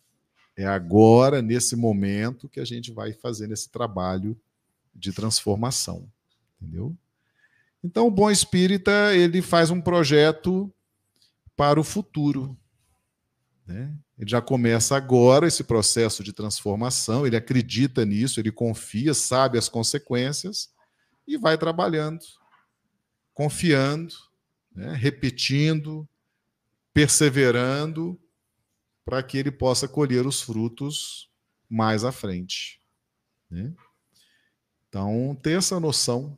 É 0.58 0.66
agora, 0.66 1.40
nesse 1.40 1.76
momento, 1.76 2.50
que 2.50 2.60
a 2.60 2.66
gente 2.66 2.92
vai 2.92 3.14
fazendo 3.14 3.54
esse 3.54 3.70
trabalho 3.70 4.36
de 4.94 5.14
transformação. 5.14 6.12
Entendeu? 6.60 6.98
Então, 7.84 8.08
o 8.08 8.12
bom 8.12 8.32
espírita 8.32 9.16
ele 9.16 9.40
faz 9.44 9.70
um 9.70 9.80
projeto 9.80 10.74
para 11.56 11.80
o 11.80 11.84
futuro. 11.84 12.58
Né? 13.68 13.96
Ele 14.18 14.30
já 14.30 14.42
começa 14.42 14.98
agora 14.98 15.48
esse 15.48 15.64
processo 15.64 16.24
de 16.24 16.34
transformação, 16.34 17.28
ele 17.28 17.36
acredita 17.36 18.04
nisso, 18.04 18.40
ele 18.40 18.52
confia, 18.52 19.14
sabe 19.14 19.60
as 19.60 19.70
consequências 19.70 20.72
e 21.28 21.38
vai 21.38 21.56
trabalhando, 21.56 22.26
confiando, 23.32 24.16
né? 24.74 24.94
repetindo, 24.96 26.08
perseverando 26.94 28.20
para 29.08 29.24
que 29.24 29.38
ele 29.38 29.52
possa 29.52 29.88
colher 29.88 30.28
os 30.28 30.42
frutos 30.42 31.30
mais 31.70 32.04
à 32.04 32.12
frente. 32.12 32.82
Né? 33.50 33.74
Então, 34.90 35.34
ter 35.42 35.58
essa 35.58 35.80
noção, 35.80 36.38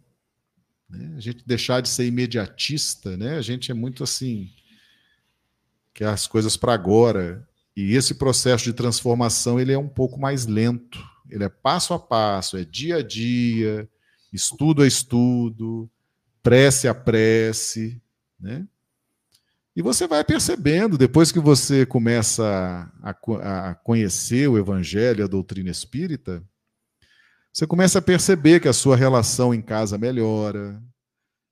né? 0.87 1.15
a 1.17 1.19
gente 1.19 1.43
deixar 1.47 1.81
de 1.81 1.89
ser 1.89 2.05
imediatista, 2.05 3.17
né? 3.17 3.37
a 3.37 3.41
gente 3.41 3.71
é 3.71 3.73
muito 3.73 4.03
assim, 4.03 4.53
que 5.95 6.03
as 6.03 6.27
coisas 6.27 6.55
para 6.55 6.71
agora, 6.71 7.43
e 7.75 7.95
esse 7.95 8.13
processo 8.13 8.65
de 8.65 8.73
transformação 8.73 9.59
ele 9.59 9.73
é 9.73 9.79
um 9.79 9.89
pouco 9.89 10.19
mais 10.19 10.45
lento, 10.45 11.03
ele 11.27 11.43
é 11.43 11.49
passo 11.49 11.91
a 11.95 11.99
passo, 11.99 12.55
é 12.55 12.63
dia 12.63 12.97
a 12.97 13.01
dia, 13.01 13.89
estudo 14.31 14.83
a 14.83 14.87
estudo, 14.87 15.89
prece 16.43 16.87
a 16.87 16.93
prece, 16.93 17.99
né? 18.39 18.67
E 19.79 19.81
você 19.81 20.05
vai 20.05 20.25
percebendo, 20.25 20.97
depois 20.97 21.31
que 21.31 21.39
você 21.39 21.85
começa 21.85 22.91
a, 23.01 23.69
a 23.69 23.75
conhecer 23.75 24.45
o 24.49 24.57
Evangelho, 24.57 25.23
a 25.23 25.27
doutrina 25.27 25.69
espírita, 25.69 26.45
você 27.49 27.65
começa 27.65 27.99
a 27.99 28.01
perceber 28.01 28.59
que 28.59 28.67
a 28.67 28.73
sua 28.73 28.97
relação 28.97 29.53
em 29.53 29.61
casa 29.61 29.97
melhora, 29.97 30.83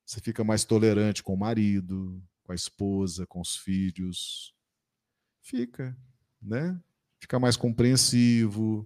você 0.05 0.19
fica 0.19 0.43
mais 0.43 0.65
tolerante 0.65 1.23
com 1.23 1.35
o 1.35 1.39
marido, 1.39 2.21
com 2.43 2.51
a 2.51 2.55
esposa, 2.55 3.25
com 3.25 3.39
os 3.39 3.55
filhos. 3.55 4.53
Fica, 5.41 5.95
né? 6.41 6.77
Fica 7.21 7.39
mais 7.39 7.55
compreensivo, 7.55 8.85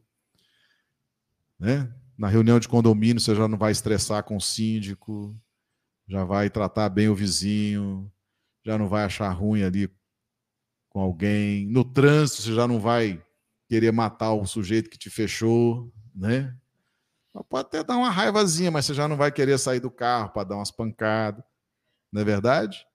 né? 1.57 1.91
Na 2.15 2.27
reunião 2.27 2.59
de 2.59 2.67
condomínio 2.67 3.19
você 3.19 3.33
já 3.33 3.47
não 3.47 3.57
vai 3.57 3.71
estressar 3.71 4.23
com 4.23 4.37
o 4.37 4.41
síndico, 4.41 5.35
já 6.07 6.23
vai 6.23 6.47
tratar 6.47 6.89
bem 6.89 7.09
o 7.09 7.15
vizinho, 7.15 8.07
já 8.63 8.77
não 8.77 8.87
vai 8.87 9.03
achar 9.03 9.29
ruim 9.29 9.63
ali 9.63 9.89
com 10.89 10.99
alguém. 10.99 11.65
No 11.67 11.83
trânsito, 11.83 12.41
você 12.41 12.53
já 12.53 12.67
não 12.67 12.79
vai 12.79 13.23
querer 13.67 13.91
matar 13.91 14.33
o 14.33 14.45
sujeito 14.45 14.89
que 14.89 14.97
te 14.97 15.09
fechou, 15.09 15.91
né? 16.13 16.55
Pode 17.49 17.67
até 17.67 17.83
dar 17.83 17.95
uma 17.95 18.09
raivazinha, 18.09 18.69
mas 18.69 18.85
você 18.85 18.93
já 18.93 19.07
não 19.07 19.15
vai 19.15 19.31
querer 19.31 19.57
sair 19.57 19.79
do 19.79 19.89
carro 19.89 20.29
para 20.31 20.49
dar 20.49 20.55
umas 20.57 20.71
pancadas, 20.71 21.43
não 22.11 22.21
é 22.21 22.25
verdade? 22.25 22.85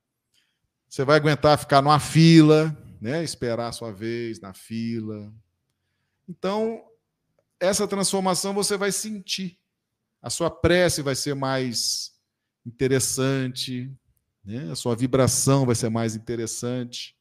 Você 0.88 1.04
vai 1.04 1.16
aguentar 1.16 1.58
ficar 1.58 1.80
numa 1.80 1.98
fila, 1.98 2.76
né? 3.00 3.24
Esperar 3.24 3.68
a 3.68 3.72
sua 3.72 3.92
vez 3.92 4.40
na 4.40 4.52
fila. 4.52 5.32
Então, 6.28 6.84
essa 7.58 7.88
transformação 7.88 8.52
você 8.52 8.76
vai 8.76 8.92
sentir. 8.92 9.58
A 10.20 10.28
sua 10.28 10.50
prece 10.50 11.02
vai 11.02 11.14
ser 11.14 11.34
mais 11.34 12.12
interessante, 12.64 13.90
né? 14.46 14.70
a 14.70 14.76
sua 14.76 14.94
vibração 14.94 15.66
vai 15.66 15.74
ser 15.74 15.90
mais 15.90 16.14
interessante. 16.14 17.16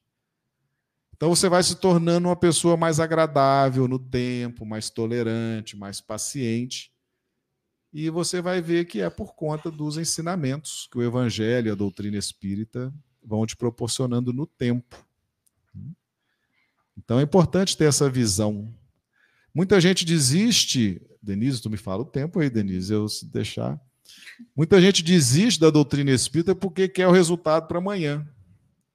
Então 1.16 1.30
você 1.34 1.50
vai 1.50 1.64
se 1.64 1.76
tornando 1.76 2.28
uma 2.28 2.36
pessoa 2.36 2.78
mais 2.78 3.00
agradável 3.00 3.88
no 3.88 3.98
tempo, 3.98 4.66
mais 4.66 4.90
tolerante, 4.90 5.76
mais 5.76 6.00
paciente. 6.00 6.92
E 7.92 8.10
você 8.10 8.42
vai 8.42 8.62
ver 8.62 8.86
que 8.86 9.02
é 9.02 9.10
por 9.10 9.34
conta 9.34 9.72
dos 9.72 9.98
ensinamentos 9.98 10.88
que 10.92 10.98
o 10.98 11.04
Evangelho 11.04 11.70
e 11.70 11.72
a 11.72 11.76
doutrina 11.76 12.18
espírita 12.18 12.94
vão 13.24 13.46
te 13.46 13.56
proporcionando 13.56 14.34
no 14.34 14.46
tempo. 14.46 15.04
Então 16.98 17.20
é 17.20 17.24
importante 17.24 17.76
ter 17.78 17.86
essa 17.86 18.10
visão. 18.10 18.74
Muita 19.54 19.80
gente 19.80 20.06
desiste. 20.06 21.02
Denise, 21.22 21.62
tu 21.62 21.70
me 21.70 21.78
fala 21.78 22.02
o 22.02 22.06
tempo 22.06 22.40
aí, 22.40 22.50
Denise, 22.50 22.94
eu 22.94 23.08
se 23.08 23.26
deixar. 23.26 23.80
Muita 24.56 24.82
gente 24.82 25.04
desiste 25.04 25.60
da 25.60 25.70
doutrina 25.70 26.12
espírita 26.12 26.56
porque 26.56 26.88
quer 26.88 27.08
o 27.08 27.12
resultado 27.12 27.68
para 27.68 27.78
amanhã. 27.78 28.28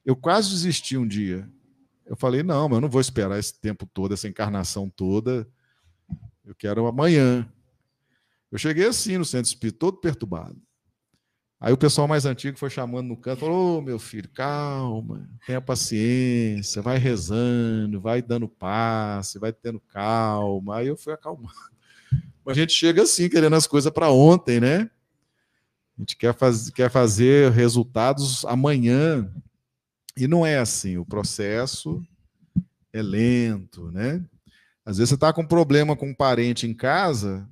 Eu 0.05 0.17
quase 0.17 0.51
desisti 0.51 0.97
um 0.97 1.07
dia. 1.07 1.49
Eu 2.07 2.17
falei, 2.17 2.43
não, 2.43 2.69
mas 2.69 2.77
eu 2.77 2.81
não 2.81 2.89
vou 2.89 3.01
esperar 3.01 3.39
esse 3.39 3.59
tempo 3.59 3.87
todo, 3.87 4.15
essa 4.15 4.29
encarnação 4.29 4.91
toda. 4.91 5.49
Eu 6.45 6.55
quero 6.55 6.87
amanhã. 6.87 7.49
Eu 8.51 8.59
cheguei 8.59 8.87
assim 8.87 9.17
no 9.17 9.25
centro 9.25 9.49
espírita, 9.49 9.79
todo 9.79 9.99
perturbado. 9.99 10.61
Aí 11.61 11.75
o 11.75 11.77
pessoal 11.77 12.09
mais 12.09 12.25
antigo 12.25 12.59
foi 12.59 12.71
chamando 12.71 13.07
no 13.07 13.17
canto, 13.17 13.41
falou: 13.41 13.79
oh, 13.79 13.83
meu 13.83 13.99
filho, 13.99 14.31
calma, 14.31 15.29
tenha 15.47 15.61
paciência, 15.61 16.81
vai 16.81 16.97
rezando, 16.97 18.01
vai 18.01 18.23
dando 18.23 18.49
passe, 18.49 19.39
vai 19.39 19.53
tendo 19.53 19.79
calma. 19.79 20.77
Aí 20.77 20.87
eu 20.87 20.97
fui 20.97 21.13
acalmando. 21.13 21.55
Mas 22.43 22.57
a 22.57 22.61
gente 22.61 22.73
chega 22.73 23.03
assim, 23.03 23.29
querendo 23.29 23.55
as 23.55 23.67
coisas 23.67 23.93
para 23.93 24.11
ontem, 24.11 24.59
né? 24.59 24.91
A 26.01 26.03
gente 26.03 26.17
quer, 26.17 26.35
faz, 26.35 26.71
quer 26.71 26.91
fazer 26.91 27.53
resultados 27.53 28.47
amanhã. 28.47 29.31
E 30.17 30.27
não 30.27 30.47
é 30.47 30.59
assim, 30.59 30.97
o 30.97 31.05
processo 31.05 32.03
é 32.91 33.03
lento, 33.03 33.91
né? 33.91 34.25
Às 34.83 34.97
vezes 34.97 35.11
você 35.11 35.15
está 35.15 35.31
com 35.31 35.43
um 35.43 35.47
problema 35.47 35.95
com 35.95 36.09
um 36.09 36.15
parente 36.15 36.67
em 36.67 36.73
casa, 36.73 37.47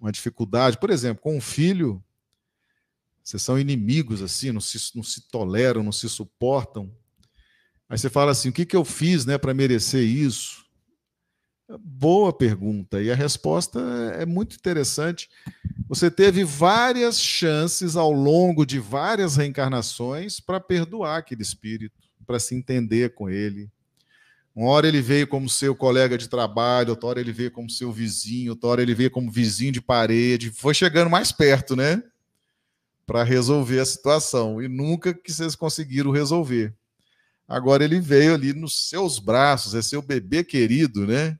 uma 0.00 0.12
dificuldade, 0.12 0.78
por 0.78 0.90
exemplo, 0.90 1.20
com 1.20 1.36
um 1.36 1.40
filho, 1.40 2.00
vocês 3.20 3.42
são 3.42 3.58
inimigos 3.58 4.22
assim, 4.22 4.52
não 4.52 4.60
se, 4.60 4.78
não 4.94 5.02
se 5.02 5.28
toleram, 5.28 5.82
não 5.82 5.90
se 5.90 6.08
suportam. 6.08 6.88
Aí 7.88 7.98
você 7.98 8.08
fala 8.08 8.30
assim: 8.30 8.50
o 8.50 8.52
que, 8.52 8.64
que 8.64 8.76
eu 8.76 8.84
fiz 8.84 9.26
né, 9.26 9.38
para 9.38 9.52
merecer 9.52 10.04
isso? 10.04 10.64
Boa 11.68 12.32
pergunta. 12.32 13.02
E 13.02 13.10
a 13.10 13.14
resposta 13.14 13.80
é 14.14 14.24
muito 14.24 14.54
interessante. 14.54 15.28
Você 15.88 16.08
teve 16.10 16.44
várias 16.44 17.20
chances 17.20 17.96
ao 17.96 18.12
longo 18.12 18.64
de 18.64 18.78
várias 18.78 19.36
reencarnações 19.36 20.38
para 20.38 20.60
perdoar 20.60 21.18
aquele 21.18 21.42
espírito, 21.42 21.96
para 22.24 22.38
se 22.38 22.54
entender 22.54 23.14
com 23.14 23.28
ele. 23.28 23.68
Uma 24.54 24.70
hora 24.70 24.86
ele 24.86 25.02
veio 25.02 25.26
como 25.26 25.48
seu 25.48 25.74
colega 25.74 26.16
de 26.16 26.28
trabalho, 26.28 26.90
outra 26.90 27.08
hora 27.08 27.20
ele 27.20 27.32
veio 27.32 27.50
como 27.50 27.68
seu 27.68 27.92
vizinho, 27.92 28.52
outra 28.52 28.70
hora 28.70 28.82
ele 28.82 28.94
veio 28.94 29.10
como 29.10 29.30
vizinho 29.30 29.72
de 29.72 29.82
parede. 29.82 30.50
Foi 30.50 30.72
chegando 30.72 31.10
mais 31.10 31.32
perto, 31.32 31.74
né? 31.74 32.02
Para 33.04 33.24
resolver 33.24 33.80
a 33.80 33.84
situação. 33.84 34.62
E 34.62 34.68
nunca 34.68 35.12
que 35.12 35.32
vocês 35.32 35.56
conseguiram 35.56 36.12
resolver. 36.12 36.72
Agora 37.46 37.84
ele 37.84 38.00
veio 38.00 38.34
ali 38.34 38.52
nos 38.52 38.88
seus 38.88 39.18
braços, 39.18 39.74
é 39.74 39.82
seu 39.82 40.00
bebê 40.00 40.42
querido, 40.44 41.06
né? 41.06 41.38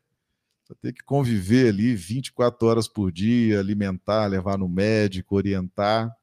Vai 0.68 0.76
ter 0.82 0.92
que 0.92 1.04
conviver 1.04 1.68
ali 1.68 1.94
24 1.94 2.66
horas 2.66 2.88
por 2.88 3.12
dia, 3.12 3.60
alimentar, 3.60 4.26
levar 4.26 4.58
no 4.58 4.68
médico, 4.68 5.36
orientar, 5.36 6.14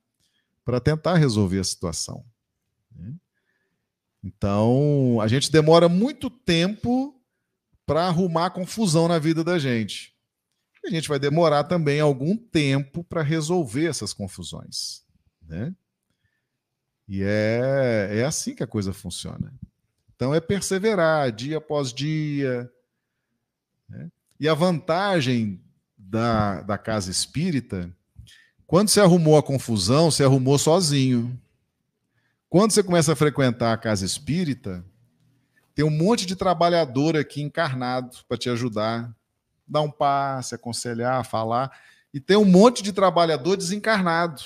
para 0.66 0.82
tentar 0.82 1.16
resolver 1.16 1.60
a 1.60 1.64
situação. 1.64 2.26
Né? 2.94 3.14
Então, 4.22 5.20
a 5.22 5.28
gente 5.28 5.52
demora 5.52 5.88
muito 5.88 6.30
tempo 6.30 7.18
para 7.86 8.08
arrumar 8.08 8.50
confusão 8.50 9.08
na 9.08 9.18
vida 9.20 9.44
da 9.44 9.58
gente. 9.58 10.14
A 10.86 10.90
gente 10.90 11.08
vai 11.08 11.20
demorar 11.20 11.64
também 11.64 12.02
algum 12.02 12.36
tempo 12.36 13.04
para 13.04 13.22
resolver 13.22 13.86
essas 13.86 14.14
confusões. 14.14 15.06
Né? 15.42 15.74
E 17.08 17.24
é, 17.24 18.10
é 18.20 18.24
assim 18.26 18.54
que 18.54 18.64
a 18.64 18.68
coisa 18.68 18.94
funciona. 18.94 19.54
Então, 20.16 20.34
é 20.34 20.42
perseverar 20.42 21.32
dia 21.32 21.58
após 21.58 21.94
dia. 21.94 22.70
Né? 23.88 24.12
E 24.44 24.50
a 24.50 24.54
vantagem 24.54 25.58
da, 25.98 26.60
da 26.64 26.78
casa 26.78 27.10
espírita, 27.10 27.90
quando 28.68 28.90
você 28.90 29.00
arrumou 29.00 29.38
a 29.38 29.42
confusão, 29.42 30.12
você 30.12 30.22
arrumou 30.22 30.58
sozinho. 30.58 31.40
Quando 32.50 32.72
você 32.72 32.84
começa 32.84 33.14
a 33.14 33.16
frequentar 33.16 33.72
a 33.72 33.78
casa 33.78 34.06
espírita, 34.06 34.84
tem 35.74 35.86
um 35.86 35.90
monte 35.90 36.26
de 36.26 36.36
trabalhador 36.36 37.16
aqui 37.16 37.42
encarnado 37.42 38.18
para 38.28 38.38
te 38.38 38.50
ajudar, 38.50 39.16
dar 39.66 39.80
um 39.80 39.90
passe, 39.90 40.54
aconselhar, 40.54 41.24
falar. 41.24 41.72
E 42.14 42.20
tem 42.20 42.36
um 42.36 42.44
monte 42.44 42.84
de 42.84 42.92
trabalhador 42.92 43.56
desencarnado 43.56 44.42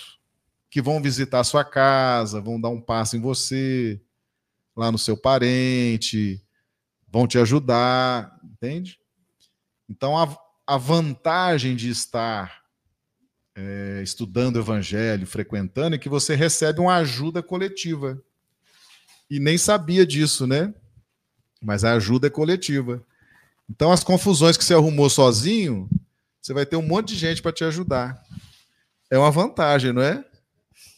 que 0.70 0.80
vão 0.80 1.02
visitar 1.02 1.40
a 1.40 1.44
sua 1.44 1.66
casa, 1.66 2.40
vão 2.40 2.62
dar 2.62 2.70
um 2.70 2.80
passe 2.80 3.18
em 3.18 3.20
você, 3.20 4.00
lá 4.76 4.92
no 4.92 5.00
seu 5.00 5.18
parente, 5.18 6.40
vão 7.12 7.26
te 7.26 7.40
ajudar, 7.40 8.40
entende? 8.44 9.00
Então, 9.90 10.18
a, 10.18 10.38
a 10.66 10.78
vantagem 10.78 11.76
de 11.76 11.90
estar 11.90 12.64
é, 13.56 14.02
estudando 14.04 14.58
o 14.58 14.60
evangelho, 14.60 15.26
frequentando, 15.26 15.96
é 15.96 16.00
que 16.00 16.10
você 16.10 16.36
recebe 16.36 16.80
uma 16.80 16.96
ajuda 16.98 17.42
coletiva. 17.42 18.22
E 19.30 19.40
nem 19.40 19.58
sabia 19.58 20.06
disso, 20.06 20.46
né? 20.46 20.74
Mas 21.62 21.84
a 21.84 21.94
ajuda 21.94 22.28
é 22.28 22.30
coletiva. 22.30 23.04
Então, 23.70 23.92
as 23.92 24.04
confusões 24.04 24.56
que 24.56 24.64
você 24.64 24.74
arrumou 24.74 25.10
sozinho, 25.10 25.90
você 26.42 26.54
vai 26.54 26.66
ter 26.66 26.76
um 26.76 26.82
monte 26.82 27.10
de 27.10 27.16
gente 27.16 27.42
para 27.42 27.52
te 27.52 27.64
ajudar. 27.64 28.22
É 29.10 29.18
uma 29.18 29.32
vantagem, 29.32 29.92
não 29.92 30.02
é? 30.02 30.24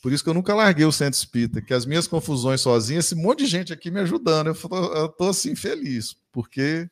Por 0.02 0.12
isso 0.12 0.24
que 0.24 0.30
eu 0.30 0.34
nunca 0.34 0.54
larguei 0.54 0.86
o 0.86 0.92
centro 0.92 1.18
espírita, 1.18 1.62
que 1.62 1.74
as 1.74 1.86
minhas 1.86 2.08
confusões 2.08 2.62
sozinho, 2.62 3.00
esse 3.00 3.16
monte 3.16 3.40
de 3.40 3.48
gente 3.48 3.74
aqui 3.74 3.90
me 3.90 4.00
ajudando. 4.00 4.48
Eu 4.48 5.10
tô 5.10 5.30
assim 5.30 5.56
feliz, 5.56 6.16
porque 6.32 6.90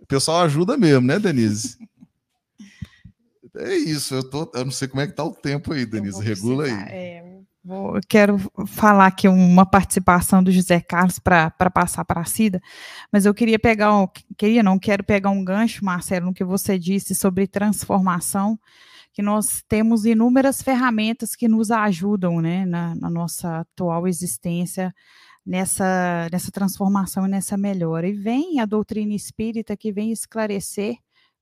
o 0.00 0.06
pessoal 0.06 0.42
ajuda 0.42 0.76
mesmo, 0.76 1.06
né, 1.06 1.18
Denise? 1.18 1.78
É 3.56 3.74
isso, 3.74 4.14
eu, 4.14 4.28
tô, 4.28 4.50
eu 4.54 4.64
não 4.64 4.72
sei 4.72 4.88
como 4.88 5.00
é 5.00 5.06
que 5.06 5.12
tá 5.12 5.24
o 5.24 5.34
tempo 5.34 5.72
aí, 5.72 5.84
Denise, 5.84 6.22
regula 6.22 6.64
aí. 6.64 6.72
É, 6.72 7.40
vou, 7.64 7.96
eu 7.96 8.00
quero 8.08 8.38
falar 8.66 9.06
aqui 9.06 9.26
uma 9.28 9.66
participação 9.66 10.42
do 10.42 10.52
José 10.52 10.80
Carlos 10.80 11.18
para 11.18 11.50
passar 11.72 12.04
para 12.04 12.20
a 12.20 12.24
Cida, 12.24 12.62
mas 13.12 13.26
eu 13.26 13.34
queria 13.34 13.58
pegar, 13.58 13.96
um, 13.96 14.06
queria 14.36 14.62
não, 14.62 14.78
quero 14.78 15.02
pegar 15.02 15.30
um 15.30 15.44
gancho, 15.44 15.84
Marcelo, 15.84 16.26
no 16.26 16.34
que 16.34 16.44
você 16.44 16.78
disse 16.78 17.14
sobre 17.14 17.46
transformação, 17.46 18.58
que 19.12 19.22
nós 19.22 19.62
temos 19.68 20.04
inúmeras 20.04 20.62
ferramentas 20.62 21.34
que 21.34 21.48
nos 21.48 21.70
ajudam, 21.70 22.40
né, 22.40 22.64
na, 22.64 22.94
na 22.94 23.10
nossa 23.10 23.60
atual 23.60 24.06
existência, 24.06 24.94
nessa, 25.44 26.28
nessa 26.30 26.50
transformação 26.50 27.26
e 27.26 27.28
nessa 27.28 27.56
melhora. 27.56 28.08
E 28.08 28.12
vem 28.12 28.60
a 28.60 28.66
doutrina 28.66 29.14
espírita 29.14 29.76
que 29.76 29.92
vem 29.92 30.12
esclarecer 30.12 30.96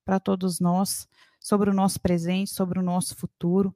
para 0.05 0.19
todos 0.19 0.59
nós 0.59 1.07
sobre 1.39 1.69
o 1.69 1.73
nosso 1.73 1.99
presente, 2.01 2.51
sobre 2.51 2.79
o 2.79 2.83
nosso 2.83 3.15
futuro. 3.15 3.75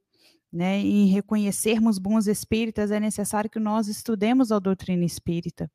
Né, 0.52 0.80
e 0.80 1.06
reconhecermos 1.06 1.98
bons 1.98 2.28
espíritas, 2.28 2.92
é 2.92 3.00
necessário 3.00 3.50
que 3.50 3.58
nós 3.58 3.88
estudemos 3.88 4.52
a 4.52 4.60
doutrina 4.60 5.04
espírita 5.04 5.68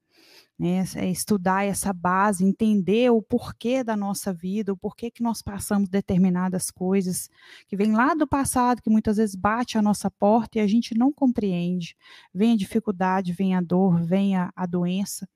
né, 0.59 0.83
é 0.97 1.09
estudar 1.09 1.65
essa 1.65 1.93
base, 1.93 2.43
entender 2.43 3.09
o 3.09 3.21
porquê 3.21 3.81
da 3.81 3.95
nossa 3.95 4.33
vida, 4.33 4.73
o 4.73 4.77
porquê 4.77 5.09
que 5.09 5.23
nós 5.23 5.41
passamos 5.41 5.87
determinadas 5.87 6.69
coisas 6.69 7.29
que 7.65 7.77
vem 7.77 7.93
lá 7.93 8.13
do 8.13 8.27
passado, 8.27 8.81
que 8.81 8.89
muitas 8.89 9.15
vezes 9.15 9.35
bate 9.35 9.77
a 9.77 9.81
nossa 9.81 10.11
porta 10.11 10.57
e 10.57 10.61
a 10.61 10.67
gente 10.67 10.93
não 10.97 11.13
compreende. 11.13 11.95
Vem 12.33 12.53
a 12.53 12.57
dificuldade, 12.57 13.31
vem 13.31 13.55
a 13.55 13.61
dor, 13.61 14.03
vem 14.03 14.35
a, 14.35 14.51
a 14.53 14.65
doença, 14.65 15.29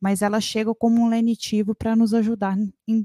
mas 0.00 0.22
ela 0.22 0.40
chega 0.40 0.74
como 0.74 1.02
um 1.02 1.08
lenitivo 1.08 1.74
para 1.74 1.94
nos 1.94 2.14
ajudar 2.14 2.56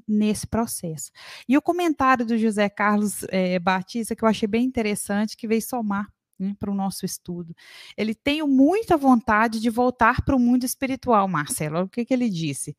nesse 0.08 0.48
processo. 0.48 1.12
E 1.50 1.58
o 1.58 1.62
comentário 1.62 2.26
do 2.26 2.38
José 2.38 2.70
Carlos 2.70 3.26
é, 3.28 3.60
Batista, 3.60 4.16
que 4.16 4.24
eu 4.24 4.30
achei 4.30 4.48
bem 4.48 4.64
interessante, 4.64 5.36
que 5.36 5.50
veio 5.50 5.62
somar 5.62 6.08
né, 6.42 6.56
para 6.60 6.72
o 6.72 6.76
nosso 6.76 7.06
estudo. 7.06 7.56
Ele 7.96 8.16
tem 8.16 8.42
muita 8.46 8.98
vontade 8.98 9.60
de 9.60 9.70
voltar 9.70 10.24
para 10.24 10.36
o 10.36 10.40
mundo 10.40 10.64
espiritual, 10.64 11.28
Marcelo. 11.28 11.82
O 11.82 11.90
que, 11.90 12.06
que 12.06 12.14
ele 12.14 12.30
disse. 12.30 12.76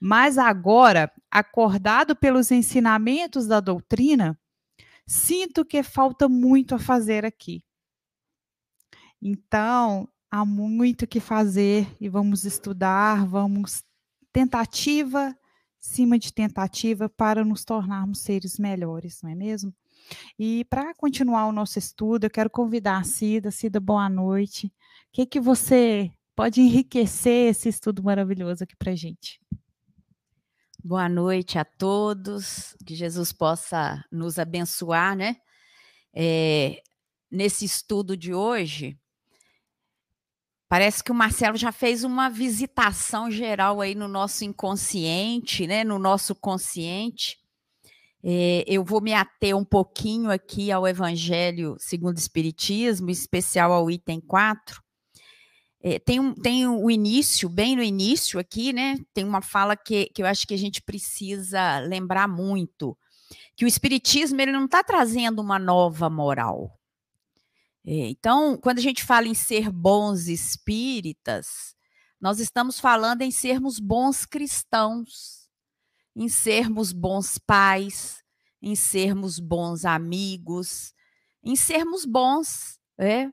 Mas 0.00 0.38
agora, 0.38 1.12
acordado 1.30 2.16
pelos 2.16 2.50
ensinamentos 2.50 3.46
da 3.46 3.60
doutrina, 3.60 4.38
sinto 5.06 5.64
que 5.64 5.82
falta 5.82 6.28
muito 6.28 6.74
a 6.74 6.78
fazer 6.78 7.24
aqui. 7.24 7.62
Então, 9.20 10.08
há 10.30 10.44
muito 10.44 11.06
que 11.06 11.20
fazer 11.20 11.86
e 12.00 12.08
vamos 12.08 12.44
estudar, 12.44 13.26
vamos 13.26 13.84
tentativa 14.32 15.36
cima 15.82 16.16
de 16.16 16.32
tentativa 16.32 17.08
para 17.08 17.44
nos 17.44 17.64
tornarmos 17.64 18.20
seres 18.20 18.56
melhores, 18.58 19.20
não 19.20 19.30
é 19.30 19.34
mesmo? 19.34 19.74
E 20.38 20.64
para 20.66 20.94
continuar 20.94 21.46
o 21.46 21.52
nosso 21.52 21.78
estudo, 21.78 22.24
eu 22.24 22.30
quero 22.30 22.50
convidar 22.50 22.98
a 22.98 23.04
Cida. 23.04 23.50
Cida, 23.50 23.80
boa 23.80 24.08
noite. 24.08 24.66
O 24.66 24.70
que, 25.12 25.26
que 25.26 25.40
você 25.40 26.10
pode 26.34 26.60
enriquecer 26.60 27.50
esse 27.50 27.68
estudo 27.68 28.02
maravilhoso 28.02 28.64
aqui 28.64 28.74
para 28.76 28.92
a 28.92 28.96
gente? 28.96 29.40
Boa 30.84 31.08
noite 31.08 31.58
a 31.58 31.64
todos, 31.64 32.74
que 32.84 32.94
Jesus 32.96 33.32
possa 33.32 34.04
nos 34.10 34.38
abençoar, 34.38 35.14
né? 35.14 35.36
É, 36.12 36.82
nesse 37.30 37.64
estudo 37.64 38.16
de 38.16 38.34
hoje, 38.34 38.98
parece 40.68 41.04
que 41.04 41.12
o 41.12 41.14
Marcelo 41.14 41.56
já 41.56 41.70
fez 41.70 42.02
uma 42.02 42.28
visitação 42.28 43.30
geral 43.30 43.80
aí 43.80 43.94
no 43.94 44.08
nosso 44.08 44.44
inconsciente, 44.44 45.66
né? 45.66 45.84
No 45.84 45.98
nosso 45.98 46.34
consciente. 46.34 47.41
É, 48.24 48.64
eu 48.68 48.84
vou 48.84 49.00
me 49.00 49.12
ater 49.12 49.56
um 49.56 49.64
pouquinho 49.64 50.30
aqui 50.30 50.70
ao 50.70 50.86
Evangelho 50.86 51.76
segundo 51.78 52.16
o 52.16 52.20
Espiritismo, 52.20 53.08
em 53.08 53.12
especial 53.12 53.72
ao 53.72 53.90
item 53.90 54.20
4. 54.20 54.80
É, 55.84 55.98
tem, 55.98 56.20
um, 56.20 56.32
tem 56.32 56.68
o 56.68 56.88
início, 56.88 57.48
bem 57.48 57.74
no 57.74 57.82
início 57.82 58.38
aqui, 58.38 58.72
né? 58.72 58.96
Tem 59.12 59.24
uma 59.24 59.42
fala 59.42 59.76
que, 59.76 60.06
que 60.14 60.22
eu 60.22 60.26
acho 60.26 60.46
que 60.46 60.54
a 60.54 60.58
gente 60.58 60.80
precisa 60.80 61.80
lembrar 61.80 62.28
muito, 62.28 62.96
que 63.56 63.64
o 63.64 63.68
Espiritismo 63.68 64.40
ele 64.40 64.52
não 64.52 64.66
está 64.66 64.84
trazendo 64.84 65.42
uma 65.42 65.58
nova 65.58 66.08
moral. 66.08 66.78
É, 67.84 68.10
então, 68.10 68.56
quando 68.56 68.78
a 68.78 68.82
gente 68.82 69.02
fala 69.02 69.26
em 69.26 69.34
ser 69.34 69.68
bons 69.72 70.28
espíritas, 70.28 71.74
nós 72.20 72.38
estamos 72.38 72.78
falando 72.78 73.22
em 73.22 73.32
sermos 73.32 73.80
bons 73.80 74.24
cristãos 74.24 75.41
em 76.14 76.28
sermos 76.28 76.92
bons 76.92 77.38
pais, 77.38 78.22
em 78.60 78.74
sermos 78.74 79.38
bons 79.38 79.84
amigos, 79.84 80.94
em 81.42 81.56
sermos 81.56 82.04
bons, 82.04 82.78
é? 82.98 83.30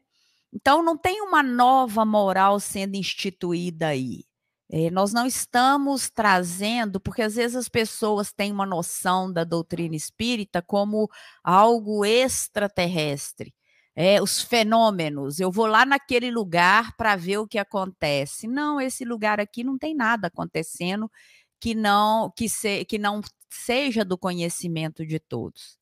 Então 0.51 0.83
não 0.83 0.97
tem 0.97 1.21
uma 1.21 1.43
nova 1.43 2.05
moral 2.05 2.59
sendo 2.59 2.95
instituída 2.95 3.87
aí. 3.87 4.23
É, 4.71 4.91
nós 4.91 5.13
não 5.13 5.25
estamos 5.25 6.09
trazendo, 6.11 6.99
porque 6.99 7.23
às 7.23 7.35
vezes 7.35 7.55
as 7.55 7.69
pessoas 7.69 8.31
têm 8.31 8.51
uma 8.51 8.65
noção 8.67 9.31
da 9.31 9.43
doutrina 9.43 9.95
espírita 9.95 10.61
como 10.61 11.09
algo 11.43 12.05
extraterrestre. 12.05 13.53
É, 13.95 14.21
os 14.21 14.41
fenômenos, 14.41 15.39
eu 15.39 15.51
vou 15.51 15.65
lá 15.65 15.85
naquele 15.85 16.31
lugar 16.31 16.95
para 16.95 17.15
ver 17.15 17.39
o 17.39 17.47
que 17.47 17.57
acontece. 17.57 18.47
Não, 18.47 18.79
esse 18.79 19.03
lugar 19.03 19.39
aqui 19.39 19.63
não 19.63 19.77
tem 19.77 19.95
nada 19.95 20.27
acontecendo 20.27 21.09
que 21.59 21.75
não 21.75 22.31
que, 22.35 22.47
se, 22.47 22.85
que 22.85 22.97
não 22.97 23.21
seja 23.49 24.05
do 24.05 24.17
conhecimento 24.17 25.05
de 25.05 25.19
todos. 25.19 25.77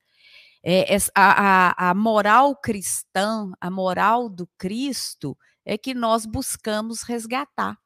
É, 0.63 0.97
a, 1.15 1.69
a, 1.85 1.91
a 1.91 1.93
moral 1.93 2.55
cristã, 2.55 3.51
a 3.61 3.69
moral 3.69 4.27
do 4.27 4.47
Cristo, 4.57 5.37
é 5.63 5.77
que 5.77 5.93
nós 5.93 6.25
buscamos 6.25 7.03
resgatar. 7.03 7.77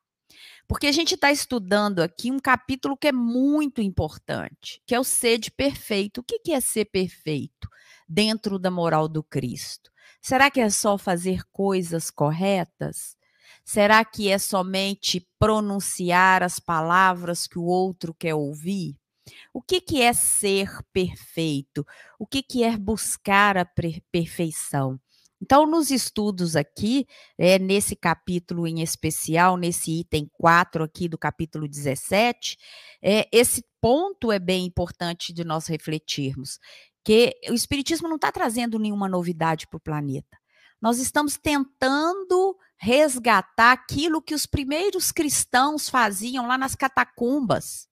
Porque 0.67 0.87
a 0.87 0.91
gente 0.91 1.15
está 1.15 1.31
estudando 1.31 1.99
aqui 1.99 2.31
um 2.31 2.39
capítulo 2.39 2.95
que 2.95 3.09
é 3.09 3.11
muito 3.11 3.81
importante, 3.81 4.81
que 4.85 4.95
é 4.95 4.99
o 4.99 5.03
ser 5.03 5.37
de 5.37 5.51
perfeito. 5.51 6.21
O 6.21 6.23
que, 6.23 6.39
que 6.39 6.53
é 6.53 6.61
ser 6.61 6.85
perfeito 6.85 7.67
dentro 8.07 8.57
da 8.57 8.71
moral 8.71 9.09
do 9.09 9.21
Cristo? 9.21 9.91
Será 10.21 10.49
que 10.49 10.61
é 10.61 10.69
só 10.69 10.97
fazer 10.97 11.43
coisas 11.51 12.09
corretas? 12.09 13.17
Será 13.63 14.03
que 14.03 14.29
é 14.29 14.37
somente 14.37 15.27
pronunciar 15.39 16.43
as 16.43 16.59
palavras 16.59 17.47
que 17.47 17.59
o 17.59 17.63
outro 17.63 18.13
quer 18.13 18.35
ouvir? 18.35 18.95
O 19.53 19.61
que, 19.61 19.79
que 19.79 20.01
é 20.01 20.13
ser 20.13 20.69
perfeito? 20.91 21.85
O 22.19 22.25
que, 22.25 22.41
que 22.41 22.63
é 22.63 22.75
buscar 22.77 23.57
a 23.57 23.65
perfeição? 24.11 24.99
Então, 25.41 25.65
nos 25.65 25.89
estudos 25.89 26.55
aqui, 26.55 27.07
é, 27.35 27.57
nesse 27.57 27.95
capítulo 27.95 28.67
em 28.67 28.81
especial, 28.81 29.57
nesse 29.57 29.99
item 29.99 30.29
4 30.33 30.83
aqui 30.83 31.09
do 31.09 31.17
capítulo 31.17 31.67
17, 31.67 32.57
é, 33.01 33.27
esse 33.31 33.65
ponto 33.81 34.31
é 34.31 34.37
bem 34.37 34.65
importante 34.65 35.33
de 35.33 35.43
nós 35.43 35.65
refletirmos, 35.65 36.59
que 37.03 37.35
o 37.49 37.55
Espiritismo 37.55 38.07
não 38.07 38.17
está 38.17 38.31
trazendo 38.31 38.77
nenhuma 38.77 39.09
novidade 39.09 39.65
para 39.67 39.77
o 39.77 39.81
planeta. 39.81 40.37
Nós 40.79 40.99
estamos 40.99 41.37
tentando 41.37 42.55
resgatar 42.81 43.73
aquilo 43.73 44.23
que 44.23 44.33
os 44.33 44.47
primeiros 44.47 45.11
cristãos 45.11 45.87
faziam 45.87 46.47
lá 46.47 46.57
nas 46.57 46.73
catacumbas, 46.73 47.87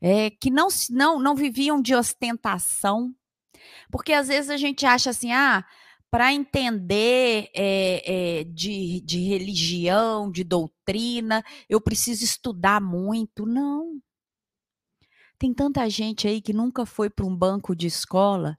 é, 0.00 0.30
que 0.30 0.50
não, 0.50 0.68
não, 0.88 1.18
não 1.18 1.36
viviam 1.36 1.80
de 1.80 1.94
ostentação. 1.94 3.14
Porque 3.90 4.14
às 4.14 4.28
vezes 4.28 4.48
a 4.48 4.56
gente 4.56 4.86
acha 4.86 5.10
assim, 5.10 5.30
ah, 5.30 5.62
para 6.10 6.32
entender 6.32 7.50
é, 7.54 8.38
é, 8.40 8.44
de, 8.44 9.02
de 9.02 9.18
religião, 9.20 10.30
de 10.30 10.42
doutrina, 10.42 11.44
eu 11.68 11.78
preciso 11.78 12.24
estudar 12.24 12.80
muito. 12.80 13.44
Não. 13.44 14.00
Tem 15.38 15.52
tanta 15.52 15.86
gente 15.90 16.26
aí 16.26 16.40
que 16.40 16.54
nunca 16.54 16.86
foi 16.86 17.10
para 17.10 17.26
um 17.26 17.36
banco 17.36 17.76
de 17.76 17.86
escola 17.86 18.56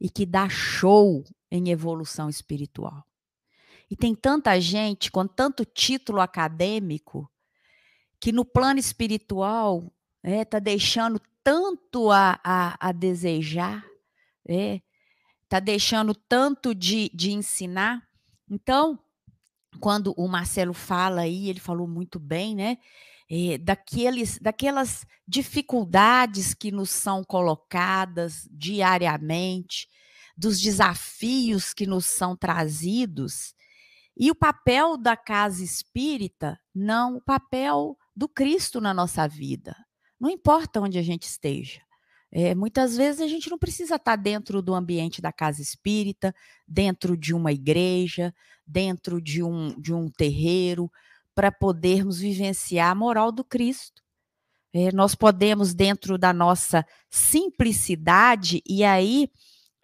e 0.00 0.10
que 0.10 0.26
dá 0.26 0.48
show 0.48 1.22
em 1.52 1.70
evolução 1.70 2.28
espiritual. 2.28 3.04
E 3.90 3.96
tem 3.96 4.14
tanta 4.14 4.58
gente 4.60 5.10
com 5.10 5.26
tanto 5.26 5.64
título 5.64 6.20
acadêmico 6.20 7.30
que 8.20 8.32
no 8.32 8.44
plano 8.44 8.80
espiritual 8.80 9.92
está 10.22 10.36
é, 10.36 10.44
tá 10.44 10.58
deixando 10.58 11.20
tanto 11.42 12.10
a, 12.10 12.40
a, 12.42 12.88
a 12.88 12.92
desejar, 12.92 13.84
está 14.48 14.54
é, 14.54 14.80
tá 15.46 15.60
deixando 15.60 16.14
tanto 16.14 16.74
de, 16.74 17.10
de 17.12 17.32
ensinar. 17.32 18.02
Então, 18.50 18.98
quando 19.78 20.14
o 20.16 20.26
Marcelo 20.26 20.72
fala 20.72 21.22
aí, 21.22 21.50
ele 21.50 21.60
falou 21.60 21.86
muito 21.86 22.18
bem, 22.18 22.54
né? 22.54 22.78
É, 23.30 23.58
daqueles, 23.58 24.38
daquelas 24.38 25.06
dificuldades 25.26 26.54
que 26.54 26.70
nos 26.70 26.90
são 26.90 27.24
colocadas 27.24 28.48
diariamente, 28.50 29.88
dos 30.36 30.60
desafios 30.60 31.72
que 31.72 31.86
nos 31.86 32.06
são 32.06 32.36
trazidos, 32.36 33.54
e 34.16 34.30
o 34.30 34.34
papel 34.34 34.96
da 34.96 35.16
casa 35.16 35.62
espírita, 35.62 36.58
não 36.74 37.16
o 37.16 37.20
papel 37.20 37.96
do 38.14 38.28
Cristo 38.28 38.80
na 38.80 38.94
nossa 38.94 39.26
vida. 39.26 39.76
Não 40.20 40.30
importa 40.30 40.80
onde 40.80 40.98
a 40.98 41.02
gente 41.02 41.24
esteja. 41.24 41.80
É, 42.30 42.54
muitas 42.54 42.96
vezes 42.96 43.20
a 43.20 43.28
gente 43.28 43.48
não 43.48 43.58
precisa 43.58 43.96
estar 43.96 44.16
dentro 44.16 44.60
do 44.60 44.74
ambiente 44.74 45.22
da 45.22 45.32
casa 45.32 45.62
espírita, 45.62 46.34
dentro 46.66 47.16
de 47.16 47.32
uma 47.32 47.52
igreja, 47.52 48.34
dentro 48.66 49.20
de 49.20 49.42
um, 49.42 49.80
de 49.80 49.92
um 49.92 50.10
terreiro, 50.10 50.90
para 51.34 51.52
podermos 51.52 52.18
vivenciar 52.18 52.90
a 52.90 52.94
moral 52.94 53.30
do 53.30 53.44
Cristo. 53.44 54.02
É, 54.72 54.90
nós 54.90 55.14
podemos, 55.14 55.74
dentro 55.74 56.18
da 56.18 56.32
nossa 56.32 56.84
simplicidade, 57.08 58.60
e 58.66 58.82
aí 58.82 59.30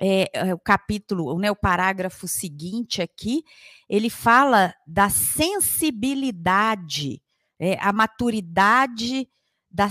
é, 0.00 0.54
o 0.54 0.58
capítulo, 0.58 1.38
né, 1.38 1.50
o 1.50 1.56
parágrafo 1.56 2.26
seguinte 2.26 3.02
aqui, 3.02 3.44
ele 3.88 4.08
fala 4.08 4.74
da 4.86 5.10
sensibilidade, 5.10 7.22
é, 7.58 7.76
a 7.78 7.92
maturidade 7.92 9.28
da, 9.70 9.88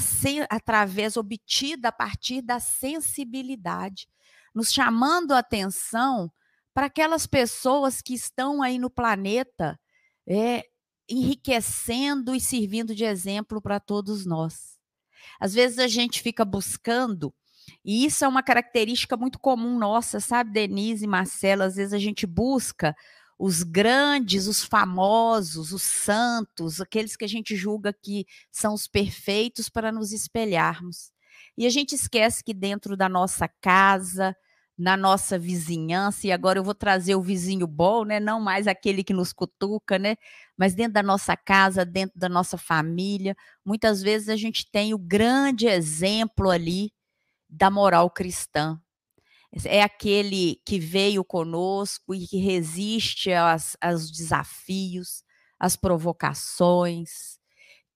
através 0.49 1.15
obtida 1.15 1.89
a 1.89 1.91
partir 1.91 2.41
da 2.41 2.59
sensibilidade, 2.59 4.07
nos 4.53 4.73
chamando 4.73 5.33
a 5.33 5.39
atenção 5.39 6.31
para 6.73 6.87
aquelas 6.87 7.27
pessoas 7.27 8.01
que 8.01 8.15
estão 8.15 8.63
aí 8.63 8.79
no 8.79 8.89
planeta 8.89 9.79
é, 10.27 10.63
enriquecendo 11.07 12.33
e 12.33 12.41
servindo 12.41 12.95
de 12.95 13.03
exemplo 13.03 13.61
para 13.61 13.79
todos 13.79 14.25
nós. 14.25 14.79
Às 15.39 15.53
vezes 15.53 15.77
a 15.77 15.87
gente 15.87 16.19
fica 16.21 16.43
buscando 16.43 17.31
e 17.83 18.05
isso 18.05 18.23
é 18.23 18.27
uma 18.27 18.43
característica 18.43 19.17
muito 19.17 19.39
comum 19.39 19.77
nossa, 19.77 20.19
sabe, 20.19 20.51
Denise 20.51 21.05
e 21.05 21.07
Marcela? 21.07 21.65
Às 21.65 21.75
vezes 21.75 21.93
a 21.93 21.99
gente 21.99 22.25
busca 22.25 22.95
os 23.39 23.63
grandes, 23.63 24.47
os 24.47 24.63
famosos, 24.63 25.71
os 25.71 25.83
santos, 25.83 26.81
aqueles 26.81 27.15
que 27.15 27.23
a 27.23 27.27
gente 27.27 27.55
julga 27.55 27.93
que 27.93 28.25
são 28.51 28.73
os 28.73 28.85
perfeitos 28.85 29.69
para 29.69 29.93
nos 29.93 30.11
espelharmos. 30.11 31.11
E 31.57 31.65
a 31.65 31.69
gente 31.69 31.95
esquece 31.95 32.43
que 32.43 32.53
dentro 32.53 32.97
da 32.97 33.07
nossa 33.07 33.47
casa, 33.61 34.35
na 34.77 34.95
nossa 34.97 35.39
vizinhança, 35.39 36.27
e 36.27 36.31
agora 36.31 36.59
eu 36.59 36.63
vou 36.63 36.75
trazer 36.75 37.15
o 37.15 37.21
vizinho 37.21 37.67
bom, 37.67 38.03
né? 38.03 38.19
Não 38.19 38.41
mais 38.41 38.67
aquele 38.67 39.03
que 39.03 39.13
nos 39.13 39.33
cutuca, 39.33 39.97
né? 39.97 40.15
Mas 40.57 40.73
dentro 40.73 40.93
da 40.93 41.03
nossa 41.03 41.35
casa, 41.35 41.85
dentro 41.85 42.17
da 42.19 42.29
nossa 42.29 42.57
família, 42.57 43.35
muitas 43.65 44.01
vezes 44.01 44.29
a 44.29 44.35
gente 44.35 44.69
tem 44.69 44.93
o 44.93 44.97
grande 44.97 45.67
exemplo 45.67 46.49
ali 46.49 46.91
da 47.49 47.69
moral 47.69 48.09
cristã. 48.09 48.79
É 49.65 49.81
aquele 49.81 50.61
que 50.65 50.79
veio 50.79 51.23
conosco 51.23 52.13
e 52.13 52.27
que 52.27 52.37
resiste 52.37 53.33
aos, 53.33 53.75
aos 53.81 54.11
desafios, 54.11 55.23
às 55.59 55.75
provocações, 55.75 57.39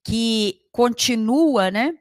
que 0.04 0.60
continua, 0.72 1.70
né? 1.70 1.98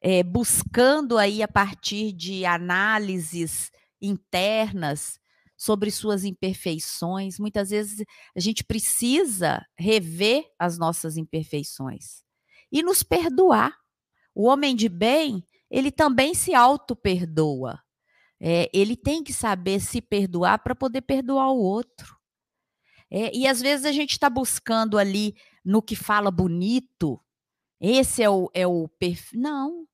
É, 0.00 0.22
buscando 0.22 1.16
aí 1.16 1.42
a 1.42 1.48
partir 1.48 2.12
de 2.12 2.44
análises 2.44 3.70
internas 4.00 5.18
sobre 5.56 5.90
suas 5.90 6.24
imperfeições. 6.24 7.38
Muitas 7.38 7.70
vezes 7.70 8.04
a 8.36 8.40
gente 8.40 8.62
precisa 8.64 9.64
rever 9.78 10.44
as 10.58 10.76
nossas 10.76 11.16
imperfeições 11.16 12.22
e 12.70 12.82
nos 12.82 13.02
perdoar. 13.02 13.74
O 14.34 14.46
homem 14.46 14.74
de 14.74 14.88
bem, 14.88 15.46
ele 15.74 15.90
também 15.90 16.34
se 16.34 16.54
auto-perdoa. 16.54 17.82
É, 18.40 18.70
ele 18.72 18.96
tem 18.96 19.24
que 19.24 19.32
saber 19.32 19.80
se 19.80 20.00
perdoar 20.00 20.62
para 20.62 20.72
poder 20.72 21.00
perdoar 21.00 21.50
o 21.50 21.58
outro. 21.58 22.16
É, 23.10 23.36
e 23.36 23.44
às 23.44 23.60
vezes 23.60 23.84
a 23.84 23.90
gente 23.90 24.12
está 24.12 24.30
buscando 24.30 24.96
ali 24.96 25.34
no 25.64 25.82
que 25.82 25.96
fala 25.96 26.30
bonito, 26.30 27.20
esse 27.80 28.22
é 28.22 28.30
o, 28.30 28.48
é 28.54 28.64
o 28.64 28.86
perfil. 28.86 29.40
Não, 29.40 29.84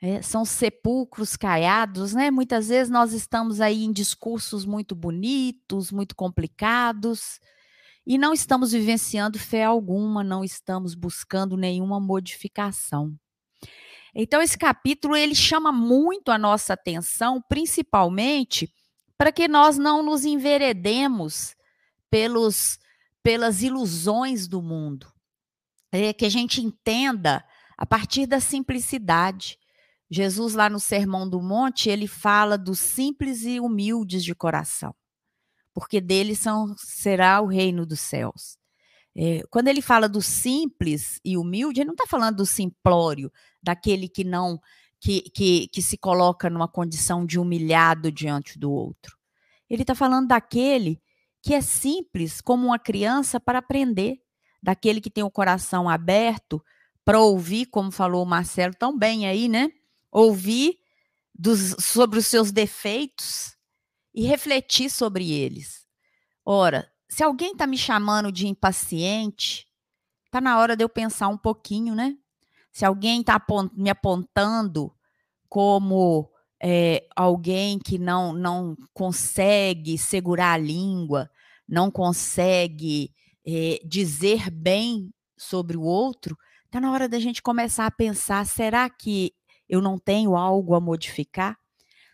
é, 0.00 0.22
são 0.22 0.44
sepulcros 0.44 1.36
caiados, 1.36 2.14
né? 2.14 2.30
Muitas 2.30 2.68
vezes 2.68 2.88
nós 2.88 3.12
estamos 3.12 3.60
aí 3.60 3.82
em 3.82 3.92
discursos 3.92 4.64
muito 4.64 4.94
bonitos, 4.94 5.90
muito 5.90 6.14
complicados, 6.14 7.40
e 8.06 8.16
não 8.16 8.32
estamos 8.32 8.70
vivenciando 8.70 9.40
fé 9.40 9.64
alguma, 9.64 10.22
não 10.22 10.44
estamos 10.44 10.94
buscando 10.94 11.56
nenhuma 11.56 11.98
modificação. 11.98 13.18
Então 14.14 14.42
esse 14.42 14.58
capítulo 14.58 15.16
ele 15.16 15.34
chama 15.34 15.70
muito 15.70 16.30
a 16.30 16.38
nossa 16.38 16.72
atenção, 16.72 17.42
principalmente 17.48 18.72
para 19.16 19.30
que 19.30 19.46
nós 19.46 19.78
não 19.78 20.02
nos 20.02 20.24
enveredemos 20.24 21.54
pelos 22.10 22.78
pelas 23.22 23.62
ilusões 23.62 24.48
do 24.48 24.62
mundo. 24.62 25.06
É, 25.92 26.12
que 26.12 26.24
a 26.24 26.28
gente 26.28 26.60
entenda 26.60 27.44
a 27.76 27.84
partir 27.84 28.26
da 28.26 28.40
simplicidade. 28.40 29.58
Jesus, 30.10 30.54
lá 30.54 30.68
no 30.68 30.78
Sermão 30.78 31.28
do 31.28 31.40
Monte, 31.40 31.88
ele 31.88 32.06
fala 32.06 32.58
dos 32.58 32.78
simples 32.78 33.42
e 33.44 33.58
humildes 33.58 34.22
de 34.24 34.34
coração, 34.34 34.94
porque 35.72 36.00
deles 36.00 36.38
são, 36.38 36.74
será 36.76 37.40
o 37.40 37.46
reino 37.46 37.86
dos 37.86 38.00
céus. 38.00 38.58
É, 39.16 39.42
quando 39.50 39.68
ele 39.68 39.82
fala 39.82 40.08
do 40.08 40.20
simples 40.20 41.20
e 41.24 41.36
humilde, 41.36 41.80
ele 41.80 41.88
não 41.88 41.94
está 41.94 42.06
falando 42.06 42.36
do 42.36 42.46
simplório, 42.46 43.32
daquele 43.62 44.08
que 44.08 44.24
não, 44.24 44.60
que, 45.00 45.22
que, 45.30 45.68
que 45.68 45.82
se 45.82 45.96
coloca 45.96 46.48
numa 46.50 46.68
condição 46.68 47.24
de 47.24 47.38
humilhado 47.38 48.10
diante 48.10 48.58
do 48.58 48.70
outro. 48.70 49.16
Ele 49.68 49.82
está 49.82 49.94
falando 49.94 50.28
daquele 50.28 51.00
que 51.42 51.54
é 51.54 51.60
simples 51.60 52.40
como 52.40 52.66
uma 52.66 52.78
criança 52.78 53.40
para 53.40 53.60
aprender, 53.60 54.18
daquele 54.62 55.00
que 55.00 55.10
tem 55.10 55.24
o 55.24 55.30
coração 55.30 55.88
aberto 55.88 56.62
para 57.04 57.18
ouvir, 57.18 57.66
como 57.66 57.90
falou 57.90 58.22
o 58.22 58.28
Marcelo 58.28 58.74
tão 58.74 58.96
bem 58.96 59.26
aí, 59.26 59.48
né? 59.48 59.70
ouvir 60.10 60.78
dos, 61.34 61.76
sobre 61.78 62.18
os 62.18 62.26
seus 62.26 62.50
defeitos 62.50 63.56
e 64.14 64.26
refletir 64.26 64.90
sobre 64.90 65.30
eles. 65.30 65.86
Ora, 66.44 66.90
se 67.08 67.22
alguém 67.22 67.52
está 67.52 67.66
me 67.66 67.78
chamando 67.78 68.32
de 68.32 68.46
impaciente, 68.46 69.66
está 70.26 70.40
na 70.40 70.58
hora 70.58 70.76
de 70.76 70.82
eu 70.82 70.88
pensar 70.88 71.28
um 71.28 71.38
pouquinho, 71.38 71.94
né? 71.94 72.16
Se 72.72 72.84
alguém 72.84 73.20
está 73.20 73.40
me 73.74 73.90
apontando 73.90 74.92
como 75.48 76.30
é, 76.62 77.06
alguém 77.16 77.78
que 77.78 77.98
não, 77.98 78.32
não 78.32 78.76
consegue 78.92 79.96
segurar 79.98 80.52
a 80.52 80.58
língua, 80.58 81.30
não 81.68 81.90
consegue 81.90 83.12
é, 83.46 83.80
dizer 83.84 84.50
bem 84.50 85.12
sobre 85.36 85.76
o 85.76 85.82
outro, 85.82 86.36
está 86.66 86.80
na 86.80 86.92
hora 86.92 87.08
da 87.08 87.18
gente 87.18 87.42
começar 87.42 87.86
a 87.86 87.90
pensar: 87.90 88.44
será 88.46 88.88
que 88.90 89.32
eu 89.68 89.80
não 89.80 89.98
tenho 89.98 90.36
algo 90.36 90.74
a 90.74 90.80
modificar? 90.80 91.56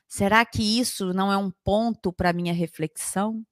Será 0.09 0.45
que 0.45 0.63
isso 0.63 1.13
não 1.13 1.33
é 1.33 1.37
um 1.37 1.51
ponto 1.65 2.13
para 2.13 2.33
minha 2.33 2.53
reflexão? 2.53 3.45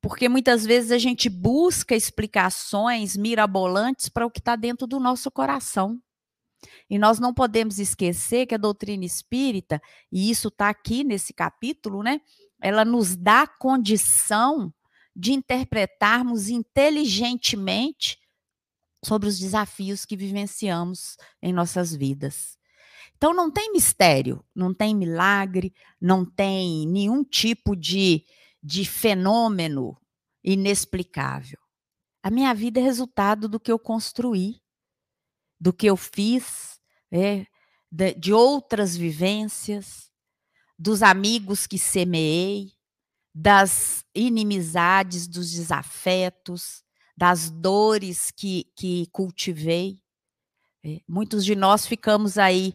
Porque 0.00 0.28
muitas 0.28 0.64
vezes 0.64 0.92
a 0.92 0.98
gente 0.98 1.28
busca 1.28 1.94
explicações 1.94 3.16
mirabolantes 3.16 4.08
para 4.08 4.24
o 4.24 4.30
que 4.30 4.38
está 4.38 4.56
dentro 4.56 4.86
do 4.86 5.00
nosso 5.00 5.30
coração. 5.30 6.00
E 6.88 6.98
nós 6.98 7.18
não 7.18 7.32
podemos 7.32 7.78
esquecer 7.78 8.46
que 8.46 8.54
a 8.54 8.58
doutrina 8.58 9.04
espírita, 9.04 9.80
e 10.10 10.30
isso 10.30 10.48
está 10.48 10.68
aqui 10.68 11.02
nesse 11.04 11.32
capítulo, 11.32 12.02
né? 12.02 12.20
Ela 12.60 12.84
nos 12.84 13.16
dá 13.16 13.46
condição 13.46 14.72
de 15.14 15.32
interpretarmos 15.32 16.48
inteligentemente 16.48 18.18
sobre 19.04 19.28
os 19.28 19.38
desafios 19.38 20.04
que 20.04 20.16
vivenciamos 20.16 21.16
em 21.42 21.52
nossas 21.52 21.94
vidas. 21.94 22.58
Então 23.16 23.34
não 23.34 23.50
tem 23.50 23.72
mistério, 23.72 24.42
não 24.54 24.72
tem 24.72 24.94
milagre, 24.94 25.74
não 26.00 26.24
tem 26.24 26.86
nenhum 26.86 27.22
tipo 27.22 27.76
de, 27.76 28.24
de 28.62 28.84
fenômeno 28.84 29.96
inexplicável. 30.42 31.58
A 32.22 32.30
minha 32.30 32.54
vida 32.54 32.80
é 32.80 32.82
resultado 32.82 33.48
do 33.48 33.60
que 33.60 33.72
eu 33.72 33.78
construí, 33.78 34.60
do 35.60 35.72
que 35.72 35.86
eu 35.86 35.96
fiz, 35.96 36.80
é, 37.12 37.46
de, 37.90 38.14
de 38.14 38.32
outras 38.32 38.96
vivências, 38.96 40.10
dos 40.78 41.02
amigos 41.02 41.66
que 41.66 41.78
semeei, 41.78 42.72
das 43.34 44.04
inimizades, 44.14 45.28
dos 45.28 45.50
desafetos, 45.50 46.82
das 47.16 47.50
dores 47.50 48.30
que, 48.30 48.64
que 48.76 49.06
cultivei. 49.12 50.00
É, 50.82 51.00
muitos 51.06 51.44
de 51.44 51.54
nós 51.54 51.86
ficamos 51.86 52.38
aí 52.38 52.74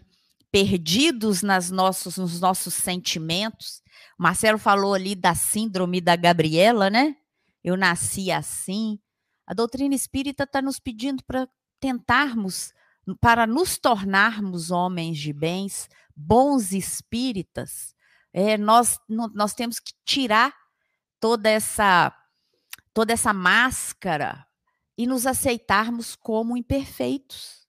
perdidos 0.51 1.41
nas 1.41 1.71
nossos, 1.71 2.17
nos 2.17 2.39
nossos 2.39 2.75
sentimentos. 2.75 3.81
O 4.17 4.23
Marcelo 4.23 4.57
falou 4.57 4.93
ali 4.93 5.15
da 5.15 5.35
síndrome 5.35 5.99
da 5.99 6.15
Gabriela, 6.15 6.89
né? 6.89 7.17
Eu 7.63 7.75
nasci 7.75 8.31
assim. 8.31 8.99
A 9.47 9.53
doutrina 9.53 9.95
espírita 9.95 10.43
está 10.43 10.61
nos 10.61 10.79
pedindo 10.79 11.23
para 11.23 11.47
tentarmos, 11.79 12.73
para 13.19 13.45
nos 13.45 13.77
tornarmos 13.77 14.71
homens 14.71 15.17
de 15.17 15.31
bens, 15.31 15.87
bons 16.15 16.71
espíritas. 16.71 17.93
É, 18.33 18.57
nós, 18.57 18.99
nós 19.07 19.53
temos 19.53 19.79
que 19.79 19.93
tirar 20.03 20.53
toda 21.19 21.49
essa, 21.49 22.15
toda 22.93 23.13
essa 23.13 23.33
máscara 23.33 24.45
e 24.97 25.05
nos 25.05 25.25
aceitarmos 25.25 26.15
como 26.15 26.57
imperfeitos. 26.57 27.65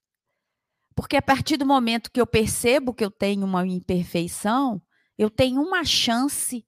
Porque 0.95 1.15
a 1.15 1.21
partir 1.21 1.57
do 1.57 1.65
momento 1.65 2.11
que 2.11 2.19
eu 2.19 2.25
percebo 2.25 2.93
que 2.93 3.05
eu 3.05 3.11
tenho 3.11 3.45
uma 3.45 3.65
imperfeição, 3.67 4.81
eu 5.17 5.29
tenho 5.29 5.61
uma 5.61 5.83
chance 5.83 6.65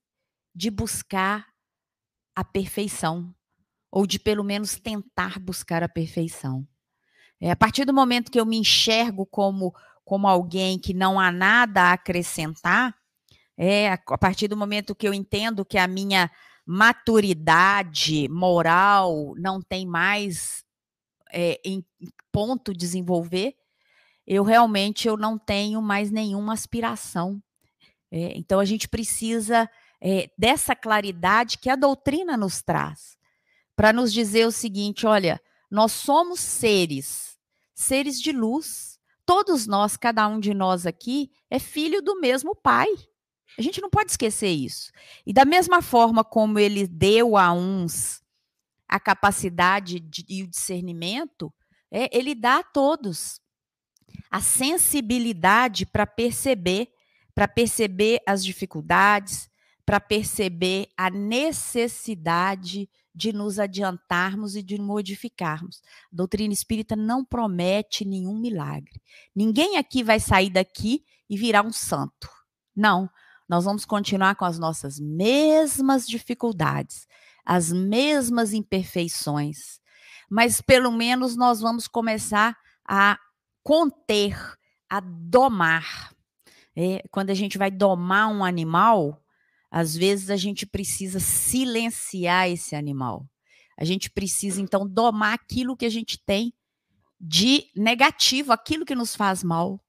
de 0.54 0.70
buscar 0.70 1.48
a 2.36 2.44
perfeição, 2.44 3.34
ou 3.92 4.06
de 4.06 4.20
pelo 4.20 4.44
menos 4.44 4.80
tentar 4.80 5.40
buscar 5.40 5.82
a 5.82 5.90
perfeição. 5.90 6.68
É, 7.42 7.52
a 7.52 7.56
partir 7.56 7.86
do 7.86 7.94
momento 7.94 8.32
que 8.32 8.40
eu 8.40 8.46
me 8.46 8.58
enxergo 8.58 9.26
como, 9.26 9.74
como 10.04 10.28
alguém 10.28 10.78
que 10.78 10.94
não 10.94 11.20
há 11.20 11.32
nada 11.32 11.84
a 11.84 11.94
acrescentar, 11.94 12.94
é, 13.58 13.92
a 13.92 14.18
partir 14.18 14.48
do 14.48 14.58
momento 14.58 14.96
que 14.96 15.08
eu 15.08 15.14
entendo 15.14 15.66
que 15.66 15.78
a 15.78 15.88
minha 15.88 16.30
maturidade 16.66 18.28
moral 18.30 19.34
não 19.38 19.62
tem 19.62 19.86
mais 19.86 20.64
é, 21.32 21.60
em 21.64 21.84
ponto 22.32 22.74
desenvolver, 22.74 23.56
eu 24.26 24.44
realmente 24.44 25.08
eu 25.08 25.18
não 25.18 25.38
tenho 25.38 25.82
mais 25.82 26.12
nenhuma 26.12 26.54
aspiração. 26.54 27.42
É, 28.12 28.38
então 28.38 28.60
a 28.60 28.66
gente 28.66 28.88
precisa 28.88 29.70
é, 30.02 30.30
dessa 30.38 30.76
claridade 30.76 31.58
que 31.58 31.70
a 31.70 31.76
doutrina 31.76 32.38
nos 32.38 32.62
traz 32.62 33.18
para 33.76 33.92
nos 33.92 34.14
dizer 34.14 34.46
o 34.46 34.52
seguinte: 34.52 35.06
olha, 35.06 35.42
nós 35.70 35.92
somos 35.92 36.40
seres, 36.40 37.29
seres 37.80 38.20
de 38.20 38.32
luz. 38.32 39.00
Todos 39.26 39.66
nós, 39.66 39.96
cada 39.96 40.28
um 40.28 40.40
de 40.40 40.54
nós 40.54 40.86
aqui, 40.86 41.32
é 41.50 41.60
filho 41.60 42.02
do 42.02 42.20
mesmo 42.20 42.54
pai. 42.54 42.90
A 43.58 43.62
gente 43.62 43.82
não 43.82 43.90
pode 43.90 44.12
esquecer 44.12 44.50
isso. 44.50 44.92
E 45.26 45.32
da 45.32 45.46
mesma 45.46 45.82
forma 45.82 46.24
como 46.24 46.60
ele 46.60 46.86
deu 46.86 47.38
a 47.38 47.54
uns 47.54 48.22
a 48.88 49.00
capacidade 49.00 50.00
de, 50.00 50.26
e 50.28 50.44
o 50.44 50.48
discernimento, 50.48 51.54
é, 51.92 52.10
ele 52.16 52.34
dá 52.34 52.58
a 52.58 52.64
todos 52.64 53.40
a 54.30 54.42
sensibilidade 54.42 55.86
para 55.86 56.06
perceber, 56.06 56.92
para 57.34 57.48
perceber 57.48 58.20
as 58.26 58.44
dificuldades, 58.44 59.50
para 59.90 60.00
perceber 60.00 60.88
a 60.96 61.10
necessidade 61.10 62.88
de 63.12 63.34
nos 63.34 63.58
adiantarmos 63.58 64.56
e 64.56 64.62
de 64.62 64.80
modificarmos. 64.80 65.82
A 66.14 66.16
doutrina 66.16 66.54
espírita 66.54 66.96
não 66.96 67.26
promete 67.26 68.06
nenhum 68.06 68.38
milagre. 68.38 69.02
Ninguém 69.36 69.78
aqui 69.78 70.04
vai 70.04 70.20
sair 70.20 70.52
daqui 70.52 71.04
e 71.28 71.36
virar 71.36 71.66
um 71.66 71.74
santo. 71.74 72.30
Não. 72.76 73.10
Nós 73.48 73.66
vamos 73.66 73.84
continuar 73.84 74.36
com 74.36 74.46
as 74.46 74.60
nossas 74.60 75.00
mesmas 75.00 76.08
dificuldades, 76.08 77.08
as 77.44 77.72
mesmas 77.72 78.54
imperfeições, 78.54 79.80
mas 80.30 80.62
pelo 80.62 80.92
menos 80.92 81.36
nós 81.36 81.62
vamos 81.62 81.88
começar 81.88 82.56
a 82.88 83.18
conter, 83.64 84.38
a 84.88 85.00
domar. 85.00 86.14
É, 86.76 87.02
quando 87.10 87.32
a 87.32 87.34
gente 87.34 87.58
vai 87.58 87.72
domar 87.72 88.28
um 88.28 88.46
animal, 88.46 89.20
às 89.72 89.96
vezes 89.96 90.30
a 90.30 90.36
gente 90.36 90.66
precisa 90.66 91.20
silenciar 91.20 92.50
esse 92.50 92.76
animal. 92.76 93.28
A 93.78 93.86
gente 93.86 94.10
precisa, 94.10 94.60
então, 94.60 94.88
domar 94.88 95.34
aquilo 95.34 95.78
que 95.78 95.86
a 95.86 95.90
gente 95.90 96.22
tem 96.26 96.54
de 97.20 97.70
negativo, 97.76 98.52
aquilo 98.52 98.86
que 98.86 98.96
nos 98.96 99.16
faz 99.16 99.44
mal. 99.44 99.84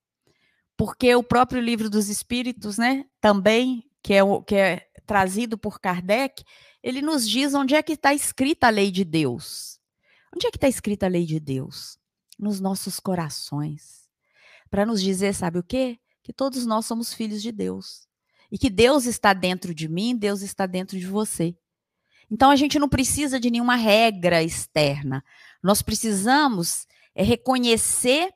Porque 0.76 1.14
o 1.14 1.22
próprio 1.22 1.60
livro 1.60 1.88
dos 1.88 2.08
Espíritos, 2.08 2.78
né, 2.78 3.04
também, 3.20 3.84
que 4.02 4.14
é, 4.14 4.22
o, 4.22 4.42
que 4.42 4.54
é 4.54 4.88
trazido 5.06 5.58
por 5.58 5.80
Kardec, 5.80 6.44
ele 6.82 7.02
nos 7.02 7.28
diz 7.28 7.52
onde 7.54 7.74
é 7.74 7.82
que 7.82 7.92
está 7.92 8.14
escrita 8.14 8.68
a 8.68 8.70
lei 8.70 8.90
de 8.90 9.04
Deus. 9.04 9.80
Onde 10.34 10.46
é 10.46 10.50
que 10.50 10.56
está 10.56 10.68
escrita 10.68 11.06
a 11.06 11.08
lei 11.08 11.26
de 11.26 11.40
Deus? 11.40 11.98
Nos 12.38 12.60
nossos 12.60 13.00
corações. 13.00 14.08
Para 14.70 14.86
nos 14.86 15.02
dizer, 15.02 15.34
sabe 15.34 15.58
o 15.58 15.62
quê? 15.62 15.98
Que 16.22 16.32
todos 16.32 16.64
nós 16.64 16.86
somos 16.86 17.12
filhos 17.12 17.42
de 17.42 17.50
Deus. 17.50 18.08
E 18.50 18.58
que 18.58 18.68
Deus 18.68 19.06
está 19.06 19.32
dentro 19.32 19.74
de 19.74 19.88
mim, 19.88 20.16
Deus 20.16 20.42
está 20.42 20.66
dentro 20.66 20.98
de 20.98 21.06
você. 21.06 21.54
Então 22.30 22.50
a 22.50 22.56
gente 22.56 22.78
não 22.78 22.88
precisa 22.88 23.40
de 23.40 23.50
nenhuma 23.50 23.76
regra 23.76 24.42
externa. 24.42 25.24
Nós 25.62 25.82
precisamos 25.82 26.86
é, 27.14 27.22
reconhecer 27.22 28.32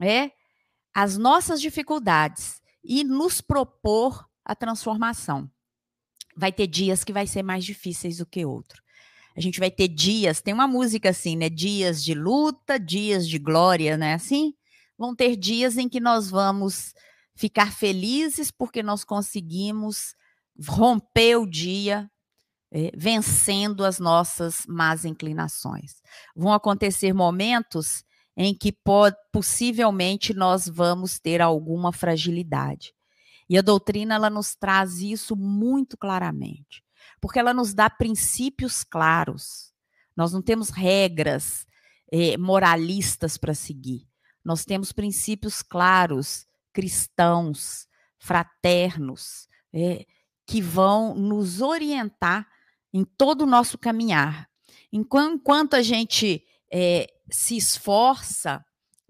é, 0.00 0.30
as 0.94 1.16
nossas 1.16 1.60
dificuldades 1.60 2.60
e 2.84 3.02
nos 3.04 3.40
propor 3.40 4.26
a 4.44 4.54
transformação. 4.54 5.50
Vai 6.36 6.52
ter 6.52 6.66
dias 6.66 7.04
que 7.04 7.12
vai 7.12 7.26
ser 7.26 7.42
mais 7.42 7.64
difíceis 7.64 8.18
do 8.18 8.26
que 8.26 8.44
outro. 8.44 8.82
A 9.36 9.40
gente 9.40 9.60
vai 9.60 9.70
ter 9.70 9.88
dias, 9.88 10.40
tem 10.40 10.52
uma 10.52 10.66
música 10.66 11.10
assim, 11.10 11.36
né? 11.36 11.48
Dias 11.48 12.02
de 12.02 12.12
luta, 12.14 12.78
dias 12.78 13.28
de 13.28 13.38
glória, 13.38 13.96
né? 13.96 14.14
Assim, 14.14 14.52
vão 14.96 15.14
ter 15.14 15.36
dias 15.36 15.78
em 15.78 15.88
que 15.88 16.00
nós 16.00 16.28
vamos 16.28 16.92
ficar 17.38 17.72
felizes 17.72 18.50
porque 18.50 18.82
nós 18.82 19.04
conseguimos 19.04 20.14
romper 20.66 21.36
o 21.36 21.46
dia 21.46 22.10
é, 22.70 22.90
vencendo 22.94 23.84
as 23.84 23.98
nossas 23.98 24.66
más 24.66 25.04
inclinações. 25.04 26.02
Vão 26.36 26.52
acontecer 26.52 27.14
momentos 27.14 28.04
em 28.36 28.54
que 28.54 28.72
pode, 28.72 29.16
possivelmente 29.32 30.34
nós 30.34 30.68
vamos 30.68 31.18
ter 31.18 31.40
alguma 31.40 31.92
fragilidade. 31.92 32.92
E 33.48 33.56
a 33.56 33.62
doutrina 33.62 34.16
ela 34.16 34.28
nos 34.28 34.54
traz 34.54 35.00
isso 35.00 35.34
muito 35.34 35.96
claramente 35.96 36.82
porque 37.20 37.38
ela 37.38 37.54
nos 37.54 37.74
dá 37.74 37.88
princípios 37.88 38.84
claros. 38.84 39.72
Nós 40.16 40.32
não 40.32 40.42
temos 40.42 40.70
regras 40.70 41.66
eh, 42.10 42.36
moralistas 42.36 43.36
para 43.36 43.54
seguir. 43.54 44.06
Nós 44.44 44.64
temos 44.64 44.92
princípios 44.92 45.62
claros, 45.62 46.46
cristãos, 46.78 47.88
fraternos, 48.16 49.48
eh, 49.74 50.06
que 50.46 50.62
vão 50.62 51.12
nos 51.12 51.60
orientar 51.60 52.46
em 52.92 53.04
todo 53.04 53.42
o 53.42 53.46
nosso 53.46 53.76
caminhar. 53.76 54.48
Enquanto 54.92 55.74
a 55.74 55.82
gente 55.82 56.46
eh, 56.72 57.08
se 57.28 57.56
esforça 57.56 58.64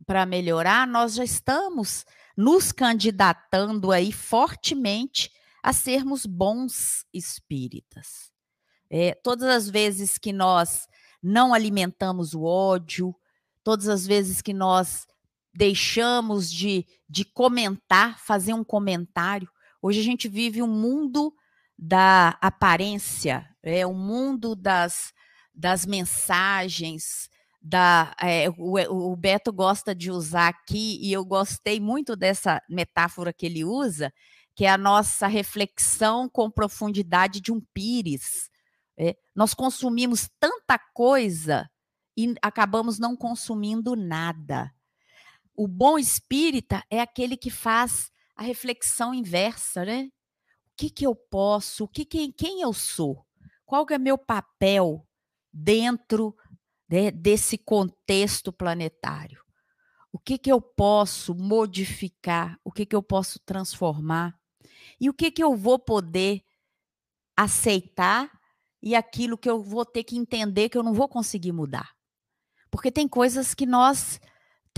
para 0.06 0.24
melhorar, 0.24 0.86
nós 0.86 1.16
já 1.16 1.24
estamos 1.24 2.06
nos 2.34 2.72
candidatando 2.72 3.92
aí 3.92 4.12
fortemente 4.12 5.30
a 5.62 5.74
sermos 5.74 6.24
bons 6.24 7.04
espíritas. 7.12 8.32
É, 8.88 9.12
todas 9.12 9.46
as 9.46 9.68
vezes 9.68 10.16
que 10.16 10.32
nós 10.32 10.88
não 11.22 11.52
alimentamos 11.52 12.32
o 12.32 12.44
ódio, 12.44 13.14
todas 13.62 13.88
as 13.88 14.06
vezes 14.06 14.40
que 14.40 14.54
nós 14.54 15.06
deixamos 15.58 16.52
de, 16.52 16.86
de 17.10 17.24
comentar, 17.24 18.20
fazer 18.20 18.54
um 18.54 18.62
comentário. 18.62 19.50
Hoje 19.82 19.98
a 19.98 20.04
gente 20.04 20.28
vive 20.28 20.62
um 20.62 20.68
mundo 20.68 21.34
da 21.76 22.38
aparência, 22.40 23.44
é 23.60 23.84
um 23.84 23.92
mundo 23.92 24.54
das, 24.54 25.12
das 25.52 25.84
mensagens, 25.84 27.28
da 27.60 28.14
é, 28.22 28.48
o, 28.56 29.10
o, 29.10 29.16
Beto 29.16 29.52
gosta 29.52 29.92
de 29.92 30.12
usar 30.12 30.46
aqui 30.46 31.00
e 31.02 31.12
eu 31.12 31.24
gostei 31.24 31.80
muito 31.80 32.14
dessa 32.14 32.62
metáfora 32.70 33.32
que 33.32 33.44
ele 33.44 33.64
usa, 33.64 34.12
que 34.54 34.64
é 34.64 34.70
a 34.70 34.78
nossa 34.78 35.26
reflexão 35.26 36.28
com 36.28 36.48
profundidade 36.48 37.40
de 37.40 37.50
um 37.50 37.60
pires. 37.74 38.48
É, 38.96 39.16
nós 39.34 39.54
consumimos 39.54 40.30
tanta 40.38 40.78
coisa 40.94 41.68
e 42.16 42.32
acabamos 42.40 43.00
não 43.00 43.16
consumindo 43.16 43.96
nada. 43.96 44.72
O 45.58 45.66
bom 45.66 45.98
espírita 45.98 46.84
é 46.88 47.00
aquele 47.00 47.36
que 47.36 47.50
faz 47.50 48.12
a 48.36 48.44
reflexão 48.44 49.12
inversa, 49.12 49.84
né? 49.84 50.04
O 50.04 50.76
que, 50.76 50.88
que 50.88 51.04
eu 51.04 51.16
posso, 51.16 51.82
o 51.82 51.88
que, 51.88 52.04
que 52.04 52.32
quem 52.32 52.60
eu 52.60 52.72
sou? 52.72 53.26
Qual 53.66 53.84
que 53.84 53.92
é 53.92 53.98
meu 53.98 54.16
papel 54.16 55.04
dentro 55.52 56.36
né, 56.88 57.10
desse 57.10 57.58
contexto 57.58 58.52
planetário? 58.52 59.42
O 60.12 60.18
que, 60.20 60.38
que 60.38 60.52
eu 60.52 60.60
posso 60.60 61.34
modificar? 61.34 62.56
O 62.62 62.70
que, 62.70 62.86
que 62.86 62.94
eu 62.94 63.02
posso 63.02 63.40
transformar? 63.40 64.38
E 65.00 65.10
o 65.10 65.12
que, 65.12 65.28
que 65.28 65.42
eu 65.42 65.56
vou 65.56 65.76
poder 65.76 66.40
aceitar 67.36 68.30
e 68.80 68.94
aquilo 68.94 69.36
que 69.36 69.50
eu 69.50 69.60
vou 69.60 69.84
ter 69.84 70.04
que 70.04 70.16
entender 70.16 70.68
que 70.68 70.78
eu 70.78 70.84
não 70.84 70.94
vou 70.94 71.08
conseguir 71.08 71.50
mudar. 71.50 71.96
Porque 72.70 72.92
tem 72.92 73.08
coisas 73.08 73.54
que 73.54 73.66
nós 73.66 74.20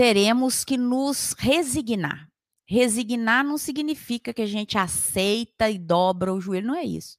teremos 0.00 0.64
que 0.64 0.78
nos 0.78 1.34
resignar. 1.38 2.26
Resignar 2.66 3.44
não 3.44 3.58
significa 3.58 4.32
que 4.32 4.40
a 4.40 4.46
gente 4.46 4.78
aceita 4.78 5.68
e 5.68 5.78
dobra 5.78 6.32
o 6.32 6.40
joelho, 6.40 6.68
não 6.68 6.74
é 6.74 6.82
isso. 6.82 7.18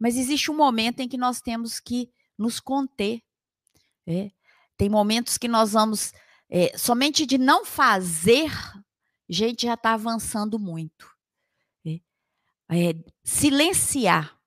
Mas 0.00 0.16
existe 0.16 0.50
um 0.50 0.56
momento 0.56 1.00
em 1.00 1.08
que 1.08 1.18
nós 1.18 1.42
temos 1.42 1.78
que 1.78 2.10
nos 2.38 2.60
conter. 2.60 3.20
É. 4.06 4.30
Tem 4.74 4.88
momentos 4.88 5.36
que 5.36 5.48
nós 5.48 5.72
vamos. 5.72 6.14
É, 6.48 6.74
somente 6.78 7.26
de 7.26 7.36
não 7.36 7.66
fazer, 7.66 8.50
a 8.50 8.82
gente 9.28 9.66
já 9.66 9.74
está 9.74 9.92
avançando 9.92 10.58
muito 10.58 11.06
é, 12.70 12.94
silenciar. 13.24 14.37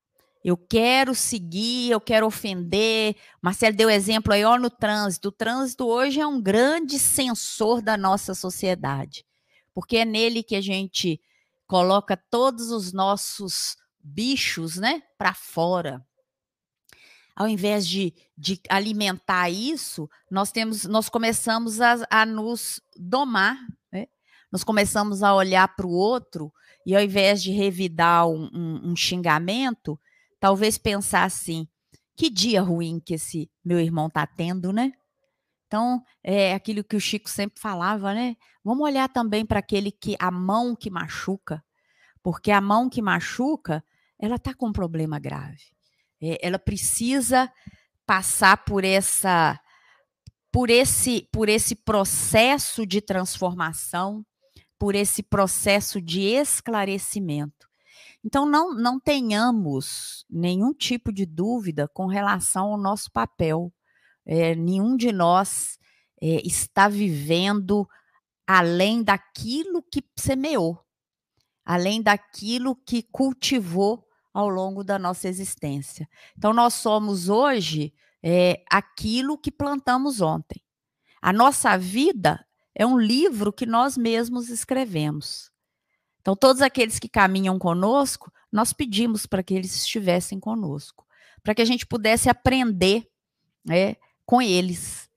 Eu 0.43 0.57
quero 0.57 1.13
seguir, 1.13 1.91
eu 1.91 2.01
quero 2.01 2.25
ofender. 2.25 3.15
Marcelo 3.41 3.75
deu 3.75 3.89
exemplo 3.89 4.33
aí, 4.33 4.43
ó, 4.43 4.57
no 4.57 4.69
trânsito. 4.69 5.29
O 5.29 5.31
trânsito 5.31 5.85
hoje 5.85 6.19
é 6.19 6.25
um 6.25 6.41
grande 6.41 6.97
sensor 6.97 7.81
da 7.81 7.95
nossa 7.95 8.33
sociedade, 8.33 9.23
porque 9.73 9.97
é 9.97 10.05
nele 10.05 10.41
que 10.41 10.55
a 10.55 10.61
gente 10.61 11.21
coloca 11.67 12.17
todos 12.17 12.71
os 12.71 12.91
nossos 12.91 13.77
bichos, 14.03 14.77
né, 14.77 15.03
para 15.17 15.33
fora. 15.33 16.05
Ao 17.35 17.47
invés 17.47 17.87
de, 17.87 18.13
de 18.35 18.59
alimentar 18.67 19.49
isso, 19.49 20.09
nós 20.29 20.51
temos, 20.51 20.85
nós 20.85 21.07
começamos 21.07 21.79
a, 21.79 22.05
a 22.09 22.25
nos 22.25 22.81
domar, 22.97 23.57
né? 23.91 24.07
Nós 24.51 24.63
começamos 24.63 25.23
a 25.23 25.33
olhar 25.33 25.67
para 25.75 25.87
o 25.87 25.91
outro 25.91 26.51
e 26.85 26.95
ao 26.95 27.01
invés 27.01 27.41
de 27.41 27.51
revidar 27.51 28.27
um, 28.27 28.49
um, 28.53 28.91
um 28.91 28.95
xingamento, 28.95 29.97
talvez 30.41 30.77
pensar 30.77 31.23
assim: 31.23 31.65
que 32.17 32.29
dia 32.29 32.61
ruim 32.61 32.99
que 32.99 33.13
esse 33.13 33.49
meu 33.63 33.79
irmão 33.79 34.07
está 34.07 34.27
tendo, 34.27 34.73
né? 34.73 34.91
Então, 35.67 36.03
é 36.21 36.53
aquilo 36.53 36.83
que 36.83 36.97
o 36.97 36.99
Chico 36.99 37.29
sempre 37.29 37.61
falava, 37.61 38.13
né? 38.13 38.35
Vamos 38.61 38.83
olhar 38.83 39.07
também 39.07 39.45
para 39.45 39.59
aquele 39.59 39.89
que 39.89 40.17
a 40.19 40.29
mão 40.29 40.75
que 40.75 40.89
machuca, 40.89 41.63
porque 42.21 42.51
a 42.51 42.59
mão 42.59 42.89
que 42.89 43.01
machuca, 43.01 43.81
ela 44.19 44.35
está 44.35 44.53
com 44.53 44.67
um 44.67 44.73
problema 44.73 45.17
grave. 45.17 45.63
É, 46.21 46.45
ela 46.45 46.59
precisa 46.59 47.49
passar 48.05 48.65
por 48.65 48.83
essa 48.83 49.57
por 50.51 50.69
esse 50.69 51.29
por 51.31 51.47
esse 51.47 51.75
processo 51.75 52.85
de 52.85 52.99
transformação 52.99 54.25
por 54.77 54.95
esse 54.95 55.21
processo 55.21 56.01
de 56.01 56.21
esclarecimento. 56.21 57.70
Então, 58.24 58.45
não, 58.45 58.74
não 58.74 58.99
tenhamos 58.99 60.26
nenhum 60.30 60.74
tipo 60.74 61.11
de 61.11 61.26
dúvida 61.26 61.88
com 61.88 62.05
relação 62.05 62.67
ao 62.67 62.78
nosso 62.78 63.11
papel. 63.11 63.74
É, 64.26 64.53
nenhum 64.53 64.95
de 64.95 65.11
nós 65.11 65.80
é, 66.22 66.45
está 66.45 66.88
vivendo 66.88 67.88
além 68.45 69.01
daquilo 69.01 69.82
que 69.82 70.03
semeou, 70.17 70.80
além 71.65 72.01
daquilo 72.01 72.76
que 72.76 73.01
cultivou 73.01 74.05
ao 74.34 74.47
longo 74.49 74.84
da 74.84 74.99
nossa 74.99 75.28
existência. 75.28 76.07
Então, 76.38 76.53
nós 76.53 76.76
somos 76.76 77.28
hoje 77.28 77.93
é, 78.24 78.63
aquilo 78.69 79.38
que 79.38 79.51
plantamos 79.51 80.22
ontem. 80.22 80.61
A 81.22 81.34
nossa 81.34 81.78
vida 81.78 82.45
é 82.76 82.86
um 82.86 82.99
livro 82.99 83.51
que 83.51 83.65
nós 83.65 83.97
mesmos 83.97 84.49
escrevemos. 84.49 85.50
Então, 86.22 86.36
todos 86.36 86.61
aqueles 86.61 86.99
que 86.99 87.09
caminham 87.09 87.57
conosco, 87.57 88.32
nós 88.51 88.72
pedimos 88.72 89.26
para 89.26 89.41
que 89.41 89.53
eles 89.53 89.76
estivessem 89.76 90.39
conosco, 90.39 91.05
para 91.43 91.55
que 91.55 91.61
a 91.61 91.65
gente 91.65 91.86
pudesse 91.86 92.30
aprender 92.30 93.09
né, 93.65 93.95
com 94.26 94.41
eles, 94.41 95.09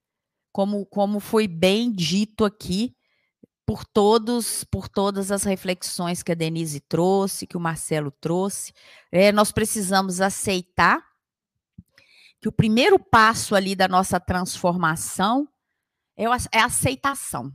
como, 0.50 0.86
como 0.86 1.20
foi 1.20 1.46
bem 1.46 1.92
dito 1.92 2.44
aqui 2.44 2.96
por 3.66 3.84
todos, 3.84 4.64
por 4.64 4.88
todas 4.88 5.30
as 5.30 5.44
reflexões 5.44 6.22
que 6.22 6.32
a 6.32 6.34
Denise 6.34 6.80
trouxe, 6.80 7.46
que 7.46 7.56
o 7.56 7.60
Marcelo 7.60 8.10
trouxe. 8.10 8.72
É, 9.10 9.32
nós 9.32 9.50
precisamos 9.52 10.20
aceitar 10.20 11.02
que 12.40 12.48
o 12.48 12.52
primeiro 12.52 12.98
passo 12.98 13.54
ali 13.54 13.74
da 13.74 13.88
nossa 13.88 14.20
transformação 14.20 15.48
é, 16.16 16.24
é 16.52 16.60
a 16.60 16.66
aceitação. 16.66 17.54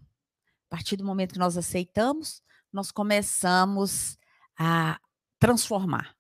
A 0.68 0.70
partir 0.70 0.97
do 0.97 1.06
momento 1.06 1.34
que 1.34 1.39
nós 1.39 1.58
aceitamos, 1.58 2.41
nós 2.72 2.91
começamos 2.91 4.17
a 4.57 4.99
transformar. 5.39 6.15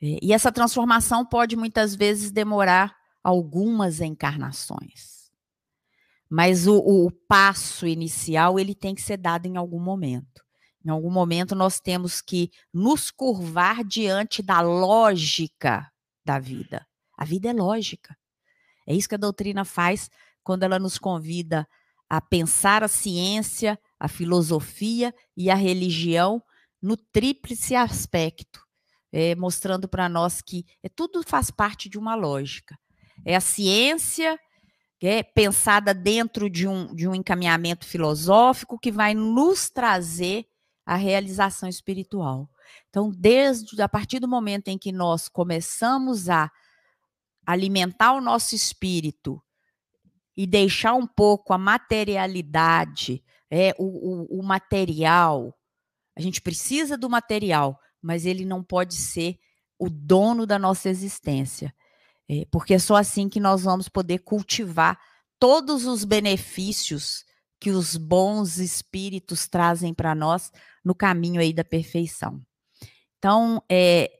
E 0.00 0.32
essa 0.32 0.52
transformação 0.52 1.24
pode 1.24 1.56
muitas 1.56 1.94
vezes 1.94 2.30
demorar 2.30 2.94
algumas 3.22 4.00
encarnações. 4.00 5.30
Mas 6.28 6.66
o, 6.66 6.76
o, 6.76 7.10
passo 7.10 7.86
inicial 7.86 8.58
ele 8.58 8.74
tem 8.74 8.94
que 8.94 9.00
ser 9.00 9.16
dado 9.16 9.46
em 9.46 9.56
algum 9.56 9.80
momento. 9.80 10.44
Em 10.84 10.90
algum 10.90 11.10
momento 11.10 11.54
nós 11.54 11.80
temos 11.80 12.20
que 12.20 12.50
nos 12.72 13.10
curvar 13.10 13.82
diante 13.84 14.42
da 14.42 14.60
lógica 14.60 15.90
da 16.24 16.38
vida. 16.38 16.86
A 17.16 17.24
vida 17.24 17.48
é 17.48 17.52
lógica. 17.52 18.16
É 18.86 18.94
isso 18.94 19.08
que 19.08 19.14
a 19.14 19.18
doutrina 19.18 19.64
faz 19.64 20.10
quando 20.42 20.64
ela 20.64 20.78
nos 20.78 20.98
convida 20.98 21.66
a 22.16 22.20
pensar 22.20 22.84
a 22.84 22.88
ciência, 22.88 23.76
a 23.98 24.06
filosofia 24.06 25.12
e 25.36 25.50
a 25.50 25.54
religião 25.56 26.40
no 26.80 26.96
tríplice 26.96 27.74
aspecto, 27.74 28.60
é, 29.10 29.34
mostrando 29.34 29.88
para 29.88 30.08
nós 30.08 30.40
que 30.40 30.64
é, 30.80 30.88
tudo 30.88 31.24
faz 31.26 31.50
parte 31.50 31.88
de 31.88 31.98
uma 31.98 32.14
lógica. 32.14 32.78
É 33.24 33.34
a 33.34 33.40
ciência 33.40 34.38
é, 35.02 35.24
pensada 35.24 35.92
dentro 35.92 36.48
de 36.48 36.68
um, 36.68 36.94
de 36.94 37.08
um 37.08 37.16
encaminhamento 37.16 37.84
filosófico 37.84 38.78
que 38.78 38.92
vai 38.92 39.12
nos 39.12 39.68
trazer 39.68 40.46
a 40.86 40.94
realização 40.94 41.68
espiritual. 41.68 42.48
Então, 42.90 43.10
desde 43.10 43.82
a 43.82 43.88
partir 43.88 44.20
do 44.20 44.28
momento 44.28 44.68
em 44.68 44.78
que 44.78 44.92
nós 44.92 45.28
começamos 45.28 46.28
a 46.28 46.48
alimentar 47.44 48.12
o 48.12 48.20
nosso 48.20 48.54
espírito 48.54 49.42
e 50.36 50.46
deixar 50.46 50.94
um 50.94 51.06
pouco 51.06 51.52
a 51.52 51.58
materialidade, 51.58 53.22
é, 53.50 53.74
o, 53.78 53.84
o, 53.84 54.40
o 54.40 54.42
material. 54.42 55.56
A 56.16 56.20
gente 56.20 56.40
precisa 56.40 56.96
do 56.96 57.08
material, 57.08 57.78
mas 58.02 58.26
ele 58.26 58.44
não 58.44 58.62
pode 58.62 58.94
ser 58.94 59.38
o 59.78 59.88
dono 59.88 60.46
da 60.46 60.58
nossa 60.58 60.88
existência. 60.88 61.74
É, 62.28 62.46
porque 62.50 62.74
é 62.74 62.78
só 62.78 62.96
assim 62.96 63.28
que 63.28 63.38
nós 63.38 63.64
vamos 63.64 63.88
poder 63.88 64.18
cultivar 64.20 64.98
todos 65.38 65.84
os 65.84 66.04
benefícios 66.04 67.24
que 67.60 67.70
os 67.70 67.96
bons 67.96 68.58
espíritos 68.58 69.46
trazem 69.46 69.94
para 69.94 70.14
nós 70.14 70.50
no 70.84 70.94
caminho 70.94 71.40
aí 71.40 71.52
da 71.52 71.64
perfeição. 71.64 72.42
Então, 73.18 73.62
é, 73.70 74.10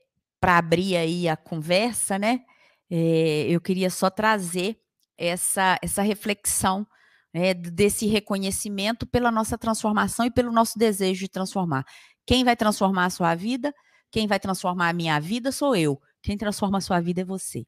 para 0.40 0.58
abrir 0.58 0.96
aí 0.96 1.28
a 1.28 1.36
conversa, 1.36 2.18
né, 2.18 2.44
é, 2.90 3.46
eu 3.48 3.60
queria 3.60 3.90
só 3.90 4.10
trazer 4.10 4.78
essa, 5.16 5.78
essa 5.82 6.02
reflexão 6.02 6.86
né, 7.32 7.52
desse 7.54 8.06
reconhecimento 8.06 9.06
pela 9.06 9.30
nossa 9.30 9.58
transformação 9.58 10.26
e 10.26 10.30
pelo 10.30 10.52
nosso 10.52 10.78
desejo 10.78 11.20
de 11.20 11.28
transformar. 11.28 11.84
Quem 12.26 12.44
vai 12.44 12.56
transformar 12.56 13.06
a 13.06 13.10
sua 13.10 13.34
vida? 13.34 13.74
Quem 14.10 14.26
vai 14.26 14.38
transformar 14.38 14.88
a 14.88 14.92
minha 14.92 15.18
vida 15.20 15.50
sou 15.50 15.74
eu. 15.74 16.00
Quem 16.22 16.36
transforma 16.36 16.78
a 16.78 16.80
sua 16.80 17.00
vida 17.00 17.22
é 17.22 17.24
você. 17.24 17.66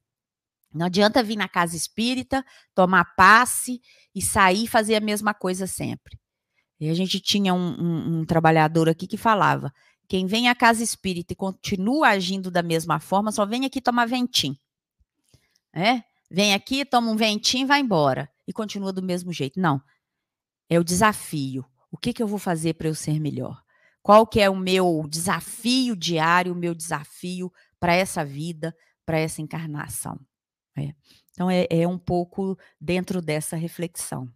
Não 0.73 0.87
adianta 0.87 1.23
vir 1.23 1.37
na 1.37 1.49
casa 1.49 1.77
espírita, 1.77 2.45
tomar 2.75 3.17
passe 3.17 3.81
e 4.15 4.23
sair 4.23 4.65
e 4.65 4.69
fazer 4.69 4.95
a 4.95 5.01
mesma 5.01 5.35
coisa 5.35 5.67
sempre. 5.67 6.19
E 6.79 6.91
a 6.91 6.95
gente 6.95 7.19
tinha 7.21 7.55
um, 7.55 7.81
um, 7.81 8.19
um 8.21 8.25
trabalhador 8.25 8.89
aqui 8.89 9.07
que 9.07 9.17
falava: 9.17 9.73
quem 10.09 10.27
vem 10.27 10.49
à 10.49 10.55
casa 10.55 10.83
espírita 10.83 11.33
e 11.33 11.37
continua 11.37 12.09
agindo 12.09 12.51
da 12.51 12.63
mesma 12.63 13.01
forma, 13.01 13.33
só 13.33 13.45
vem 13.45 13.65
aqui 13.65 13.81
tomar 13.81 14.07
ventinho. 14.07 14.57
É? 15.73 16.03
Vem 16.31 16.55
aqui, 16.55 16.85
toma 16.85 17.11
um 17.11 17.17
ventinho 17.17 17.65
e 17.65 17.69
vai 17.69 17.81
embora. 17.81 18.31
E 18.47 18.53
continua 18.53 18.93
do 18.93 19.03
mesmo 19.03 19.33
jeito. 19.33 19.61
Não. 19.61 19.81
É 20.69 20.79
o 20.79 20.85
desafio. 20.85 21.65
O 21.91 21.97
que, 21.97 22.13
que 22.13 22.23
eu 22.23 22.27
vou 22.27 22.39
fazer 22.39 22.75
para 22.75 22.89
eu 22.89 22.95
ser 22.95 23.21
melhor? 23.21 23.63
Qual 24.03 24.27
que 24.27 24.41
é 24.41 24.49
o 24.49 24.57
meu 24.57 25.07
desafio 25.09 25.97
diário, 25.97 26.53
o 26.53 26.57
meu 26.57 26.75
desafio 26.75 27.53
para 27.79 27.95
essa 27.95 28.25
vida, 28.25 28.75
para 29.05 29.19
essa 29.19 29.43
encarnação? 29.43 30.21
É. 30.77 30.95
Então, 31.33 31.51
é, 31.51 31.67
é 31.71 31.87
um 31.87 31.99
pouco 31.99 32.59
dentro 32.81 33.21
dessa 33.21 33.57
reflexão. 33.57 34.33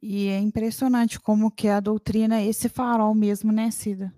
E 0.00 0.28
é 0.28 0.38
impressionante 0.38 1.18
como 1.18 1.50
que 1.50 1.68
a 1.68 1.80
doutrina 1.80 2.40
é 2.40 2.46
esse 2.46 2.68
farol 2.68 3.14
mesmo, 3.14 3.50
né, 3.50 3.70
Cida? 3.70 4.14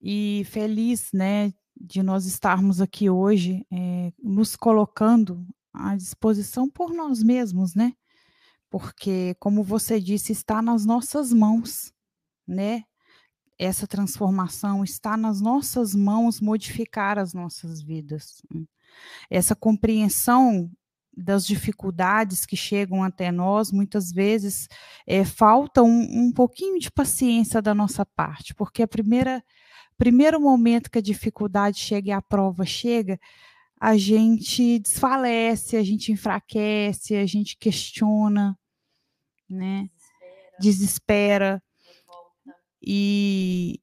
E 0.00 0.42
feliz, 0.46 1.10
né, 1.12 1.52
de 1.76 2.02
nós 2.02 2.26
estarmos 2.26 2.80
aqui 2.80 3.10
hoje, 3.10 3.66
é, 3.72 4.12
nos 4.22 4.56
colocando 4.56 5.46
à 5.72 5.96
disposição 5.96 6.68
por 6.68 6.92
nós 6.92 7.22
mesmos, 7.22 7.74
né? 7.74 7.92
Porque, 8.70 9.34
como 9.38 9.62
você 9.62 10.00
disse, 10.00 10.32
está 10.32 10.62
nas 10.62 10.84
nossas 10.84 11.32
mãos, 11.32 11.92
né? 12.46 12.84
Essa 13.58 13.86
transformação 13.86 14.82
está 14.82 15.16
nas 15.16 15.40
nossas 15.40 15.94
mãos 15.94 16.40
modificar 16.40 17.18
as 17.18 17.32
nossas 17.32 17.80
vidas. 17.80 18.42
Essa 19.30 19.54
compreensão 19.54 20.70
das 21.16 21.46
dificuldades 21.46 22.44
que 22.44 22.56
chegam 22.56 23.02
até 23.02 23.30
nós, 23.30 23.70
muitas 23.70 24.10
vezes 24.10 24.68
é, 25.06 25.24
falta 25.24 25.82
um, 25.82 26.26
um 26.26 26.32
pouquinho 26.32 26.78
de 26.78 26.90
paciência 26.90 27.62
da 27.62 27.74
nossa 27.74 28.04
parte, 28.04 28.54
porque 28.54 28.82
a 28.82 28.88
primeira 28.88 29.42
primeiro 29.96 30.40
momento 30.40 30.90
que 30.90 30.98
a 30.98 31.02
dificuldade 31.02 31.78
chega 31.78 32.08
e 32.08 32.12
a 32.12 32.22
prova 32.22 32.64
chega, 32.64 33.18
a 33.80 33.96
gente 33.96 34.78
desfalece, 34.78 35.76
a 35.76 35.82
gente 35.82 36.10
enfraquece, 36.10 37.16
a 37.16 37.26
gente 37.26 37.56
questiona, 37.56 38.58
né? 39.48 39.88
Desespera. 40.58 41.60
Desespera. 41.60 41.62
E 42.80 43.80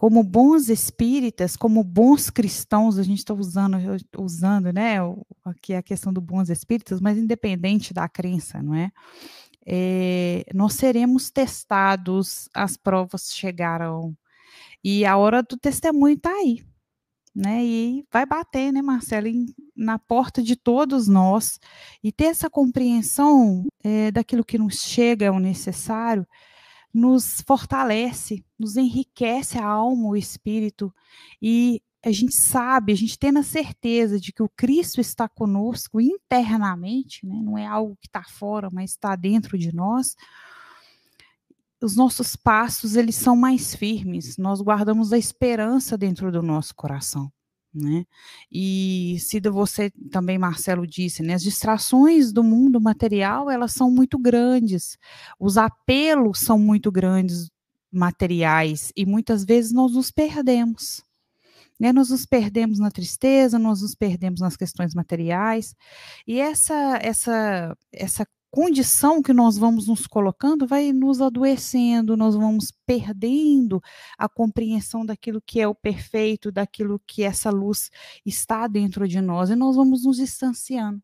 como 0.00 0.22
bons 0.22 0.70
espíritas, 0.70 1.58
como 1.58 1.84
bons 1.84 2.30
cristãos, 2.30 2.98
a 2.98 3.02
gente 3.02 3.18
está 3.18 3.34
usando, 3.34 3.76
usando, 4.16 4.72
né, 4.72 4.96
aqui 5.44 5.74
a 5.74 5.82
questão 5.82 6.10
do 6.10 6.22
bons 6.22 6.48
espíritas, 6.48 7.02
mas 7.02 7.18
independente 7.18 7.92
da 7.92 8.08
crença, 8.08 8.62
não 8.62 8.74
é? 8.74 8.90
é 9.66 10.44
nós 10.54 10.72
seremos 10.72 11.30
testados, 11.30 12.48
as 12.54 12.78
provas 12.78 13.30
chegarão, 13.34 14.16
e 14.82 15.04
a 15.04 15.16
hora 15.16 15.42
do 15.42 15.56
testemunho 15.56 16.16
está 16.16 16.30
aí, 16.30 16.64
né? 17.34 17.64
E 17.64 18.04
vai 18.12 18.26
bater, 18.26 18.72
né, 18.72 18.82
Marcelo, 18.82 19.26
em, 19.26 19.46
na 19.76 19.98
porta 19.98 20.42
de 20.42 20.56
todos 20.56 21.08
nós 21.08 21.58
e 22.02 22.10
ter 22.10 22.24
essa 22.24 22.50
compreensão 22.50 23.64
é, 23.84 24.10
daquilo 24.10 24.44
que 24.44 24.58
nos 24.58 24.76
chega 24.82 25.26
é 25.26 25.30
o 25.30 25.38
necessário, 25.38 26.26
nos 26.92 27.40
fortalece, 27.46 28.44
nos 28.58 28.76
enriquece 28.76 29.58
a 29.58 29.64
alma, 29.64 30.08
o 30.08 30.16
espírito 30.16 30.92
e 31.40 31.82
a 32.02 32.10
gente 32.10 32.34
sabe, 32.34 32.92
a 32.92 32.96
gente 32.96 33.18
tem 33.18 33.36
a 33.36 33.42
certeza 33.42 34.18
de 34.18 34.32
que 34.32 34.42
o 34.42 34.48
Cristo 34.48 35.00
está 35.00 35.28
conosco 35.28 36.00
internamente, 36.00 37.26
né? 37.26 37.40
não 37.42 37.58
é 37.58 37.66
algo 37.66 37.96
que 38.00 38.06
está 38.06 38.22
fora, 38.22 38.70
mas 38.72 38.92
está 38.92 39.14
dentro 39.14 39.58
de 39.58 39.74
nós 39.74 40.16
os 41.82 41.96
nossos 41.96 42.36
passos 42.36 42.96
eles 42.96 43.16
são 43.16 43.36
mais 43.36 43.74
firmes, 43.74 44.36
nós 44.36 44.60
guardamos 44.60 45.12
a 45.12 45.18
esperança 45.18 45.96
dentro 45.96 46.30
do 46.30 46.42
nosso 46.42 46.74
coração. 46.74 47.30
Né? 47.72 48.04
E 48.50 49.16
se 49.20 49.40
você 49.48 49.90
também, 50.10 50.36
Marcelo, 50.36 50.84
disse, 50.86 51.22
né, 51.22 51.34
as 51.34 51.42
distrações 51.42 52.32
do 52.32 52.42
mundo 52.42 52.80
material 52.80 53.48
elas 53.48 53.72
são 53.72 53.90
muito 53.90 54.18
grandes, 54.18 54.98
os 55.38 55.56
apelos 55.56 56.40
são 56.40 56.58
muito 56.58 56.90
grandes 56.90 57.48
materiais 57.92 58.92
e 58.96 59.06
muitas 59.06 59.44
vezes 59.44 59.72
nós 59.72 59.92
nos 59.92 60.10
perdemos. 60.10 61.04
Né? 61.78 61.92
Nós 61.92 62.10
nos 62.10 62.26
perdemos 62.26 62.78
na 62.78 62.90
tristeza, 62.90 63.58
nós 63.58 63.82
nos 63.82 63.94
perdemos 63.94 64.40
nas 64.40 64.56
questões 64.56 64.94
materiais 64.94 65.74
e 66.26 66.40
essa 66.40 66.98
essa 67.00 67.76
essa 67.92 68.26
condição 68.50 69.22
que 69.22 69.32
nós 69.32 69.56
vamos 69.56 69.86
nos 69.86 70.06
colocando 70.06 70.66
vai 70.66 70.92
nos 70.92 71.20
adoecendo, 71.20 72.16
nós 72.16 72.34
vamos 72.34 72.72
perdendo 72.84 73.80
a 74.18 74.28
compreensão 74.28 75.06
daquilo 75.06 75.40
que 75.40 75.60
é 75.60 75.68
o 75.68 75.74
perfeito, 75.74 76.50
daquilo 76.50 77.00
que 77.06 77.22
essa 77.22 77.50
luz 77.50 77.90
está 78.24 78.66
dentro 78.66 79.06
de 79.06 79.20
nós, 79.20 79.50
e 79.50 79.56
nós 79.56 79.76
vamos 79.76 80.04
nos 80.04 80.16
distanciando 80.16 81.00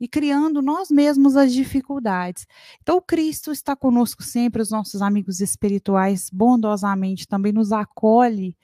e 0.00 0.06
criando 0.06 0.62
nós 0.62 0.88
mesmos 0.90 1.36
as 1.36 1.52
dificuldades. 1.52 2.46
Então, 2.80 3.00
Cristo 3.00 3.50
está 3.50 3.74
conosco 3.74 4.22
sempre, 4.22 4.62
os 4.62 4.70
nossos 4.70 5.02
amigos 5.02 5.40
espirituais 5.40 6.30
bondosamente 6.32 7.26
também 7.26 7.52
nos 7.52 7.72
acolhe 7.72 8.56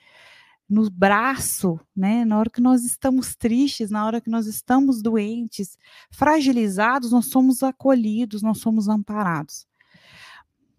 no 0.71 0.89
braço, 0.89 1.77
né? 1.93 2.23
Na 2.23 2.39
hora 2.39 2.49
que 2.49 2.61
nós 2.61 2.85
estamos 2.85 3.35
tristes, 3.35 3.91
na 3.91 4.05
hora 4.05 4.21
que 4.21 4.29
nós 4.29 4.47
estamos 4.47 5.01
doentes, 5.01 5.77
fragilizados, 6.09 7.11
nós 7.11 7.25
somos 7.25 7.61
acolhidos, 7.61 8.41
nós 8.41 8.59
somos 8.59 8.87
amparados. 8.87 9.67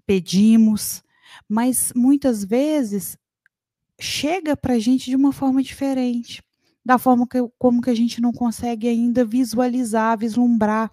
Pedimos, 0.06 1.04
mas 1.46 1.92
muitas 1.94 2.42
vezes 2.42 3.18
chega 4.00 4.56
para 4.56 4.74
a 4.74 4.78
gente 4.78 5.10
de 5.10 5.14
uma 5.14 5.30
forma 5.30 5.62
diferente, 5.62 6.42
da 6.82 6.96
forma 6.98 7.28
que, 7.28 7.38
como 7.58 7.82
que 7.82 7.90
a 7.90 7.94
gente 7.94 8.18
não 8.18 8.32
consegue 8.32 8.88
ainda 8.88 9.26
visualizar, 9.26 10.18
vislumbrar. 10.18 10.90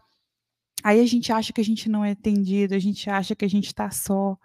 Aí 0.84 1.00
a 1.00 1.06
gente 1.06 1.32
acha 1.32 1.54
que 1.54 1.62
a 1.62 1.66
gente 1.66 1.88
não 1.88 2.04
é 2.04 2.12
atendido, 2.12 2.76
a 2.76 2.80
gente 2.80 3.10
acha 3.10 3.34
que 3.34 3.46
a 3.46 3.50
gente 3.50 3.68
está 3.68 3.90
só, 3.92 4.38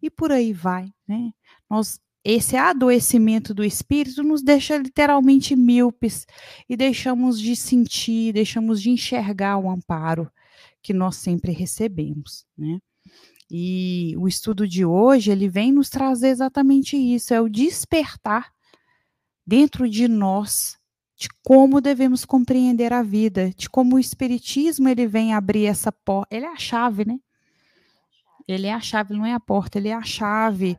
e 0.00 0.08
por 0.08 0.30
aí 0.30 0.52
vai, 0.52 0.92
né? 1.08 1.32
Nós 1.68 2.00
esse 2.28 2.56
adoecimento 2.56 3.54
do 3.54 3.62
espírito 3.62 4.20
nos 4.24 4.42
deixa 4.42 4.76
literalmente 4.76 5.54
míopes 5.54 6.26
e 6.68 6.76
deixamos 6.76 7.40
de 7.40 7.54
sentir, 7.54 8.32
deixamos 8.32 8.82
de 8.82 8.90
enxergar 8.90 9.58
o 9.58 9.70
amparo 9.70 10.28
que 10.82 10.92
nós 10.92 11.14
sempre 11.16 11.52
recebemos, 11.52 12.44
né? 12.58 12.80
E 13.48 14.12
o 14.18 14.26
estudo 14.26 14.66
de 14.66 14.84
hoje, 14.84 15.30
ele 15.30 15.48
vem 15.48 15.70
nos 15.70 15.88
trazer 15.88 16.30
exatamente 16.30 16.96
isso, 16.96 17.32
é 17.32 17.40
o 17.40 17.48
despertar 17.48 18.52
dentro 19.46 19.88
de 19.88 20.08
nós 20.08 20.76
de 21.16 21.28
como 21.44 21.80
devemos 21.80 22.24
compreender 22.24 22.92
a 22.92 23.04
vida, 23.04 23.52
de 23.56 23.70
como 23.70 23.94
o 23.94 24.00
espiritismo 24.00 24.88
ele 24.88 25.06
vem 25.06 25.32
abrir 25.32 25.66
essa 25.66 25.92
porta, 25.92 26.34
ele 26.34 26.44
é 26.44 26.52
a 26.52 26.56
chave, 26.56 27.04
né? 27.04 27.20
Ele 28.48 28.66
é 28.66 28.72
a 28.72 28.80
chave, 28.80 29.14
não 29.14 29.24
é 29.24 29.32
a 29.32 29.40
porta, 29.40 29.78
ele 29.78 29.88
é 29.88 29.94
a 29.94 30.02
chave 30.02 30.76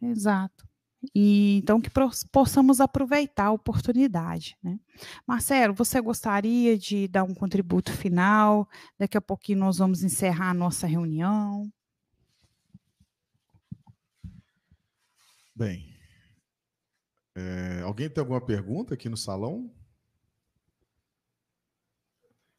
Exato. 0.00 0.68
E 1.14 1.58
então 1.58 1.80
que 1.80 1.90
possamos 2.32 2.80
aproveitar 2.80 3.46
a 3.46 3.52
oportunidade, 3.52 4.56
né? 4.62 4.80
Marcelo, 5.26 5.72
você 5.72 6.00
gostaria 6.00 6.76
de 6.76 7.06
dar 7.06 7.22
um 7.22 7.34
contributo 7.34 7.92
final? 7.92 8.68
Daqui 8.98 9.16
a 9.16 9.20
pouquinho 9.20 9.60
nós 9.60 9.78
vamos 9.78 10.02
encerrar 10.02 10.50
a 10.50 10.54
nossa 10.54 10.86
reunião. 10.86 11.70
Bem, 15.54 15.96
é, 17.36 17.82
alguém 17.82 18.10
tem 18.10 18.20
alguma 18.20 18.40
pergunta 18.40 18.94
aqui 18.94 19.08
no 19.08 19.16
salão? 19.16 19.72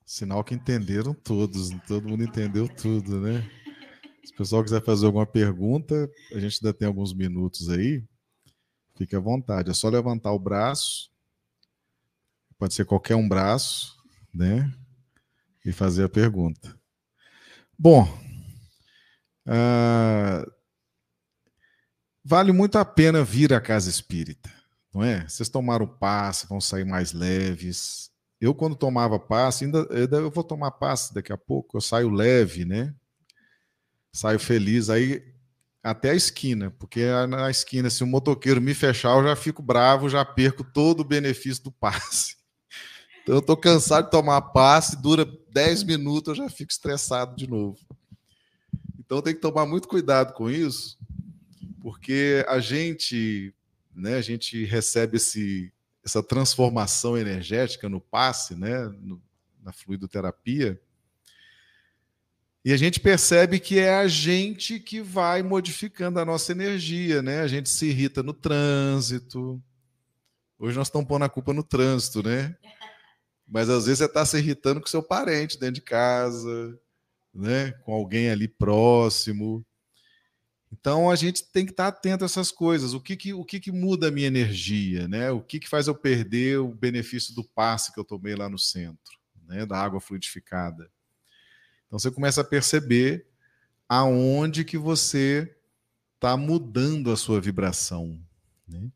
Sinal 0.06 0.44
que 0.44 0.56
entenderam 0.56 1.14
todos, 1.14 1.70
todo 1.88 2.08
mundo 2.08 2.24
entendeu 2.24 2.68
tudo, 2.68 3.20
né? 3.22 3.48
Se 4.24 4.34
o 4.34 4.38
pessoal 4.38 4.64
quiser 4.64 4.84
fazer 4.84 5.06
alguma 5.06 5.26
pergunta, 5.26 6.10
a 6.34 6.40
gente 6.40 6.60
ainda 6.62 6.78
tem 6.78 6.88
alguns 6.88 7.14
minutos 7.14 7.70
aí. 7.70 8.04
Fique 8.96 9.16
à 9.16 9.20
vontade. 9.20 9.70
É 9.70 9.74
só 9.74 9.90
levantar 9.90 10.32
o 10.34 10.40
braço. 10.40 11.10
Pode 12.58 12.74
ser 12.74 12.86
qualquer 12.86 13.16
um 13.16 13.28
braço, 13.28 13.96
né? 14.34 14.70
E 15.66 15.72
fazer 15.72 16.04
a 16.04 16.10
pergunta. 16.10 16.78
Bom, 17.78 18.04
uh, 19.48 20.52
vale 22.24 22.52
muito 22.52 22.78
a 22.78 22.84
pena 22.84 23.24
vir 23.24 23.54
à 23.54 23.62
casa 23.62 23.90
espírita, 23.90 24.52
não 24.94 25.02
é? 25.02 25.26
Vocês 25.28 25.48
tomaram 25.48 25.88
passe, 25.88 26.46
vão 26.48 26.60
sair 26.60 26.84
mais 26.84 27.14
leves. 27.14 28.12
Eu, 28.42 28.54
quando 28.54 28.76
tomava 28.76 29.18
passe, 29.18 29.64
ainda, 29.64 29.88
eu 29.90 30.30
vou 30.30 30.44
tomar 30.44 30.72
passe 30.72 31.14
daqui 31.14 31.32
a 31.32 31.38
pouco, 31.38 31.78
eu 31.78 31.82
saio 31.82 32.10
leve, 32.10 32.66
né? 32.66 32.94
Saio 34.12 34.40
feliz 34.40 34.90
aí 34.90 35.24
até 35.84 36.12
a 36.12 36.16
esquina, 36.16 36.72
porque 36.78 37.06
na 37.28 37.50
esquina, 37.50 37.90
se 37.90 38.04
o 38.04 38.08
motoqueiro 38.08 38.62
me 38.62 38.74
fechar, 38.74 39.18
eu 39.18 39.24
já 39.24 39.36
fico 39.36 39.62
bravo, 39.62 40.10
já 40.10 40.24
perco 40.26 40.64
todo 40.64 41.02
o 41.02 41.06
benefício 41.06 41.64
do 41.64 41.72
passe. 41.72 42.38
Então 43.22 43.36
eu 43.36 43.42
estou 43.42 43.58
cansado 43.58 44.06
de 44.06 44.12
tomar 44.12 44.42
passe, 44.42 45.00
dura 45.00 45.24
10 45.52 45.84
minutos, 45.84 46.30
eu 46.30 46.44
já 46.44 46.50
fico 46.50 46.72
estressado 46.72 47.36
de 47.36 47.48
novo. 47.48 47.78
Então 48.98 49.22
tem 49.22 49.36
que 49.36 49.42
tomar 49.42 49.68
muito 49.68 49.88
cuidado 49.88 50.34
com 50.34 50.50
isso, 50.50 50.98
porque 51.80 52.44
a 52.48 52.60
gente, 52.60 53.54
né, 53.94 54.16
a 54.16 54.22
gente 54.22 54.66
recebe 54.66 55.18
esse, 55.18 55.72
essa 56.04 56.24
transformação 56.24 57.16
energética 57.16 57.88
no 57.88 58.02
passe, 58.02 58.56
né, 58.56 58.88
no, 59.00 59.22
na 59.62 59.72
fluidoterapia, 59.72 60.82
e 62.64 62.74
a 62.74 62.78
gente 62.78 63.00
percebe 63.00 63.60
que 63.60 63.80
é 63.80 63.96
a 63.96 64.08
gente 64.08 64.80
que 64.80 65.02
vai 65.02 65.42
modificando 65.42 66.20
a 66.20 66.26
nossa 66.26 66.52
energia, 66.52 67.22
né? 67.22 67.40
A 67.42 67.48
gente 67.48 67.70
se 67.70 67.88
irrita 67.88 68.22
no 68.22 68.34
trânsito. 68.34 69.62
Hoje 70.58 70.78
nós 70.78 70.88
estamos 70.88 71.08
pondo 71.08 71.24
a 71.24 71.30
culpa 71.30 71.54
no 71.54 71.64
trânsito, 71.64 72.22
né? 72.22 72.58
Mas 73.48 73.70
às 73.70 73.86
vezes 73.86 74.00
você 74.00 74.06
está 74.06 74.26
se 74.26 74.38
irritando 74.38 74.82
com 74.82 74.88
seu 74.88 75.02
parente 75.02 75.58
dentro 75.58 75.76
de 75.76 75.82
casa, 75.82 76.78
né? 77.34 77.72
Com 77.84 77.94
alguém 77.94 78.30
ali 78.30 78.48
próximo. 78.48 79.66
Então 80.70 81.10
a 81.10 81.16
gente 81.16 81.50
tem 81.52 81.66
que 81.66 81.72
estar 81.72 81.88
atento 81.88 82.26
a 82.26 82.28
essas 82.28 82.52
coisas. 82.52 82.94
O 82.94 83.00
que, 83.00 83.16
que, 83.16 83.34
o 83.34 83.46
que, 83.46 83.62
que 83.62 83.72
muda 83.72 84.10
a 84.10 84.12
minha 84.12 84.28
energia, 84.28 85.08
né? 85.08 85.32
O 85.32 85.42
que, 85.42 85.62
que 85.62 85.70
faz 85.70 85.88
eu 85.88 85.96
perder 85.96 86.60
o 86.60 86.74
benefício 86.74 87.34
do 87.34 87.44
passe 87.44 87.94
que 87.94 88.00
eu 88.00 88.04
tomei 88.04 88.36
lá 88.36 88.50
no 88.50 88.60
centro, 88.60 89.18
né? 89.48 89.66
Da 89.66 89.78
água 89.78 90.02
fluidificada. 90.02 90.92
Então 91.90 91.98
você 91.98 92.12
começa 92.12 92.42
a 92.42 92.44
perceber 92.44 93.26
aonde 93.88 94.64
que 94.64 94.78
você 94.78 95.52
está 96.14 96.38
mudando 96.38 97.12
a 97.12 97.18
sua 97.18 97.42
vibração. 97.42 98.22
Né? 98.68 98.92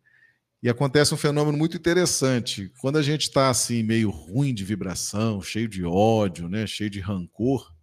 E 0.61 0.69
acontece 0.69 1.11
um 1.11 1.17
fenômeno 1.17 1.57
muito 1.57 1.75
interessante. 1.75 2.71
Quando 2.79 2.99
a 2.99 3.01
gente 3.01 3.23
está 3.23 3.49
assim, 3.49 3.81
meio 3.81 4.11
ruim 4.11 4.53
de 4.53 4.63
vibração, 4.63 5.41
cheio 5.41 5.67
de 5.67 5.83
ódio, 5.83 6.47
né? 6.47 6.67
cheio 6.67 6.89
de 6.89 6.99
rancor, 6.99 7.73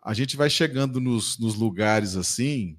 a 0.00 0.14
gente 0.14 0.36
vai 0.36 0.48
chegando 0.48 1.00
nos, 1.00 1.36
nos 1.36 1.56
lugares 1.56 2.14
assim, 2.14 2.78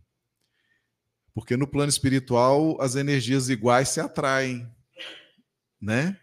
porque 1.33 1.57
no 1.57 1.67
plano 1.67 1.89
espiritual 1.89 2.81
as 2.81 2.95
energias 2.95 3.49
iguais 3.49 3.89
se 3.89 3.99
atraem, 3.99 4.65
né? 5.79 6.17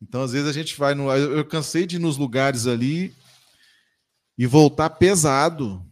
Então, 0.00 0.22
às 0.22 0.32
vezes 0.32 0.48
a 0.48 0.52
gente 0.52 0.76
vai 0.76 0.94
no. 0.94 1.12
Eu 1.12 1.44
cansei 1.44 1.86
de 1.86 1.96
ir 1.96 1.98
nos 1.98 2.16
lugares 2.16 2.66
ali 2.66 3.14
e 4.42 4.46
voltar 4.46 4.90
pesado. 4.90 5.88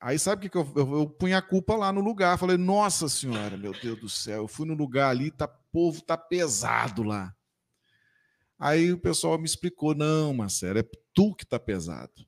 Aí 0.00 0.18
sabe 0.18 0.44
o 0.44 0.50
que, 0.50 0.58
eu, 0.58 0.72
eu, 0.74 1.16
eu 1.20 1.36
a 1.36 1.40
culpa 1.40 1.76
lá 1.76 1.92
no 1.92 2.00
lugar. 2.00 2.36
Falei, 2.36 2.56
nossa 2.56 3.08
senhora, 3.08 3.56
meu 3.56 3.72
Deus 3.80 4.00
do 4.00 4.08
céu, 4.08 4.42
eu 4.42 4.48
fui 4.48 4.66
no 4.66 4.74
lugar 4.74 5.10
ali, 5.10 5.30
tá 5.30 5.46
povo 5.46 6.02
tá 6.02 6.18
pesado 6.18 7.04
lá. 7.04 7.32
Aí 8.58 8.92
o 8.92 8.98
pessoal 8.98 9.38
me 9.38 9.44
explicou, 9.44 9.94
não, 9.94 10.34
Marcelo, 10.34 10.80
é 10.80 10.84
tu 11.14 11.32
que 11.32 11.46
tá 11.46 11.56
pesado. 11.56 12.26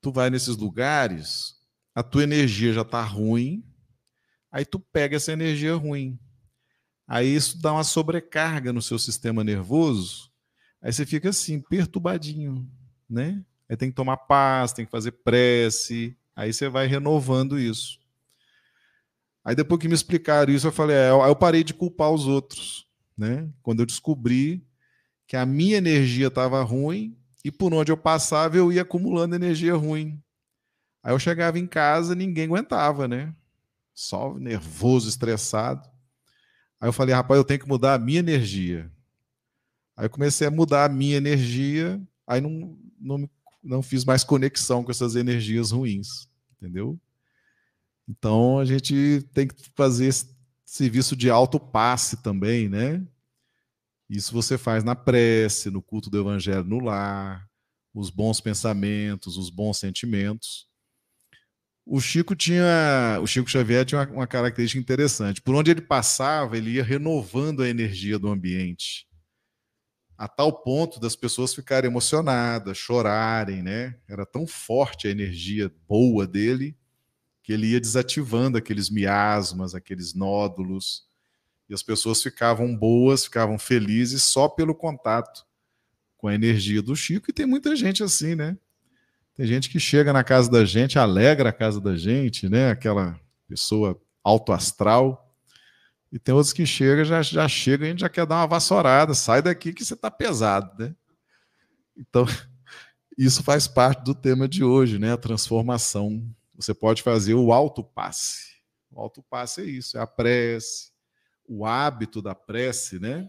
Tu 0.00 0.10
vai 0.10 0.30
nesses 0.30 0.56
lugares, 0.56 1.56
a 1.94 2.02
tua 2.02 2.22
energia 2.22 2.72
já 2.72 2.82
tá 2.82 3.02
ruim, 3.02 3.62
aí 4.50 4.64
tu 4.64 4.80
pega 4.80 5.16
essa 5.16 5.32
energia 5.32 5.74
ruim. 5.74 6.18
Aí 7.06 7.26
isso 7.26 7.60
dá 7.60 7.74
uma 7.74 7.84
sobrecarga 7.84 8.72
no 8.72 8.80
seu 8.80 8.98
sistema 8.98 9.44
nervoso, 9.44 10.32
aí 10.80 10.90
você 10.90 11.04
fica 11.04 11.28
assim, 11.28 11.60
perturbadinho, 11.60 12.66
né? 13.06 13.44
Aí 13.68 13.76
tem 13.76 13.90
que 13.90 13.96
tomar 13.96 14.16
paz, 14.16 14.72
tem 14.72 14.84
que 14.84 14.90
fazer 14.90 15.12
prece. 15.12 16.16
Aí 16.36 16.52
você 16.52 16.68
vai 16.68 16.86
renovando 16.86 17.58
isso. 17.58 17.98
Aí 19.44 19.54
depois 19.54 19.80
que 19.80 19.88
me 19.88 19.94
explicaram 19.94 20.52
isso, 20.52 20.66
eu 20.66 20.72
falei, 20.72 20.96
é, 20.96 21.10
eu 21.10 21.36
parei 21.36 21.62
de 21.62 21.74
culpar 21.74 22.10
os 22.10 22.26
outros, 22.26 22.86
né? 23.16 23.48
Quando 23.62 23.80
eu 23.80 23.86
descobri 23.86 24.66
que 25.26 25.36
a 25.36 25.44
minha 25.44 25.76
energia 25.76 26.28
estava 26.28 26.62
ruim 26.62 27.16
e 27.44 27.50
por 27.50 27.72
onde 27.74 27.92
eu 27.92 27.96
passava 27.96 28.56
eu 28.56 28.72
ia 28.72 28.82
acumulando 28.82 29.34
energia 29.34 29.74
ruim. 29.74 30.22
Aí 31.02 31.12
eu 31.12 31.18
chegava 31.18 31.58
em 31.58 31.66
casa, 31.66 32.14
ninguém 32.14 32.46
aguentava, 32.46 33.06
né? 33.06 33.34
Só 33.92 34.34
nervoso, 34.38 35.08
estressado. 35.08 35.86
Aí 36.80 36.88
eu 36.88 36.92
falei, 36.92 37.14
rapaz, 37.14 37.36
eu 37.36 37.44
tenho 37.44 37.60
que 37.60 37.68
mudar 37.68 37.94
a 37.94 37.98
minha 37.98 38.20
energia. 38.20 38.90
Aí 39.96 40.06
eu 40.06 40.10
comecei 40.10 40.46
a 40.46 40.50
mudar 40.50 40.86
a 40.86 40.88
minha 40.88 41.16
energia, 41.16 42.00
aí 42.26 42.40
não, 42.40 42.78
não 42.98 43.18
me 43.18 43.30
não 43.64 43.82
fiz 43.82 44.04
mais 44.04 44.22
conexão 44.22 44.84
com 44.84 44.90
essas 44.90 45.16
energias 45.16 45.70
ruins, 45.70 46.28
entendeu? 46.56 46.98
Então 48.08 48.58
a 48.58 48.64
gente 48.64 49.26
tem 49.32 49.48
que 49.48 49.54
fazer 49.74 50.06
esse 50.06 50.34
serviço 50.64 51.16
de 51.16 51.30
alto 51.30 51.58
passe 51.58 52.22
também, 52.22 52.68
né? 52.68 53.02
Isso 54.08 54.32
você 54.32 54.58
faz 54.58 54.84
na 54.84 54.94
prece, 54.94 55.70
no 55.70 55.80
culto 55.80 56.10
do 56.10 56.20
evangelho 56.20 56.64
no 56.64 56.78
lar, 56.78 57.48
os 57.94 58.10
bons 58.10 58.40
pensamentos, 58.40 59.36
os 59.36 59.48
bons 59.48 59.78
sentimentos. 59.78 60.68
O 61.86 62.00
Chico 62.00 62.34
tinha, 62.34 63.18
o 63.22 63.26
Chico 63.26 63.50
Xavier 63.50 63.84
tinha 63.84 64.00
uma, 64.00 64.10
uma, 64.10 64.26
característica 64.26 64.80
interessante. 64.80 65.40
Por 65.40 65.54
onde 65.54 65.70
ele 65.70 65.82
passava, 65.82 66.56
ele 66.56 66.72
ia 66.72 66.84
renovando 66.84 67.62
a 67.62 67.68
energia 67.68 68.18
do 68.18 68.28
ambiente, 68.28 69.06
a 70.16 70.28
tal 70.28 70.52
ponto 70.52 71.00
das 71.00 71.16
pessoas 71.16 71.54
ficarem 71.54 71.90
emocionadas, 71.90 72.78
chorarem, 72.78 73.62
né? 73.62 73.96
Era 74.08 74.24
tão 74.24 74.46
forte 74.46 75.08
a 75.08 75.10
energia 75.10 75.72
boa 75.88 76.26
dele 76.26 76.76
que 77.42 77.52
ele 77.52 77.68
ia 77.68 77.80
desativando 77.80 78.56
aqueles 78.56 78.88
miasmas, 78.88 79.74
aqueles 79.74 80.14
nódulos, 80.14 81.04
e 81.68 81.74
as 81.74 81.82
pessoas 81.82 82.22
ficavam 82.22 82.74
boas, 82.74 83.24
ficavam 83.24 83.58
felizes 83.58 84.22
só 84.22 84.48
pelo 84.48 84.74
contato 84.74 85.44
com 86.16 86.28
a 86.28 86.34
energia 86.34 86.80
do 86.80 86.96
Chico. 86.96 87.30
E 87.30 87.32
tem 87.34 87.44
muita 87.46 87.74
gente 87.76 88.02
assim, 88.02 88.34
né? 88.34 88.56
Tem 89.34 89.46
gente 89.46 89.68
que 89.68 89.80
chega 89.80 90.12
na 90.12 90.22
casa 90.22 90.50
da 90.50 90.64
gente, 90.64 90.98
alegra 90.98 91.50
a 91.50 91.52
casa 91.52 91.80
da 91.80 91.96
gente, 91.96 92.48
né? 92.48 92.70
Aquela 92.70 93.18
pessoa 93.48 94.00
alto 94.22 94.52
astral. 94.52 95.23
E 96.14 96.18
tem 96.20 96.32
outros 96.32 96.52
que 96.52 96.64
chegam, 96.64 97.04
já, 97.04 97.20
já 97.22 97.42
e 97.42 97.72
a 97.74 97.86
gente 97.86 98.02
já 98.02 98.08
quer 98.08 98.24
dar 98.24 98.36
uma 98.36 98.46
vassourada. 98.46 99.14
Sai 99.14 99.42
daqui 99.42 99.72
que 99.72 99.84
você 99.84 99.94
está 99.94 100.08
pesado, 100.08 100.72
né? 100.80 100.94
Então, 101.96 102.24
isso 103.18 103.42
faz 103.42 103.66
parte 103.66 104.04
do 104.04 104.14
tema 104.14 104.46
de 104.46 104.62
hoje, 104.62 104.96
né? 104.96 105.12
A 105.12 105.16
transformação. 105.16 106.24
Você 106.54 106.72
pode 106.72 107.02
fazer 107.02 107.34
o 107.34 107.52
alto 107.52 107.82
passe. 107.82 108.54
O 108.92 109.00
alto 109.00 109.24
passe 109.24 109.62
é 109.62 109.64
isso, 109.64 109.98
é 109.98 110.00
a 110.00 110.06
prece, 110.06 110.92
o 111.48 111.66
hábito 111.66 112.22
da 112.22 112.32
prece, 112.32 113.00
né? 113.00 113.28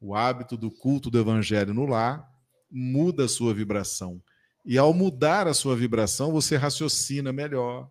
O 0.00 0.14
hábito 0.14 0.56
do 0.56 0.70
culto 0.70 1.10
do 1.10 1.18
evangelho 1.18 1.74
no 1.74 1.84
lar 1.84 2.32
muda 2.70 3.24
a 3.24 3.28
sua 3.28 3.52
vibração. 3.52 4.22
E 4.64 4.78
ao 4.78 4.94
mudar 4.94 5.48
a 5.48 5.54
sua 5.54 5.74
vibração, 5.74 6.30
você 6.30 6.56
raciocina 6.56 7.32
melhor. 7.32 7.90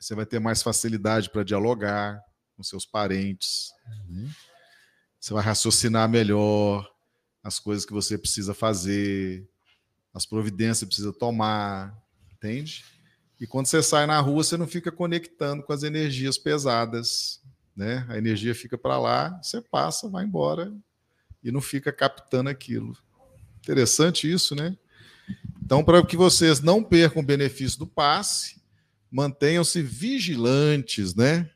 Você 0.00 0.14
vai 0.14 0.24
ter 0.24 0.38
mais 0.38 0.62
facilidade 0.62 1.28
para 1.28 1.44
dialogar 1.44 2.26
com 2.58 2.64
seus 2.64 2.84
parentes. 2.84 3.72
Uhum. 4.08 4.28
Você 5.18 5.32
vai 5.32 5.44
raciocinar 5.44 6.08
melhor 6.08 6.90
as 7.42 7.60
coisas 7.60 7.86
que 7.86 7.92
você 7.92 8.18
precisa 8.18 8.52
fazer, 8.52 9.48
as 10.12 10.26
providências 10.26 10.80
que 10.80 10.86
precisa 10.86 11.12
tomar, 11.12 11.96
entende? 12.32 12.84
E 13.40 13.46
quando 13.46 13.66
você 13.66 13.80
sai 13.80 14.06
na 14.06 14.20
rua, 14.20 14.42
você 14.42 14.56
não 14.56 14.66
fica 14.66 14.90
conectando 14.90 15.62
com 15.62 15.72
as 15.72 15.84
energias 15.84 16.36
pesadas, 16.36 17.40
né? 17.76 18.04
A 18.08 18.18
energia 18.18 18.56
fica 18.56 18.76
para 18.76 18.98
lá, 18.98 19.40
você 19.40 19.62
passa, 19.62 20.08
vai 20.08 20.24
embora 20.24 20.74
e 21.42 21.52
não 21.52 21.60
fica 21.60 21.92
captando 21.92 22.50
aquilo. 22.50 22.92
Interessante 23.58 24.30
isso, 24.30 24.56
né? 24.56 24.76
Então, 25.62 25.84
para 25.84 26.04
que 26.04 26.16
vocês 26.16 26.60
não 26.60 26.82
percam 26.82 27.22
o 27.22 27.24
benefício 27.24 27.78
do 27.78 27.86
passe, 27.86 28.60
mantenham-se 29.08 29.80
vigilantes, 29.80 31.14
né? 31.14 31.48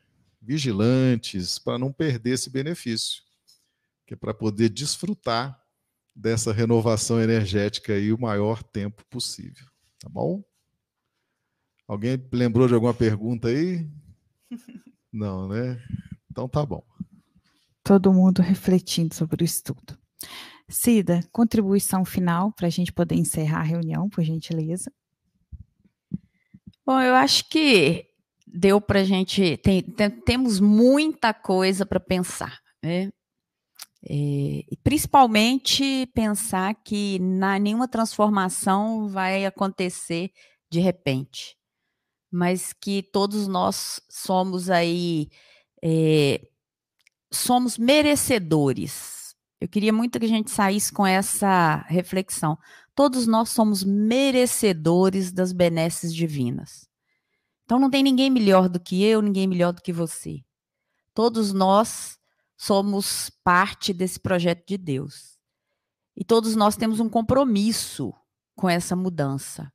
Vigilantes 0.45 1.57
para 1.57 1.79
não 1.79 1.91
perder 1.91 2.31
esse 2.33 2.49
benefício, 2.49 3.23
que 4.05 4.13
é 4.13 4.17
para 4.17 4.33
poder 4.33 4.69
desfrutar 4.69 5.57
dessa 6.13 6.51
renovação 6.51 7.21
energética 7.21 7.93
aí 7.93 8.11
o 8.11 8.19
maior 8.19 8.61
tempo 8.61 9.03
possível, 9.09 9.65
tá 9.99 10.09
bom? 10.09 10.43
Alguém 11.87 12.21
lembrou 12.31 12.67
de 12.67 12.73
alguma 12.73 12.93
pergunta 12.93 13.47
aí? 13.47 13.89
Não, 15.11 15.47
né? 15.47 15.81
Então 16.29 16.47
tá 16.47 16.65
bom. 16.65 16.83
Todo 17.83 18.13
mundo 18.13 18.41
refletindo 18.41 19.13
sobre 19.13 19.43
o 19.43 19.45
estudo. 19.45 19.97
Cida, 20.69 21.21
contribuição 21.31 22.03
final 22.03 22.51
para 22.51 22.67
a 22.67 22.69
gente 22.69 22.91
poder 22.91 23.15
encerrar 23.15 23.59
a 23.59 23.63
reunião, 23.63 24.09
por 24.09 24.23
gentileza. 24.23 24.91
Bom, 26.85 26.99
eu 26.99 27.13
acho 27.15 27.47
que 27.49 28.12
deu 28.53 28.79
para 28.79 29.03
gente. 29.03 29.57
Tem, 29.57 29.81
tem, 29.81 30.09
temos 30.09 30.59
muita 30.59 31.33
coisa 31.33 31.85
para 31.85 31.99
pensar, 31.99 32.59
né? 32.83 33.11
É, 34.05 34.65
principalmente 34.83 36.05
pensar 36.13 36.75
que 36.83 37.17
na, 37.19 37.57
nenhuma 37.57 37.87
transformação 37.87 39.07
vai 39.07 39.45
acontecer 39.45 40.29
de 40.69 40.81
repente, 40.81 41.55
mas 42.29 42.73
que 42.73 43.01
todos 43.01 43.47
nós 43.47 44.01
somos 44.09 44.69
aí, 44.69 45.29
é, 45.81 46.41
somos 47.31 47.77
merecedores 47.77 49.23
eu 49.63 49.69
queria 49.69 49.93
muito 49.93 50.19
que 50.19 50.25
a 50.25 50.27
gente 50.27 50.51
saísse 50.51 50.91
com 50.91 51.07
essa 51.07 51.85
reflexão. 51.87 52.57
Todos 52.93 53.25
nós 53.25 53.47
somos 53.47 53.81
merecedores 53.81 55.31
das 55.31 55.53
benesses 55.53 56.13
divinas. 56.13 56.85
Então 57.63 57.79
não 57.79 57.89
tem 57.89 58.03
ninguém 58.03 58.29
melhor 58.29 58.67
do 58.67 58.79
que 58.79 59.03
eu, 59.03 59.21
ninguém 59.21 59.47
melhor 59.47 59.73
do 59.73 59.81
que 59.81 59.93
você. 59.93 60.41
Todos 61.13 61.53
nós 61.53 62.17
somos 62.57 63.29
parte 63.43 63.93
desse 63.93 64.19
projeto 64.19 64.65
de 64.67 64.77
Deus. 64.77 65.37
E 66.15 66.23
todos 66.23 66.55
nós 66.55 66.75
temos 66.75 66.99
um 66.99 67.09
compromisso 67.09 68.13
com 68.55 68.69
essa 68.69 68.95
mudança. 68.95 69.71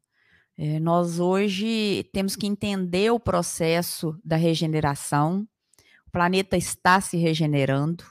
É, 0.56 0.78
nós 0.80 1.18
hoje 1.18 2.08
temos 2.12 2.36
que 2.36 2.46
entender 2.46 3.10
o 3.10 3.20
processo 3.20 4.18
da 4.24 4.36
regeneração. 4.36 5.48
O 6.06 6.10
planeta 6.10 6.56
está 6.56 7.00
se 7.00 7.16
regenerando 7.16 8.04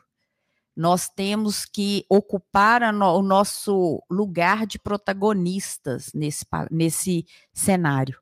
nós 0.77 1.09
temos 1.09 1.65
que 1.65 2.05
ocupar 2.07 2.93
no, 2.93 3.17
o 3.17 3.23
nosso 3.23 3.99
lugar 4.07 4.67
de 4.67 4.77
protagonistas 4.77 6.11
nesse, 6.13 6.45
nesse 6.69 7.25
cenário. 7.51 8.21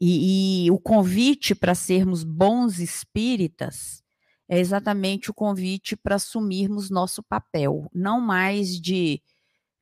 E, 0.00 0.66
e 0.66 0.70
o 0.70 0.78
convite 0.78 1.54
para 1.54 1.74
sermos 1.74 2.22
bons 2.22 2.78
espíritas 2.78 4.02
é 4.48 4.58
exatamente 4.58 5.30
o 5.30 5.34
convite 5.34 5.94
para 5.96 6.14
assumirmos 6.14 6.88
nosso 6.88 7.22
papel, 7.22 7.90
não 7.92 8.20
mais 8.20 8.80
de 8.80 9.22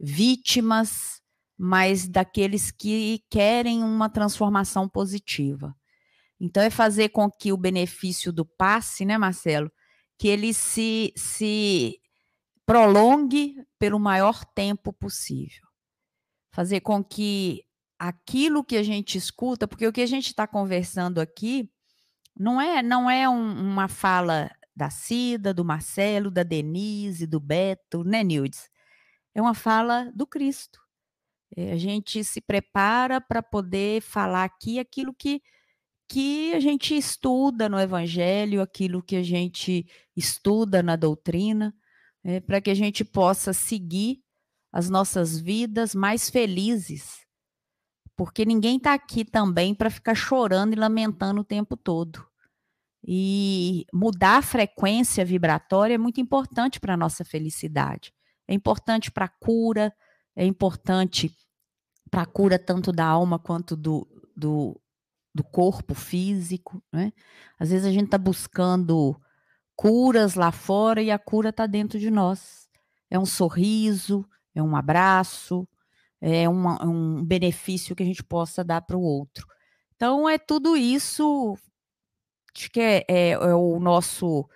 vítimas, 0.00 1.20
mas 1.56 2.08
daqueles 2.08 2.70
que 2.70 3.22
querem 3.30 3.84
uma 3.84 4.08
transformação 4.08 4.88
positiva. 4.88 5.74
Então, 6.40 6.62
é 6.62 6.68
fazer 6.68 7.10
com 7.10 7.30
que 7.30 7.52
o 7.52 7.56
benefício 7.56 8.32
do 8.32 8.44
passe, 8.44 9.04
né, 9.04 9.16
Marcelo, 9.16 9.70
que 10.18 10.28
ele 10.28 10.52
se, 10.52 11.12
se 11.16 11.98
prolongue 12.66 13.54
pelo 13.78 13.98
maior 13.98 14.44
tempo 14.44 14.92
possível. 14.92 15.64
Fazer 16.50 16.80
com 16.80 17.02
que 17.02 17.65
aquilo 17.98 18.64
que 18.64 18.76
a 18.76 18.82
gente 18.82 19.16
escuta, 19.18 19.66
porque 19.66 19.86
o 19.86 19.92
que 19.92 20.02
a 20.02 20.06
gente 20.06 20.26
está 20.26 20.46
conversando 20.46 21.20
aqui 21.20 21.70
não 22.38 22.60
é, 22.60 22.82
não 22.82 23.10
é 23.10 23.28
um, 23.28 23.72
uma 23.72 23.88
fala 23.88 24.50
da 24.74 24.90
Cida, 24.90 25.54
do 25.54 25.64
Marcelo, 25.64 26.30
da 26.30 26.42
Denise, 26.42 27.26
do 27.26 27.40
Beto, 27.40 28.04
né, 28.04 28.22
Nildes? 28.22 28.68
É 29.34 29.40
uma 29.40 29.54
fala 29.54 30.10
do 30.14 30.26
Cristo. 30.26 30.80
É, 31.56 31.72
a 31.72 31.76
gente 31.76 32.22
se 32.24 32.40
prepara 32.40 33.20
para 33.20 33.42
poder 33.42 34.02
falar 34.02 34.44
aqui 34.44 34.78
aquilo 34.78 35.14
que 35.14 35.40
que 36.08 36.54
a 36.54 36.60
gente 36.60 36.96
estuda 36.96 37.68
no 37.68 37.80
Evangelho, 37.80 38.62
aquilo 38.62 39.02
que 39.02 39.16
a 39.16 39.24
gente 39.24 39.84
estuda 40.14 40.80
na 40.82 40.94
doutrina, 40.94 41.74
é, 42.22 42.38
para 42.38 42.60
que 42.60 42.70
a 42.70 42.74
gente 42.74 43.04
possa 43.04 43.52
seguir 43.52 44.22
as 44.72 44.88
nossas 44.88 45.38
vidas 45.38 45.94
mais 45.94 46.30
felizes. 46.30 47.25
Porque 48.16 48.44
ninguém 48.44 48.78
está 48.78 48.94
aqui 48.94 49.24
também 49.24 49.74
para 49.74 49.90
ficar 49.90 50.14
chorando 50.14 50.72
e 50.72 50.76
lamentando 50.76 51.42
o 51.42 51.44
tempo 51.44 51.76
todo. 51.76 52.26
E 53.06 53.86
mudar 53.92 54.38
a 54.38 54.42
frequência 54.42 55.24
vibratória 55.24 55.94
é 55.94 55.98
muito 55.98 56.20
importante 56.20 56.80
para 56.80 56.94
a 56.94 56.96
nossa 56.96 57.24
felicidade. 57.24 58.12
É 58.48 58.54
importante 58.54 59.10
para 59.10 59.26
a 59.26 59.28
cura, 59.28 59.94
é 60.34 60.44
importante 60.44 61.30
para 62.10 62.22
a 62.22 62.26
cura 62.26 62.58
tanto 62.58 62.90
da 62.90 63.04
alma 63.04 63.38
quanto 63.38 63.76
do, 63.76 64.06
do, 64.36 64.80
do 65.34 65.44
corpo 65.44 65.94
físico, 65.94 66.82
né? 66.92 67.12
Às 67.58 67.70
vezes 67.70 67.86
a 67.86 67.92
gente 67.92 68.06
está 68.06 68.18
buscando 68.18 69.20
curas 69.76 70.34
lá 70.34 70.50
fora 70.50 71.02
e 71.02 71.10
a 71.10 71.18
cura 71.18 71.50
está 71.50 71.66
dentro 71.66 71.98
de 71.98 72.10
nós. 72.10 72.68
É 73.10 73.18
um 73.18 73.26
sorriso, 73.26 74.26
é 74.54 74.62
um 74.62 74.74
abraço, 74.74 75.68
é 76.20 76.48
uma, 76.48 76.84
um 76.84 77.24
benefício 77.24 77.94
que 77.94 78.02
a 78.02 78.06
gente 78.06 78.24
possa 78.24 78.64
dar 78.64 78.82
para 78.82 78.96
o 78.96 79.02
outro. 79.02 79.46
Então 79.94 80.28
é 80.28 80.38
tudo 80.38 80.76
isso 80.76 81.56
acho 82.56 82.70
que 82.70 82.80
é, 82.80 83.04
é, 83.08 83.30
é 83.30 83.54
o 83.54 83.78
nosso 83.78 84.48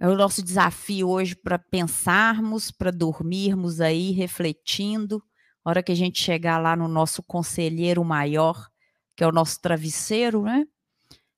é 0.00 0.08
o 0.08 0.16
nosso 0.16 0.42
desafio 0.42 1.10
hoje 1.10 1.36
para 1.36 1.58
pensarmos, 1.58 2.70
para 2.70 2.90
dormirmos 2.90 3.82
aí 3.82 4.12
refletindo. 4.12 5.22
A 5.62 5.68
hora 5.68 5.82
que 5.82 5.92
a 5.92 5.94
gente 5.94 6.18
chegar 6.18 6.56
lá 6.58 6.74
no 6.74 6.88
nosso 6.88 7.22
conselheiro 7.22 8.02
maior, 8.02 8.66
que 9.14 9.22
é 9.22 9.26
o 9.26 9.32
nosso 9.32 9.60
travesseiro, 9.60 10.42
né? 10.42 10.64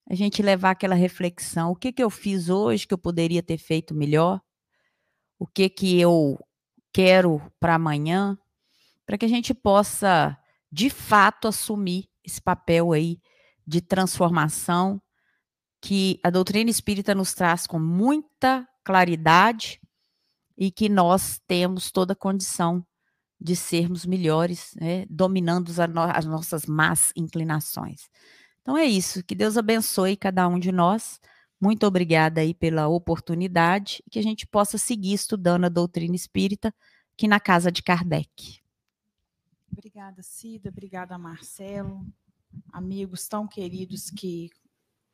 A 0.08 0.14
gente 0.14 0.42
levar 0.42 0.70
aquela 0.70 0.94
reflexão: 0.94 1.72
o 1.72 1.76
que, 1.76 1.92
que 1.92 2.02
eu 2.02 2.08
fiz 2.08 2.48
hoje 2.48 2.86
que 2.86 2.94
eu 2.94 2.98
poderia 2.98 3.42
ter 3.42 3.58
feito 3.58 3.94
melhor? 3.94 4.40
O 5.40 5.46
que, 5.46 5.68
que 5.68 6.00
eu 6.00 6.38
quero 6.92 7.42
para 7.58 7.74
amanhã? 7.74 8.38
Para 9.06 9.18
que 9.18 9.24
a 9.24 9.28
gente 9.28 9.52
possa, 9.52 10.36
de 10.70 10.88
fato, 10.88 11.48
assumir 11.48 12.08
esse 12.24 12.40
papel 12.40 12.92
aí 12.92 13.20
de 13.66 13.80
transformação 13.80 15.00
que 15.80 16.20
a 16.22 16.30
doutrina 16.30 16.70
espírita 16.70 17.14
nos 17.14 17.34
traz 17.34 17.66
com 17.66 17.78
muita 17.78 18.66
claridade 18.84 19.80
e 20.56 20.70
que 20.70 20.88
nós 20.88 21.40
temos 21.46 21.90
toda 21.90 22.12
a 22.12 22.16
condição 22.16 22.86
de 23.40 23.56
sermos 23.56 24.06
melhores, 24.06 24.72
né, 24.80 25.04
dominando 25.10 25.72
as 26.14 26.24
nossas 26.24 26.66
más 26.66 27.12
inclinações. 27.16 28.08
Então 28.60 28.78
é 28.78 28.84
isso, 28.84 29.24
que 29.24 29.34
Deus 29.34 29.56
abençoe 29.56 30.16
cada 30.16 30.46
um 30.46 30.58
de 30.60 30.70
nós. 30.70 31.20
Muito 31.60 31.84
obrigada 31.84 32.40
aí 32.40 32.54
pela 32.54 32.86
oportunidade 32.86 34.00
e 34.06 34.10
que 34.10 34.20
a 34.20 34.22
gente 34.22 34.46
possa 34.46 34.78
seguir 34.78 35.14
estudando 35.14 35.64
a 35.64 35.68
doutrina 35.68 36.14
espírita 36.14 36.72
aqui 37.12 37.26
na 37.26 37.40
casa 37.40 37.72
de 37.72 37.82
Kardec. 37.82 38.61
Obrigada, 39.72 40.22
Cida, 40.22 40.68
obrigada, 40.68 41.16
Marcelo, 41.16 42.06
amigos 42.70 43.26
tão 43.26 43.48
queridos 43.48 44.10
que 44.10 44.50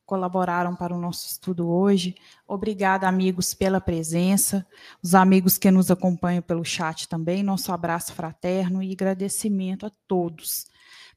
colaboraram 0.05 0.75
para 0.75 0.93
o 0.93 0.99
nosso 0.99 1.29
estudo 1.29 1.71
hoje. 1.71 2.17
Obrigada, 2.47 3.07
amigos, 3.07 3.55
pela 3.55 3.81
presença, 3.81 4.67
os 5.01 5.15
amigos 5.15 5.59
que 5.59 5.71
nos 5.71 5.93
acompanham 5.93 6.43
pelo 6.43 6.65
chat 6.65 7.09
também, 7.09 7.43
nosso 7.43 7.71
abraço 7.71 8.13
fraterno 8.13 8.83
e 8.83 8.93
agradecimento 8.93 9.87
a 9.87 9.91
todos. 10.09 10.67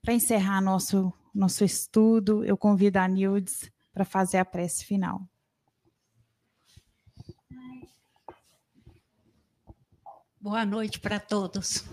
Para 0.01 0.13
encerrar 0.13 0.61
nosso, 0.61 1.11
nosso 1.33 1.63
estudo, 1.63 2.43
eu 2.43 2.55
convido 2.55 2.99
a 2.99 3.07
Nildes 3.07 3.71
para 3.91 4.05
fazer 4.05 4.37
a 4.37 4.45
prece 4.45 4.85
final. 4.85 5.27
Boa 10.39 10.65
noite 10.65 10.99
para 10.99 11.19
todos. 11.19 11.85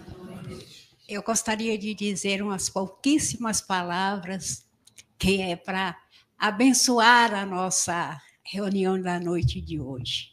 Eu 1.09 1.23
gostaria 1.23 1.79
de 1.79 1.95
dizer 1.95 2.43
umas 2.43 2.69
pouquíssimas 2.69 3.63
palavras 3.63 4.67
que 5.19 5.41
é 5.41 5.57
para 5.57 5.99
abençoar 6.39 7.33
a 7.33 7.47
nossa 7.47 8.21
reunião 8.43 9.01
da 9.01 9.19
noite 9.19 9.59
de 9.59 9.81
hoje. 9.81 10.33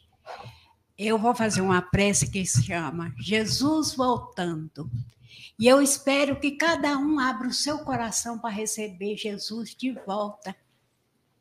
Eu 0.98 1.18
vou 1.18 1.34
fazer 1.34 1.62
uma 1.62 1.80
prece 1.80 2.30
que 2.30 2.44
se 2.44 2.62
chama 2.62 3.14
Jesus 3.18 3.94
voltando. 3.94 4.90
E 5.58 5.66
eu 5.66 5.80
espero 5.80 6.38
que 6.38 6.50
cada 6.50 6.98
um 6.98 7.18
abra 7.18 7.48
o 7.48 7.54
seu 7.54 7.78
coração 7.78 8.38
para 8.38 8.50
receber 8.50 9.16
Jesus 9.16 9.74
de 9.74 9.92
volta, 10.06 10.54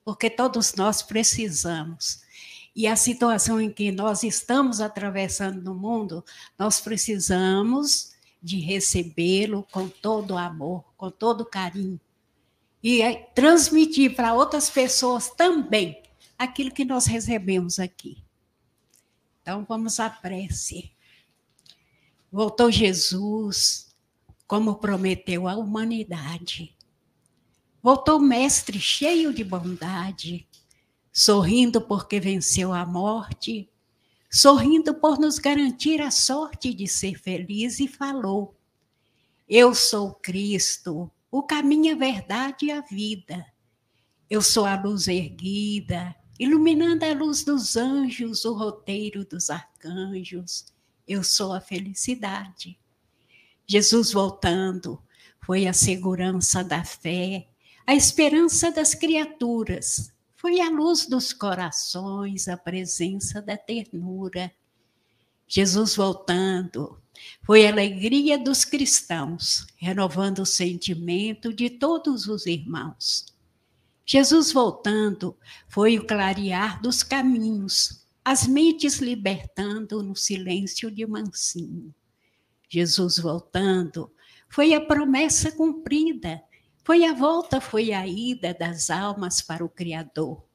porque 0.05 0.29
todos 0.29 0.75
nós 0.75 1.01
precisamos. 1.01 2.21
E 2.73 2.87
a 2.87 2.95
situação 2.95 3.59
em 3.59 3.69
que 3.69 3.91
nós 3.91 4.23
estamos 4.23 4.79
atravessando 4.79 5.61
no 5.61 5.75
mundo, 5.75 6.23
nós 6.57 6.79
precisamos 6.79 8.14
de 8.45 8.59
recebê-lo 8.59 9.65
com 9.71 9.89
todo 9.89 10.37
amor, 10.37 10.85
com 10.95 11.09
todo 11.09 11.43
carinho, 11.43 11.99
e 12.83 13.01
é 13.01 13.15
transmitir 13.15 14.15
para 14.15 14.35
outras 14.35 14.69
pessoas 14.69 15.31
também 15.31 16.03
aquilo 16.37 16.69
que 16.69 16.85
nós 16.85 17.07
recebemos 17.07 17.79
aqui. 17.79 18.23
Então 19.41 19.65
vamos 19.67 19.99
à 19.99 20.11
prece. 20.11 20.91
Voltou 22.31 22.71
Jesus, 22.71 23.95
como 24.45 24.75
prometeu 24.75 25.47
a 25.47 25.55
humanidade. 25.55 26.75
Voltou 27.81 28.19
mestre 28.19 28.79
cheio 28.79 29.33
de 29.33 29.43
bondade, 29.43 30.47
sorrindo 31.11 31.81
porque 31.81 32.19
venceu 32.19 32.71
a 32.71 32.85
morte, 32.85 33.67
sorrindo 34.35 34.93
por 34.93 35.17
nos 35.17 35.39
garantir 35.39 36.01
a 36.01 36.11
sorte 36.11 36.73
de 36.73 36.89
ser 36.89 37.17
feliz 37.17 37.79
e 37.79 37.87
falou: 37.87 38.53
Eu 39.47 39.73
sou 39.73 40.13
Cristo, 40.15 41.09
o 41.31 41.41
caminho, 41.41 41.95
a 41.95 41.97
verdade 41.97 42.65
e 42.65 42.71
a 42.71 42.81
vida. 42.81 43.45
Eu 44.29 44.41
sou 44.41 44.65
a 44.65 44.75
luz 44.75 45.07
erguida, 45.07 46.13
iluminando 46.37 47.05
a 47.05 47.13
luz 47.13 47.45
dos 47.45 47.77
anjos, 47.77 48.43
o 48.43 48.53
roteiro 48.53 49.23
dos 49.23 49.49
arcanjos. 49.49 50.65
Eu 51.07 51.23
sou 51.23 51.53
a 51.53 51.61
felicidade. 51.61 52.77
Jesus 53.65 54.11
voltando 54.11 55.01
foi 55.45 55.65
a 55.65 55.71
segurança 55.71 56.61
da 56.61 56.83
fé, 56.83 57.47
a 57.87 57.95
esperança 57.95 58.69
das 58.69 58.93
criaturas, 58.93 60.11
foi 60.45 60.61
a 60.61 60.69
luz 60.69 61.07
dos 61.07 61.33
corações, 61.33 62.47
a 62.47 62.55
presença 62.55 63.41
da 63.41 63.57
ternura. 63.57 64.53
Jesus 65.47 65.95
voltando 65.95 67.01
foi 67.41 67.65
a 67.65 67.71
alegria 67.71 68.37
dos 68.37 68.63
cristãos, 68.63 69.65
renovando 69.75 70.43
o 70.43 70.45
sentimento 70.45 71.51
de 71.51 71.71
todos 71.71 72.27
os 72.27 72.45
irmãos. 72.45 73.25
Jesus 74.05 74.51
voltando 74.51 75.35
foi 75.67 75.97
o 75.97 76.05
clarear 76.05 76.79
dos 76.79 77.01
caminhos, 77.01 78.05
as 78.23 78.45
mentes 78.45 78.99
libertando 78.99 80.03
no 80.03 80.15
silêncio 80.15 80.91
de 80.91 81.07
mansinho. 81.07 81.91
Jesus 82.69 83.17
voltando 83.17 84.11
foi 84.47 84.75
a 84.75 84.85
promessa 84.85 85.51
cumprida, 85.51 86.39
foi 86.85 87.03
a 87.03 87.13
volta, 87.13 87.59
foi 87.59 87.91
a 87.91 88.05
ida 88.05 88.53
das 88.53 88.91
almas 88.91 89.41
para 89.41 89.65
o 89.65 89.69
Criador. 89.69 90.45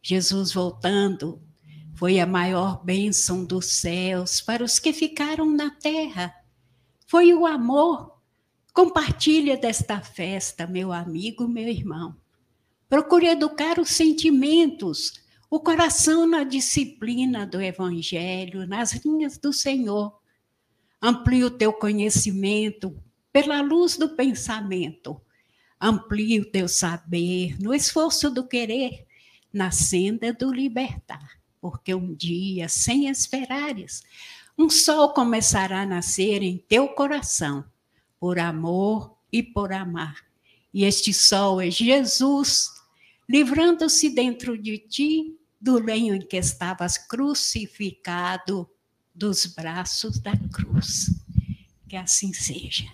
Jesus 0.00 0.52
voltando 0.52 1.42
foi 1.96 2.20
a 2.20 2.26
maior 2.26 2.84
bênção 2.84 3.44
dos 3.44 3.66
céus 3.66 4.40
para 4.40 4.62
os 4.62 4.78
que 4.78 4.92
ficaram 4.92 5.50
na 5.50 5.70
terra. 5.70 6.32
Foi 7.04 7.34
o 7.34 7.44
amor. 7.44 8.16
Compartilha 8.72 9.56
desta 9.56 10.00
festa, 10.00 10.68
meu 10.68 10.92
amigo, 10.92 11.48
meu 11.48 11.66
irmão. 11.68 12.14
Procure 12.88 13.26
educar 13.26 13.80
os 13.80 13.90
sentimentos, 13.90 15.20
o 15.50 15.58
coração 15.58 16.28
na 16.28 16.44
disciplina 16.44 17.44
do 17.44 17.60
Evangelho, 17.60 18.68
nas 18.68 18.92
linhas 19.04 19.36
do 19.36 19.52
Senhor. 19.52 20.16
Amplie 21.02 21.42
o 21.42 21.50
teu 21.50 21.72
conhecimento 21.72 22.96
pela 23.32 23.60
luz 23.62 23.96
do 23.96 24.10
pensamento. 24.10 25.20
Amplie 25.80 26.40
o 26.40 26.50
teu 26.50 26.68
saber 26.68 27.60
no 27.60 27.74
esforço 27.74 28.30
do 28.30 28.46
querer, 28.46 29.06
na 29.52 29.70
senda 29.70 30.32
do 30.32 30.52
libertar 30.52 31.36
porque 31.60 31.92
um 31.92 32.14
dia, 32.14 32.68
sem 32.68 33.08
esperares, 33.08 34.04
um 34.56 34.70
sol 34.70 35.12
começará 35.12 35.82
a 35.82 35.86
nascer 35.86 36.40
em 36.40 36.58
teu 36.58 36.88
coração, 36.88 37.64
por 38.20 38.38
amor 38.38 39.16
e 39.32 39.42
por 39.42 39.72
amar. 39.72 40.24
E 40.72 40.84
este 40.84 41.12
sol 41.12 41.60
é 41.60 41.68
Jesus, 41.68 42.70
livrando-se 43.28 44.10
dentro 44.10 44.56
de 44.56 44.78
ti 44.78 45.36
do 45.60 45.78
lenho 45.80 46.14
em 46.14 46.20
que 46.20 46.36
estavas 46.36 46.96
crucificado, 46.96 48.70
dos 49.12 49.46
braços 49.46 50.20
da 50.20 50.36
cruz. 50.52 51.10
Que 51.88 51.96
assim 51.96 52.32
seja. 52.32 52.84